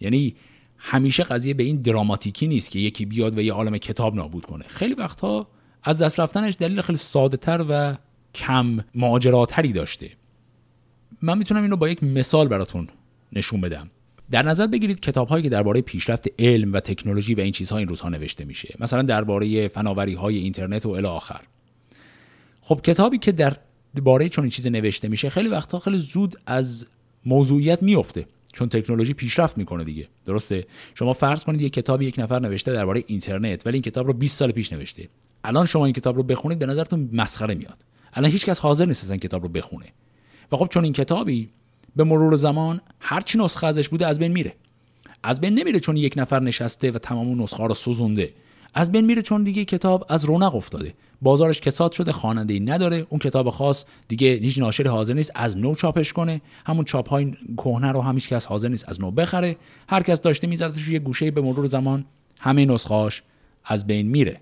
یعنی 0.00 0.34
همیشه 0.76 1.22
قضیه 1.22 1.54
به 1.54 1.62
این 1.62 1.76
دراماتیکی 1.76 2.48
نیست 2.48 2.70
که 2.70 2.78
یکی 2.78 3.04
بیاد 3.04 3.38
و 3.38 3.40
یه 3.40 3.52
عالم 3.52 3.78
کتاب 3.78 4.14
نابود 4.14 4.46
کنه. 4.46 4.64
خیلی 4.68 4.94
وقتها 4.94 5.48
از 5.82 5.98
دست 5.98 6.20
رفتنش 6.20 6.54
دلیل 6.58 6.80
خیلی 6.80 6.98
ساده 6.98 7.36
تر 7.36 7.64
و 7.68 7.94
کم 8.34 8.84
ماجراتری 8.94 9.72
داشته. 9.72 10.10
من 11.22 11.38
می‌تونم 11.38 11.62
اینو 11.62 11.76
با 11.76 11.88
یک 11.88 12.02
مثال 12.02 12.48
براتون 12.48 12.88
نشون 13.32 13.60
بدم. 13.60 13.90
در 14.30 14.42
نظر 14.42 14.66
بگیرید 14.66 15.00
کتاب 15.00 15.28
هایی 15.28 15.42
که 15.42 15.48
درباره 15.48 15.80
پیشرفت 15.80 16.28
علم 16.38 16.72
و 16.72 16.80
تکنولوژی 16.80 17.34
و 17.34 17.40
این 17.40 17.52
چیزها 17.52 17.78
این 17.78 17.88
روزها 17.88 18.08
نوشته 18.08 18.44
میشه. 18.44 18.74
مثلا 18.80 19.02
درباره 19.02 19.68
فناوری 19.68 20.14
های 20.14 20.38
اینترنت 20.38 20.86
و 20.86 20.90
الی 20.90 21.06
آخر. 21.06 21.40
خب 22.60 22.80
کتابی 22.84 23.18
که 23.18 23.32
در 23.32 23.56
باره 24.02 24.28
چون 24.28 24.44
این 24.44 24.50
چیز 24.50 24.66
نوشته 24.66 25.08
میشه 25.08 25.30
خیلی 25.30 25.48
وقتها 25.48 25.78
خیلی 25.78 25.98
زود 25.98 26.40
از 26.46 26.86
موضوعیت 27.26 27.82
میفته 27.82 28.26
چون 28.52 28.68
تکنولوژی 28.68 29.14
پیشرفت 29.14 29.58
می‌کنه 29.58 29.84
دیگه. 29.84 30.08
درسته؟ 30.26 30.66
شما 30.94 31.12
فرض 31.12 31.44
کنید 31.44 31.60
یک 31.60 31.72
کتابی 31.72 32.06
یک 32.06 32.18
نفر 32.18 32.38
نوشته 32.38 32.72
درباره 32.72 33.04
اینترنت 33.06 33.66
ولی 33.66 33.74
این 33.74 33.82
کتاب 33.82 34.06
رو 34.06 34.12
20 34.12 34.38
سال 34.38 34.52
پیش 34.52 34.72
نوشته. 34.72 35.08
الان 35.44 35.66
شما 35.66 35.84
این 35.84 35.94
کتاب 35.94 36.16
رو 36.16 36.22
بخونید 36.22 36.58
به 36.58 36.66
نظرتون 36.66 37.10
مسخره 37.12 37.54
میاد. 37.54 37.84
الان 38.12 38.30
هیچکس 38.30 38.58
حاضر 38.58 38.86
نیست 38.86 39.10
این 39.10 39.20
کتاب 39.20 39.42
رو 39.42 39.48
بخونه. 39.48 39.86
و 40.52 40.56
خب 40.56 40.68
چون 40.70 40.84
این 40.84 40.92
کتابی 40.92 41.48
به 41.96 42.04
مرور 42.04 42.36
زمان 42.36 42.80
هرچی 43.00 43.38
نسخه 43.38 43.66
ازش 43.66 43.88
بوده 43.88 44.06
از 44.06 44.18
بین 44.18 44.32
میره. 44.32 44.54
از 45.22 45.40
بین 45.40 45.54
نمیره 45.54 45.80
چون 45.80 45.96
یک 45.96 46.14
نفر 46.16 46.40
نشسته 46.40 46.90
و 46.90 46.98
تمام 46.98 47.42
نسخه 47.42 47.66
رو 47.66 47.74
سوزونده. 47.74 48.32
از 48.74 48.92
بین 48.92 49.04
میره 49.04 49.22
چون 49.22 49.42
دیگه 49.44 49.64
کتاب 49.64 50.06
از 50.08 50.24
رونق 50.24 50.54
افتاده. 50.54 50.94
بازارش 51.22 51.60
کساد 51.60 51.92
شده 51.92 52.12
خواننده 52.12 52.54
ای 52.54 52.60
نداره. 52.60 53.06
اون 53.08 53.18
کتاب 53.18 53.50
خاص 53.50 53.84
دیگه 54.08 54.34
هیچ 54.34 54.58
ناشری 54.58 54.88
حاضر 54.88 55.14
نیست 55.14 55.30
از 55.34 55.56
نو 55.56 55.74
چاپش 55.74 56.12
کنه. 56.12 56.40
همون 56.66 56.84
چاپ 56.84 57.08
های 57.08 57.36
کهنه 57.56 57.92
رو 57.92 58.00
هم 58.00 58.18
کس 58.18 58.46
حاضر 58.46 58.68
نیست 58.68 58.88
از 58.88 59.00
نو 59.00 59.10
بخره. 59.10 59.56
هر 59.88 60.02
کس 60.02 60.20
داشته 60.20 60.46
میذارتش 60.46 60.88
یه 60.88 60.98
گوشه 60.98 61.30
به 61.30 61.40
مرور 61.40 61.66
زمان 61.66 62.04
همه 62.38 62.64
نسخهاش 62.64 63.22
از 63.64 63.86
بین 63.86 64.08
میره. 64.08 64.40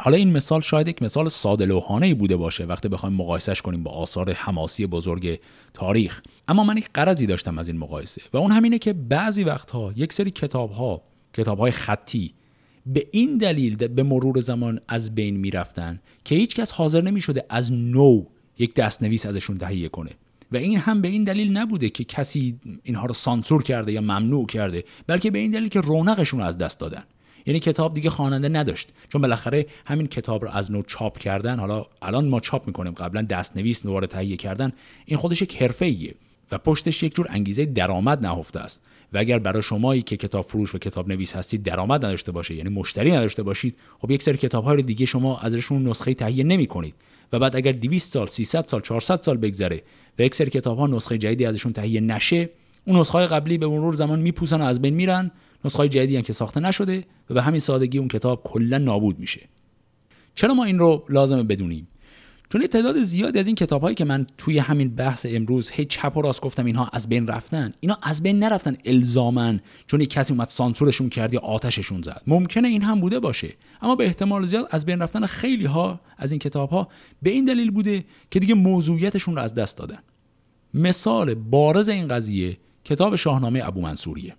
حالا 0.00 0.16
این 0.16 0.32
مثال 0.32 0.60
شاید 0.60 0.88
یک 0.88 1.02
مثال 1.02 1.28
ساده 1.28 1.66
لوحانه 1.66 2.14
بوده 2.14 2.36
باشه 2.36 2.64
وقتی 2.64 2.88
بخوایم 2.88 3.14
مقایسش 3.14 3.62
کنیم 3.62 3.82
با 3.82 3.90
آثار 3.90 4.32
حماسی 4.32 4.86
بزرگ 4.86 5.40
تاریخ. 5.74 6.20
اما 6.48 6.64
من 6.64 6.76
یک 6.76 6.88
قرضی 6.94 7.26
داشتم 7.26 7.58
از 7.58 7.68
این 7.68 7.78
مقایسه 7.78 8.22
و 8.32 8.36
اون 8.36 8.50
همینه 8.50 8.78
که 8.78 8.92
بعضی 8.92 9.44
وقتها 9.44 9.92
یک 9.96 10.12
سری 10.12 10.30
کتاب 10.30 10.70
ها 10.70 11.02
کتاب 11.32 11.58
های 11.58 11.70
خطی 11.70 12.34
به 12.86 13.06
این 13.10 13.38
دلیل 13.38 13.76
به 13.76 14.02
مرور 14.02 14.40
زمان 14.40 14.80
از 14.88 15.14
بین 15.14 15.36
می‌رفتن 15.36 16.00
که 16.24 16.34
هیچکس 16.34 16.72
حاضر 16.72 17.00
نمی 17.00 17.20
شده 17.20 17.44
از 17.48 17.72
نو 17.72 18.24
یک 18.58 18.74
دستنویس 18.74 19.26
ازشون 19.26 19.58
تهیه 19.58 19.88
کنه. 19.88 20.10
و 20.52 20.56
این 20.56 20.78
هم 20.78 21.00
به 21.00 21.08
این 21.08 21.24
دلیل 21.24 21.56
نبوده 21.56 21.90
که 21.90 22.04
کسی 22.04 22.60
اینها 22.82 23.06
رو 23.06 23.14
سانسور 23.14 23.62
کرده 23.62 23.92
یا 23.92 24.00
ممنوع 24.00 24.46
کرده 24.46 24.84
بلکه 25.06 25.30
به 25.30 25.38
این 25.38 25.50
دلیل 25.50 25.68
که 25.68 25.80
رونقشون 25.80 26.40
رو 26.40 26.46
از 26.46 26.58
دست 26.58 26.80
دادن. 26.80 27.04
یعنی 27.46 27.60
کتاب 27.60 27.94
دیگه 27.94 28.10
خواننده 28.10 28.48
نداشت. 28.48 28.92
چون 29.08 29.22
بالاخره 29.22 29.66
همین 29.86 30.06
کتاب 30.06 30.44
رو 30.44 30.50
از 30.50 30.72
نو 30.72 30.82
چاپ 30.82 31.18
کردن 31.18 31.58
حالا 31.58 31.86
الان 32.02 32.28
ما 32.28 32.40
چاپ 32.40 32.66
می‌کنیم. 32.66 32.92
قبلا 32.92 33.22
دستنویس 33.22 33.86
نوار 33.86 34.06
تهیه 34.06 34.36
کردن 34.36 34.72
این 35.06 35.16
خودش 35.16 35.42
یک 35.42 35.62
حرفه 35.62 36.14
و 36.52 36.58
پشتش 36.58 37.02
یک 37.02 37.14
جور 37.14 37.26
انگیزه 37.30 37.64
درآمد 37.64 38.26
نهفته 38.26 38.60
است. 38.60 38.80
و 39.12 39.18
اگر 39.18 39.38
برای 39.38 39.62
شمایی 39.62 40.02
که 40.02 40.16
کتاب 40.16 40.46
فروش 40.46 40.74
و 40.74 40.78
کتاب 40.78 41.08
نویس 41.08 41.36
هستید 41.36 41.62
درآمد 41.62 42.04
نداشته 42.04 42.32
باشه 42.32 42.54
یعنی 42.54 42.68
مشتری 42.68 43.12
نداشته 43.12 43.42
باشید 43.42 43.76
خب 43.98 44.10
یک 44.10 44.22
سری 44.22 44.36
کتاب 44.36 44.64
های 44.64 44.82
دیگه 44.82 45.06
شما 45.06 45.38
ازشون 45.38 45.88
نسخه 45.88 46.14
تهیه 46.14 46.44
نمی 46.44 46.66
کنید 46.66 46.94
و 47.32 47.38
بعد 47.38 47.56
اگر 47.56 47.72
200 47.72 48.12
سال 48.12 48.26
300 48.26 48.66
سال 48.66 48.80
400 48.80 49.20
سال 49.20 49.36
بگذره 49.36 49.82
و 50.18 50.22
یک 50.22 50.34
سری 50.34 50.50
کتاب 50.50 50.78
ها 50.78 50.86
نسخه 50.86 51.18
جدیدی 51.18 51.44
ازشون 51.44 51.72
تهیه 51.72 52.00
نشه 52.00 52.50
اون 52.84 53.00
نسخه 53.00 53.26
قبلی 53.26 53.58
به 53.58 53.66
مرور 53.66 53.94
زمان 53.94 54.20
میپوسن 54.20 54.60
و 54.60 54.64
از 54.64 54.82
بین 54.82 54.94
میرن 54.94 55.30
نسخه 55.64 55.88
جدیدی 55.88 56.16
هم 56.16 56.22
که 56.22 56.32
ساخته 56.32 56.60
نشده 56.60 57.04
و 57.30 57.34
به 57.34 57.42
همین 57.42 57.60
سادگی 57.60 57.98
اون 57.98 58.08
کتاب 58.08 58.42
کلا 58.44 58.78
نابود 58.78 59.18
میشه. 59.18 59.48
چرا 60.34 60.54
ما 60.54 60.64
این 60.64 60.78
رو 60.78 61.04
لازمه 61.08 61.42
بدونیم؟ 61.42 61.88
چون 62.52 62.66
تعداد 62.66 62.98
زیادی 62.98 63.38
از 63.38 63.46
این 63.46 63.56
کتاب 63.56 63.82
هایی 63.82 63.94
که 63.94 64.04
من 64.04 64.26
توی 64.38 64.58
همین 64.58 64.94
بحث 64.94 65.26
امروز 65.28 65.70
هی 65.70 65.84
چپ 65.84 66.16
و 66.16 66.22
راست 66.22 66.40
گفتم 66.40 66.64
اینها 66.64 66.90
از 66.92 67.08
بین 67.08 67.26
رفتن 67.26 67.72
اینا 67.80 67.98
از 68.02 68.22
بین 68.22 68.38
نرفتن 68.38 68.76
الزامن 68.84 69.60
چون 69.86 70.00
یک 70.00 70.10
کسی 70.10 70.32
اومد 70.32 70.48
سانسورشون 70.48 71.08
کرد 71.08 71.34
یا 71.34 71.40
آتششون 71.40 72.02
زد. 72.02 72.22
ممکنه 72.26 72.68
این 72.68 72.82
هم 72.82 73.00
بوده 73.00 73.20
باشه 73.20 73.54
اما 73.82 73.96
به 73.96 74.04
احتمال 74.06 74.46
زیاد 74.46 74.68
از 74.70 74.86
بین 74.86 75.02
رفتن 75.02 75.26
خیلی 75.26 75.64
ها 75.64 76.00
از 76.16 76.32
این 76.32 76.38
کتاب 76.38 76.70
ها 76.70 76.88
به 77.22 77.30
این 77.30 77.44
دلیل 77.44 77.70
بوده 77.70 78.04
که 78.30 78.40
دیگه 78.40 78.54
موضوعیتشون 78.54 79.36
رو 79.36 79.42
از 79.42 79.54
دست 79.54 79.76
دادن. 79.76 79.98
مثال 80.74 81.34
بارز 81.34 81.88
این 81.88 82.08
قضیه 82.08 82.56
کتاب 82.84 83.16
شاهنامه 83.16 83.60
ابو 83.64 83.80
منصوریه 83.80 84.34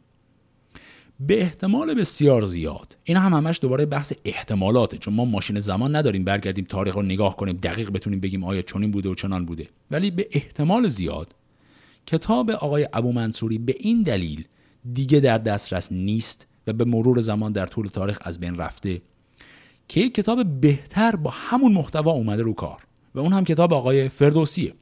به 1.20 1.41
احتمال 1.41 1.93
بسیار 1.93 2.45
زیاد. 2.45 2.97
این 3.03 3.17
هم 3.17 3.34
همش 3.34 3.59
دوباره 3.61 3.86
بحث 3.86 4.13
احتمالاته 4.26 4.97
چون 4.97 5.13
ما 5.13 5.26
ماشین 5.26 5.59
زمان 5.59 5.95
نداریم 5.95 6.24
برگردیم 6.24 6.65
تاریخ 6.65 6.95
رو 6.95 7.01
نگاه 7.01 7.36
کنیم 7.36 7.57
دقیق 7.57 7.89
بتونیم 7.89 8.20
بگیم 8.20 8.43
آیا 8.43 8.61
چنین 8.61 8.91
بوده 8.91 9.09
و 9.09 9.15
چنان 9.15 9.45
بوده. 9.45 9.67
ولی 9.91 10.11
به 10.11 10.28
احتمال 10.32 10.88
زیاد 10.88 11.36
کتاب 12.05 12.51
آقای 12.51 12.88
ابو 12.93 13.11
منصوری 13.11 13.57
به 13.57 13.76
این 13.80 14.01
دلیل 14.01 14.45
دیگه 14.93 15.20
در 15.20 15.38
دسترس 15.38 15.91
نیست 15.91 16.47
و 16.67 16.74
به 16.74 16.86
مرور 16.86 17.22
زمان 17.22 17.51
در 17.51 17.65
طول 17.65 17.88
تاریخ 17.88 18.17
از 18.22 18.39
بین 18.39 18.55
رفته 18.55 19.01
که 19.88 20.01
یک 20.01 20.15
کتاب 20.15 20.61
بهتر 20.61 21.15
با 21.15 21.30
همون 21.30 21.72
محتوا 21.72 22.11
اومده 22.11 22.43
رو 22.43 22.53
کار. 22.53 22.84
و 23.15 23.20
اون 23.20 23.34
هم 23.34 23.43
کتاب 23.43 23.74
آقای 23.74 24.09
فردوسیه. 24.09 24.74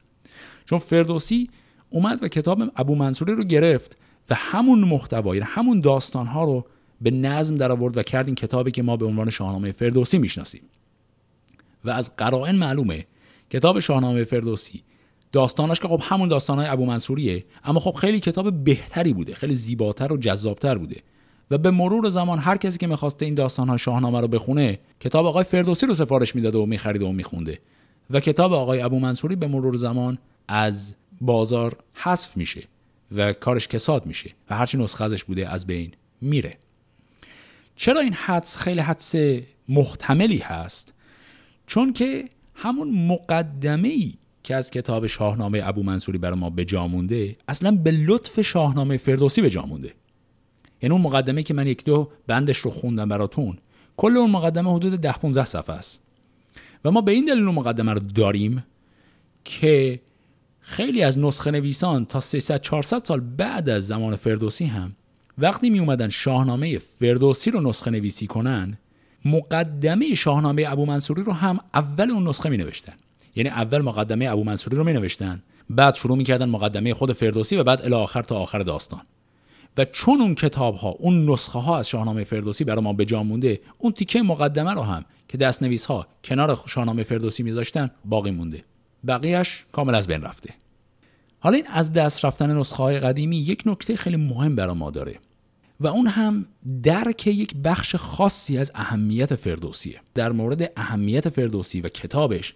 چون 0.64 0.78
فردوسی 0.78 1.50
اومد 1.90 2.22
و 2.22 2.28
کتاب 2.28 2.62
ابو 2.76 2.94
منصوری 2.94 3.32
رو 3.32 3.44
گرفت 3.44 3.96
و 4.30 4.34
همون 4.34 4.78
محتوا 4.78 5.34
یعنی 5.34 5.46
همون 5.50 5.80
داستان 5.80 6.26
ها 6.26 6.44
رو 6.44 6.64
به 7.00 7.10
نظم 7.10 7.54
در 7.54 7.72
آورد 7.72 7.96
و 7.96 8.02
کرد 8.02 8.26
این 8.26 8.34
کتابی 8.34 8.70
که 8.70 8.82
ما 8.82 8.96
به 8.96 9.06
عنوان 9.06 9.30
شاهنامه 9.30 9.72
فردوسی 9.72 10.18
می‌شناسیم. 10.18 10.62
و 11.84 11.90
از 11.90 12.16
قرائن 12.16 12.56
معلومه 12.56 13.06
کتاب 13.50 13.80
شاهنامه 13.80 14.24
فردوسی 14.24 14.82
داستاناش 15.32 15.80
که 15.80 15.88
خب 15.88 16.00
همون 16.02 16.28
داستانهای 16.28 16.68
ابو 16.68 16.86
منصوریه 16.86 17.44
اما 17.64 17.80
خب 17.80 17.94
خیلی 17.94 18.20
کتاب 18.20 18.64
بهتری 18.64 19.12
بوده 19.12 19.34
خیلی 19.34 19.54
زیباتر 19.54 20.12
و 20.12 20.16
جذابتر 20.16 20.78
بوده. 20.78 20.96
و 21.50 21.58
به 21.58 21.70
مرور 21.70 22.08
زمان 22.08 22.38
هر 22.38 22.56
کسی 22.56 22.78
که 22.78 22.86
می‌خواسته 22.86 23.24
این 23.26 23.34
داستانهای 23.34 23.78
شاهنامه 23.78 24.20
رو 24.20 24.28
بخونه 24.28 24.78
کتاب 25.00 25.26
آقای 25.26 25.44
فردوسی 25.44 25.86
رو 25.86 25.94
سفارش 25.94 26.34
می‌داده 26.34 26.58
و 26.58 26.66
میخریده 26.66 27.04
و 27.04 27.12
میخونده. 27.12 27.58
و 28.10 28.20
کتاب 28.20 28.52
آقای 28.52 28.80
ابو 28.80 28.98
منصوری 28.98 29.36
به 29.36 29.46
مرور 29.46 29.76
زمان 29.76 30.18
از 30.48 30.96
بازار 31.20 31.76
حذف 31.94 32.36
میشه. 32.36 32.62
و 33.12 33.32
کارش 33.32 33.68
کساد 33.68 34.06
میشه 34.06 34.30
و 34.50 34.56
هرچی 34.56 34.78
نسخه 34.78 35.04
ازش 35.04 35.24
بوده 35.24 35.48
از 35.48 35.66
بین 35.66 35.92
میره. 36.20 36.58
چرا 37.76 38.00
این 38.00 38.12
حدس 38.12 38.56
خیلی 38.56 38.80
حدس 38.80 39.14
محتملی 39.68 40.38
هست؟ 40.38 40.94
چون 41.66 41.92
که 41.92 42.24
همون 42.54 43.06
مقدمه 43.06 43.88
ای 43.88 44.14
که 44.42 44.54
از 44.54 44.70
کتاب 44.70 45.06
شاهنامه 45.06 45.60
ابو 45.64 45.82
منصوری 45.82 46.18
برای 46.18 46.38
ما 46.38 46.50
به 46.50 46.64
جا 46.64 46.86
مونده 46.86 47.36
اصلا 47.48 47.70
به 47.70 47.90
لطف 47.90 48.40
شاهنامه 48.40 48.96
فردوسی 48.96 49.42
به 49.42 49.50
جا 49.50 49.62
مونده. 49.62 49.92
یعنی 50.82 50.92
اون 50.92 51.02
مقدمه 51.02 51.42
که 51.42 51.54
من 51.54 51.66
یک 51.66 51.84
دو 51.84 52.10
بندش 52.26 52.58
رو 52.58 52.70
خوندم 52.70 53.08
براتون 53.08 53.58
کل 53.96 54.16
اون 54.16 54.30
مقدمه 54.30 54.74
حدود 54.74 55.00
ده 55.00 55.12
15 55.12 55.44
صفحه 55.44 55.76
است. 55.76 56.00
و 56.84 56.90
ما 56.90 57.00
به 57.00 57.12
این 57.12 57.24
دلیل 57.24 57.44
اون 57.44 57.54
مقدمه 57.54 57.92
رو 57.92 58.00
داریم 58.00 58.64
که 59.44 60.00
خیلی 60.68 61.02
از 61.02 61.18
نسخه 61.18 61.50
نویسان 61.50 62.04
تا 62.04 62.20
300 62.20 62.60
400 62.60 63.04
سال 63.04 63.20
بعد 63.20 63.68
از 63.68 63.86
زمان 63.86 64.16
فردوسی 64.16 64.64
هم 64.64 64.92
وقتی 65.38 65.70
می 65.70 65.78
اومدن 65.78 66.08
شاهنامه 66.08 66.78
فردوسی 66.78 67.50
رو 67.50 67.60
نسخه 67.60 67.90
نویسی 67.90 68.26
کنن 68.26 68.78
مقدمه 69.24 70.14
شاهنامه 70.14 70.64
ابو 70.68 70.86
منصوری 70.86 71.22
رو 71.22 71.32
هم 71.32 71.58
اول 71.74 72.10
اون 72.10 72.28
نسخه 72.28 72.48
می 72.48 72.56
نوشتن 72.56 72.92
یعنی 73.36 73.48
اول 73.48 73.78
مقدمه 73.78 74.28
ابو 74.28 74.44
منصوری 74.44 74.76
رو 74.76 74.84
می 74.84 74.92
نوشتن 74.92 75.42
بعد 75.70 75.94
شروع 75.94 76.16
می‌کردن 76.16 76.48
مقدمه 76.48 76.94
خود 76.94 77.12
فردوسی 77.12 77.56
و 77.56 77.64
بعد 77.64 77.82
الی 77.82 77.94
آخر 77.94 78.22
تا 78.22 78.36
آخر 78.36 78.58
داستان. 78.58 79.00
و 79.78 79.84
چون 79.84 80.20
اون 80.20 80.34
کتاب 80.34 80.74
ها 80.74 80.88
اون 80.88 81.30
نسخه 81.30 81.58
ها 81.58 81.78
از 81.78 81.88
شاهنامه 81.88 82.24
فردوسی 82.24 82.64
برای 82.64 82.82
ما 82.82 82.92
به 82.92 83.04
جا 83.04 83.22
مونده 83.22 83.60
اون 83.78 83.92
تیکه 83.92 84.22
مقدمه 84.22 84.74
رو 84.74 84.82
هم 84.82 85.04
که 85.28 85.38
دست 85.38 85.62
نویس 85.62 85.86
ها 85.86 86.06
کنار 86.24 86.60
شاهنامه 86.66 87.02
فردوسی 87.02 87.42
میذاشتن 87.42 87.90
باقی 88.04 88.30
مونده. 88.30 88.64
بقیهش 89.06 89.64
کامل 89.72 89.94
از 89.94 90.06
بین 90.06 90.22
رفته. 90.22 90.54
حالا 91.40 91.56
این 91.56 91.66
از 91.66 91.92
دست 91.92 92.24
رفتن 92.24 92.58
نسخه 92.58 92.82
های 92.82 93.00
قدیمی 93.00 93.36
یک 93.36 93.62
نکته 93.66 93.96
خیلی 93.96 94.16
مهم 94.16 94.56
برای 94.56 94.74
ما 94.74 94.90
داره 94.90 95.18
و 95.80 95.86
اون 95.86 96.06
هم 96.06 96.46
درک 96.82 97.26
یک 97.26 97.54
بخش 97.64 97.96
خاصی 97.96 98.58
از 98.58 98.72
اهمیت 98.74 99.34
فردوسیه. 99.34 100.00
در 100.14 100.32
مورد 100.32 100.72
اهمیت 100.76 101.28
فردوسی 101.28 101.80
و 101.80 101.88
کتابش 101.88 102.54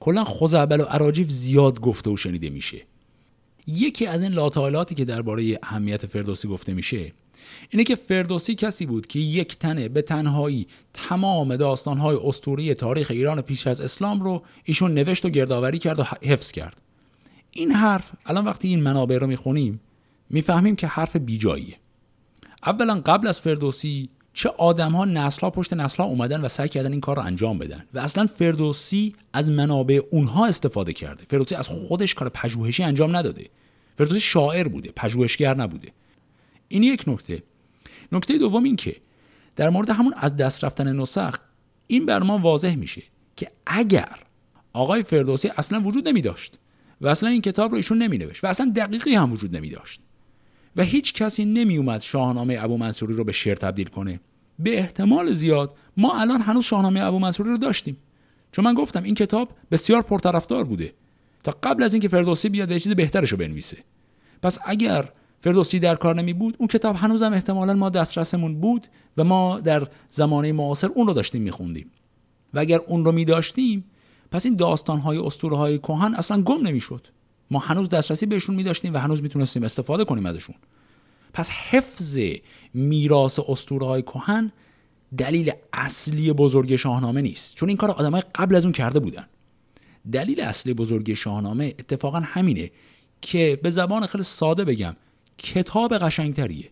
کلا 0.00 0.24
خزعبل 0.24 0.80
و 0.80 0.84
عراجیف 0.84 1.30
زیاد 1.30 1.80
گفته 1.80 2.10
و 2.10 2.16
شنیده 2.16 2.50
میشه. 2.50 2.82
یکی 3.66 4.06
از 4.06 4.22
این 4.22 4.32
لاطالاتی 4.32 4.94
که 4.94 5.04
درباره 5.04 5.58
اهمیت 5.62 6.06
فردوسی 6.06 6.48
گفته 6.48 6.74
میشه 6.74 7.12
اینه 7.70 7.84
که 7.84 7.96
فردوسی 7.96 8.54
کسی 8.54 8.86
بود 8.86 9.06
که 9.06 9.18
یک 9.18 9.58
تنه 9.58 9.88
به 9.88 10.02
تنهایی 10.02 10.66
تمام 10.92 11.56
داستانهای 11.56 12.16
اسطوری 12.24 12.74
تاریخ 12.74 13.10
ایران 13.10 13.40
پیش 13.40 13.66
از 13.66 13.80
اسلام 13.80 14.20
رو 14.20 14.42
ایشون 14.64 14.94
نوشت 14.94 15.24
و 15.24 15.28
گردآوری 15.28 15.78
کرد 15.78 15.98
و 16.00 16.04
حفظ 16.22 16.52
کرد. 16.52 16.76
این 17.52 17.72
حرف 17.72 18.10
الان 18.26 18.44
وقتی 18.44 18.68
این 18.68 18.82
منابع 18.82 19.18
رو 19.18 19.26
می‌خونیم 19.26 19.80
می‌فهمیم 20.30 20.76
که 20.76 20.86
حرف 20.86 21.16
بیجاییه. 21.16 21.76
اولا 22.66 23.00
قبل 23.06 23.26
از 23.26 23.40
فردوسی 23.40 24.08
چه 24.34 24.48
آدم 24.48 24.92
ها 24.92 25.04
نسل 25.04 25.40
ها 25.40 25.50
پشت 25.50 25.72
نسل 25.72 25.96
ها 26.02 26.04
اومدن 26.04 26.40
و 26.40 26.48
سعی 26.48 26.68
کردن 26.68 26.92
این 26.92 27.00
کار 27.00 27.16
رو 27.16 27.22
انجام 27.22 27.58
بدن 27.58 27.84
و 27.94 27.98
اصلا 27.98 28.26
فردوسی 28.26 29.14
از 29.32 29.50
منابع 29.50 30.00
اونها 30.10 30.46
استفاده 30.46 30.92
کرده. 30.92 31.24
فردوسی 31.24 31.54
از 31.54 31.68
خودش 31.68 32.14
کار 32.14 32.28
پژوهشی 32.28 32.82
انجام 32.82 33.16
نداده. 33.16 33.46
فردوسی 33.98 34.20
شاعر 34.20 34.68
بوده 34.68 34.92
پژوهشگر 34.96 35.54
نبوده. 35.54 35.88
این 36.68 36.82
یک 36.82 37.04
نکته. 37.06 37.42
نکته 38.12 38.38
دوم 38.38 38.64
این 38.64 38.76
که 38.76 38.96
در 39.56 39.70
مورد 39.70 39.90
همون 39.90 40.14
از 40.16 40.36
دست 40.36 40.64
رفتن 40.64 40.96
نسخ 40.96 41.38
این 41.86 42.06
بر 42.06 42.22
ما 42.22 42.38
واضح 42.38 42.74
میشه 42.74 43.02
که 43.36 43.50
اگر 43.66 44.18
آقای 44.72 45.02
فردوسی 45.02 45.48
اصلا 45.48 45.80
وجود 45.80 46.08
نمی 46.08 46.20
داشت 46.20 46.58
و 47.00 47.08
اصلا 47.08 47.28
این 47.28 47.42
کتاب 47.42 47.70
رو 47.70 47.76
ایشون 47.76 47.98
نمی 47.98 48.18
نوشت 48.18 48.44
و 48.44 48.46
اصلا 48.46 48.72
دقیقی 48.76 49.14
هم 49.14 49.32
وجود 49.32 49.56
نمی 49.56 49.70
داشت 49.70 50.00
و 50.76 50.82
هیچ 50.82 51.12
کسی 51.12 51.44
نمی 51.44 51.76
اومد 51.76 52.00
شاهنامه 52.00 52.56
ابو 52.60 52.76
منصوری 52.76 53.14
رو 53.14 53.24
به 53.24 53.32
شعر 53.32 53.54
تبدیل 53.54 53.86
کنه 53.86 54.20
به 54.58 54.78
احتمال 54.78 55.32
زیاد 55.32 55.74
ما 55.96 56.20
الان 56.20 56.40
هنوز 56.40 56.64
شاهنامه 56.64 57.00
ابو 57.00 57.18
منصوری 57.18 57.50
رو 57.50 57.56
داشتیم. 57.56 57.96
چون 58.52 58.64
من 58.64 58.74
گفتم 58.74 59.02
این 59.02 59.14
کتاب 59.14 59.52
بسیار 59.70 60.02
پرطرفدار 60.02 60.64
بوده 60.64 60.92
تا 61.44 61.54
قبل 61.62 61.82
از 61.82 61.94
اینکه 61.94 62.08
فردوسی 62.08 62.48
بیاد 62.48 62.70
یه 62.70 62.80
چیز 62.80 62.94
بهترش 62.94 63.32
رو 63.32 63.38
بنویسه. 63.38 63.76
پس 64.42 64.58
اگر 64.64 65.12
فردوسی 65.40 65.78
در 65.78 65.96
کار 65.96 66.14
نمی 66.14 66.32
بود. 66.32 66.56
اون 66.58 66.68
کتاب 66.68 66.96
هنوزم 66.96 67.32
احتمالا 67.32 67.74
ما 67.74 67.90
دسترسمون 67.90 68.60
بود 68.60 68.86
و 69.16 69.24
ما 69.24 69.60
در 69.60 69.86
زمانه 70.08 70.52
معاصر 70.52 70.86
اون 70.86 71.06
رو 71.06 71.12
داشتیم 71.12 71.42
میخوندیم 71.42 71.90
و 72.54 72.58
اگر 72.58 72.80
اون 72.86 73.04
رو 73.04 73.12
می 73.12 73.24
داشتیم 73.24 73.84
پس 74.30 74.46
این 74.46 74.56
داستان 74.56 74.98
های 74.98 75.18
اسطوره 75.18 75.56
های 75.56 75.78
کهن 75.78 76.14
اصلا 76.14 76.42
گم 76.42 76.66
نمی‌شد 76.66 77.06
ما 77.50 77.58
هنوز 77.58 77.88
دسترسی 77.88 78.26
بهشون 78.26 78.56
می 78.56 78.62
داشتیم 78.62 78.94
و 78.94 78.98
هنوز 78.98 79.22
می‌تونستیم 79.22 79.62
استفاده 79.62 80.04
کنیم 80.04 80.26
ازشون. 80.26 80.56
پس 81.32 81.50
حفظ 81.50 82.18
میراث 82.74 83.40
اسطوره 83.48 83.86
های 83.86 84.02
کهن 84.02 84.52
دلیل 85.18 85.52
اصلی 85.72 86.32
بزرگ 86.32 86.76
شاهنامه 86.76 87.22
نیست. 87.22 87.54
چون 87.54 87.68
این 87.68 87.78
کار 87.78 87.90
آدمای 87.90 88.22
قبل 88.34 88.54
از 88.54 88.64
اون 88.64 88.72
کرده 88.72 89.00
بودن. 89.00 89.26
دلیل 90.12 90.40
اصلی 90.40 90.74
بزرگی 90.74 91.16
شاهنامه 91.16 91.66
اتفاقا 91.66 92.20
همینه 92.20 92.70
که 93.20 93.60
به 93.62 93.70
زبان 93.70 94.06
خیلی 94.06 94.24
ساده 94.24 94.64
بگم. 94.64 94.96
کتاب 95.38 95.98
قشنگتریه. 95.98 96.70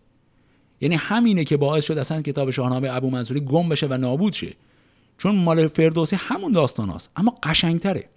یعنی 0.81 0.95
همینه 0.95 1.43
که 1.43 1.57
باعث 1.57 1.85
شد 1.85 1.97
اصلا 1.97 2.21
کتاب 2.21 2.49
شاهنامه 2.49 2.89
ابو 2.91 3.09
منصوری 3.09 3.39
گم 3.39 3.69
بشه 3.69 3.87
و 3.87 3.97
نابود 3.97 4.33
شه. 4.33 4.53
چون 5.17 5.35
مال 5.35 5.67
فردوسی 5.67 6.15
همون 6.19 6.51
داستان 6.51 6.89
هست 6.89 7.11
اما 7.15 7.37
قشنگتره. 7.43 8.09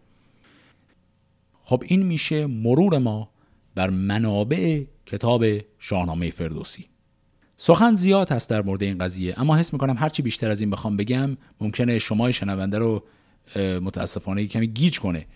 خب 1.63 1.83
این 1.87 2.03
میشه 2.03 2.47
مرور 2.47 2.99
ما 2.99 3.31
بر 3.75 3.91
منابع 3.91 4.83
کتاب 5.07 5.45
شاهنامه 5.79 6.31
فردوسی. 6.31 6.87
سخن 7.57 7.95
زیاد 7.95 8.33
هست 8.33 8.51
در 8.51 8.63
مورد 8.63 8.83
این 8.83 8.99
قضیه 8.99 9.41
اما 9.41 9.57
حس 9.57 9.73
می‌کنم 9.73 9.97
هرچی 9.99 10.23
بیشتر 10.23 10.51
از 10.51 10.61
این 10.61 10.71
بخوام 10.71 10.97
بگم 10.97 11.37
ممکنه 11.61 11.99
شما 11.99 12.31
شنونده 12.31 12.79
رو 12.79 13.05
متاسفانه 13.57 14.47
کمی 14.47 14.67
گیج 14.67 15.01
کنه. 15.01 15.27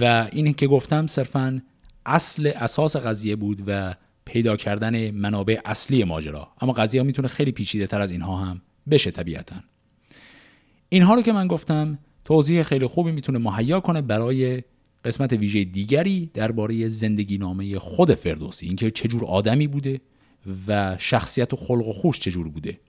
و 0.00 0.28
این 0.32 0.54
که 0.54 0.66
گفتم 0.66 1.06
صرفا 1.06 1.62
اصل 2.06 2.52
اساس 2.56 2.96
قضیه 2.96 3.36
بود 3.36 3.62
و 3.66 3.94
پیدا 4.26 4.56
کردن 4.56 5.10
منابع 5.10 5.60
اصلی 5.64 6.04
ماجرا. 6.04 6.48
اما 6.60 6.72
قضیه 6.72 7.02
می‌تونه 7.02 7.28
خیلی 7.28 7.52
پیچیده 7.52 7.86
تر 7.86 8.00
از 8.00 8.10
اینها 8.10 8.36
هم 8.36 8.62
بشه 8.90 9.10
طبیعتا. 9.10 9.56
اینها 10.88 11.14
رو 11.14 11.22
که 11.22 11.32
من 11.32 11.46
گفتم 11.46 11.98
توضیح 12.24 12.62
خیلی 12.62 12.86
خوبی 12.86 13.12
می‌تونه 13.12 13.38
مهیا 13.38 13.80
کنه 13.80 14.02
برای 14.02 14.62
قسمت 15.04 15.32
ویژه 15.32 15.64
دیگری 15.64 16.30
درباره 16.34 16.88
زندگی 16.88 17.38
نامه 17.38 17.78
خود 17.78 18.14
فردوسی. 18.14 18.66
اینکه 18.66 18.90
چجور 18.90 19.24
آدمی 19.24 19.66
بوده 19.66 20.00
و 20.66 20.96
شخصیت 20.98 21.52
و 21.52 21.56
خلق 21.56 21.88
و 21.88 21.92
خوش 21.92 22.20
چجور 22.20 22.48
بوده. 22.48 22.80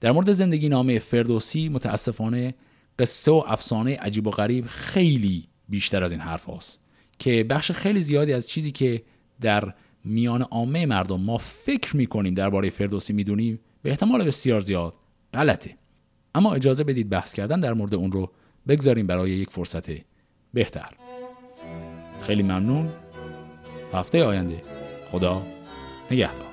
در 0.00 0.12
مورد 0.12 0.32
زندگی 0.32 0.68
نامه 0.68 0.98
فردوسی 0.98 1.68
متاسفانه 1.68 2.54
قصه 2.98 3.30
و 3.30 3.42
افسانه 3.46 3.96
عجیب 3.96 4.26
و 4.26 4.30
غریب 4.30 4.66
خیلی 4.66 5.44
بیشتر 5.68 6.04
از 6.04 6.12
این 6.12 6.20
حرف 6.20 6.44
هاست. 6.44 6.80
که 7.18 7.44
بخش 7.44 7.72
خیلی 7.72 8.00
زیادی 8.00 8.32
از 8.32 8.48
چیزی 8.48 8.72
که 8.72 9.02
در 9.40 9.74
میان 10.04 10.42
عامه 10.42 10.86
مردم 10.86 11.20
ما 11.20 11.38
فکر 11.38 11.96
می‌کنیم 11.96 12.34
درباره 12.34 12.70
فردوسی 12.70 13.12
می‌دونیم؟ 13.12 13.60
به 13.82 13.90
احتمال 13.90 14.24
بسیار 14.24 14.60
زیاد. 14.60 14.94
غلطه. 15.34 15.76
اما 16.34 16.54
اجازه 16.54 16.84
بدید 16.84 17.08
بحث 17.08 17.32
کردن 17.32 17.60
در 17.60 17.72
مورد 17.72 17.94
اون 17.94 18.12
رو 18.12 18.30
بگذاریم 18.68 19.06
برای 19.06 19.30
یک 19.30 19.50
فرصت 19.50 19.90
بهتر. 20.54 20.88
خیلی 22.22 22.42
ممنون. 22.42 22.88
هفته 23.92 24.24
آینده. 24.24 24.62
خدا 25.10 25.42
نگهدار. 26.10 26.49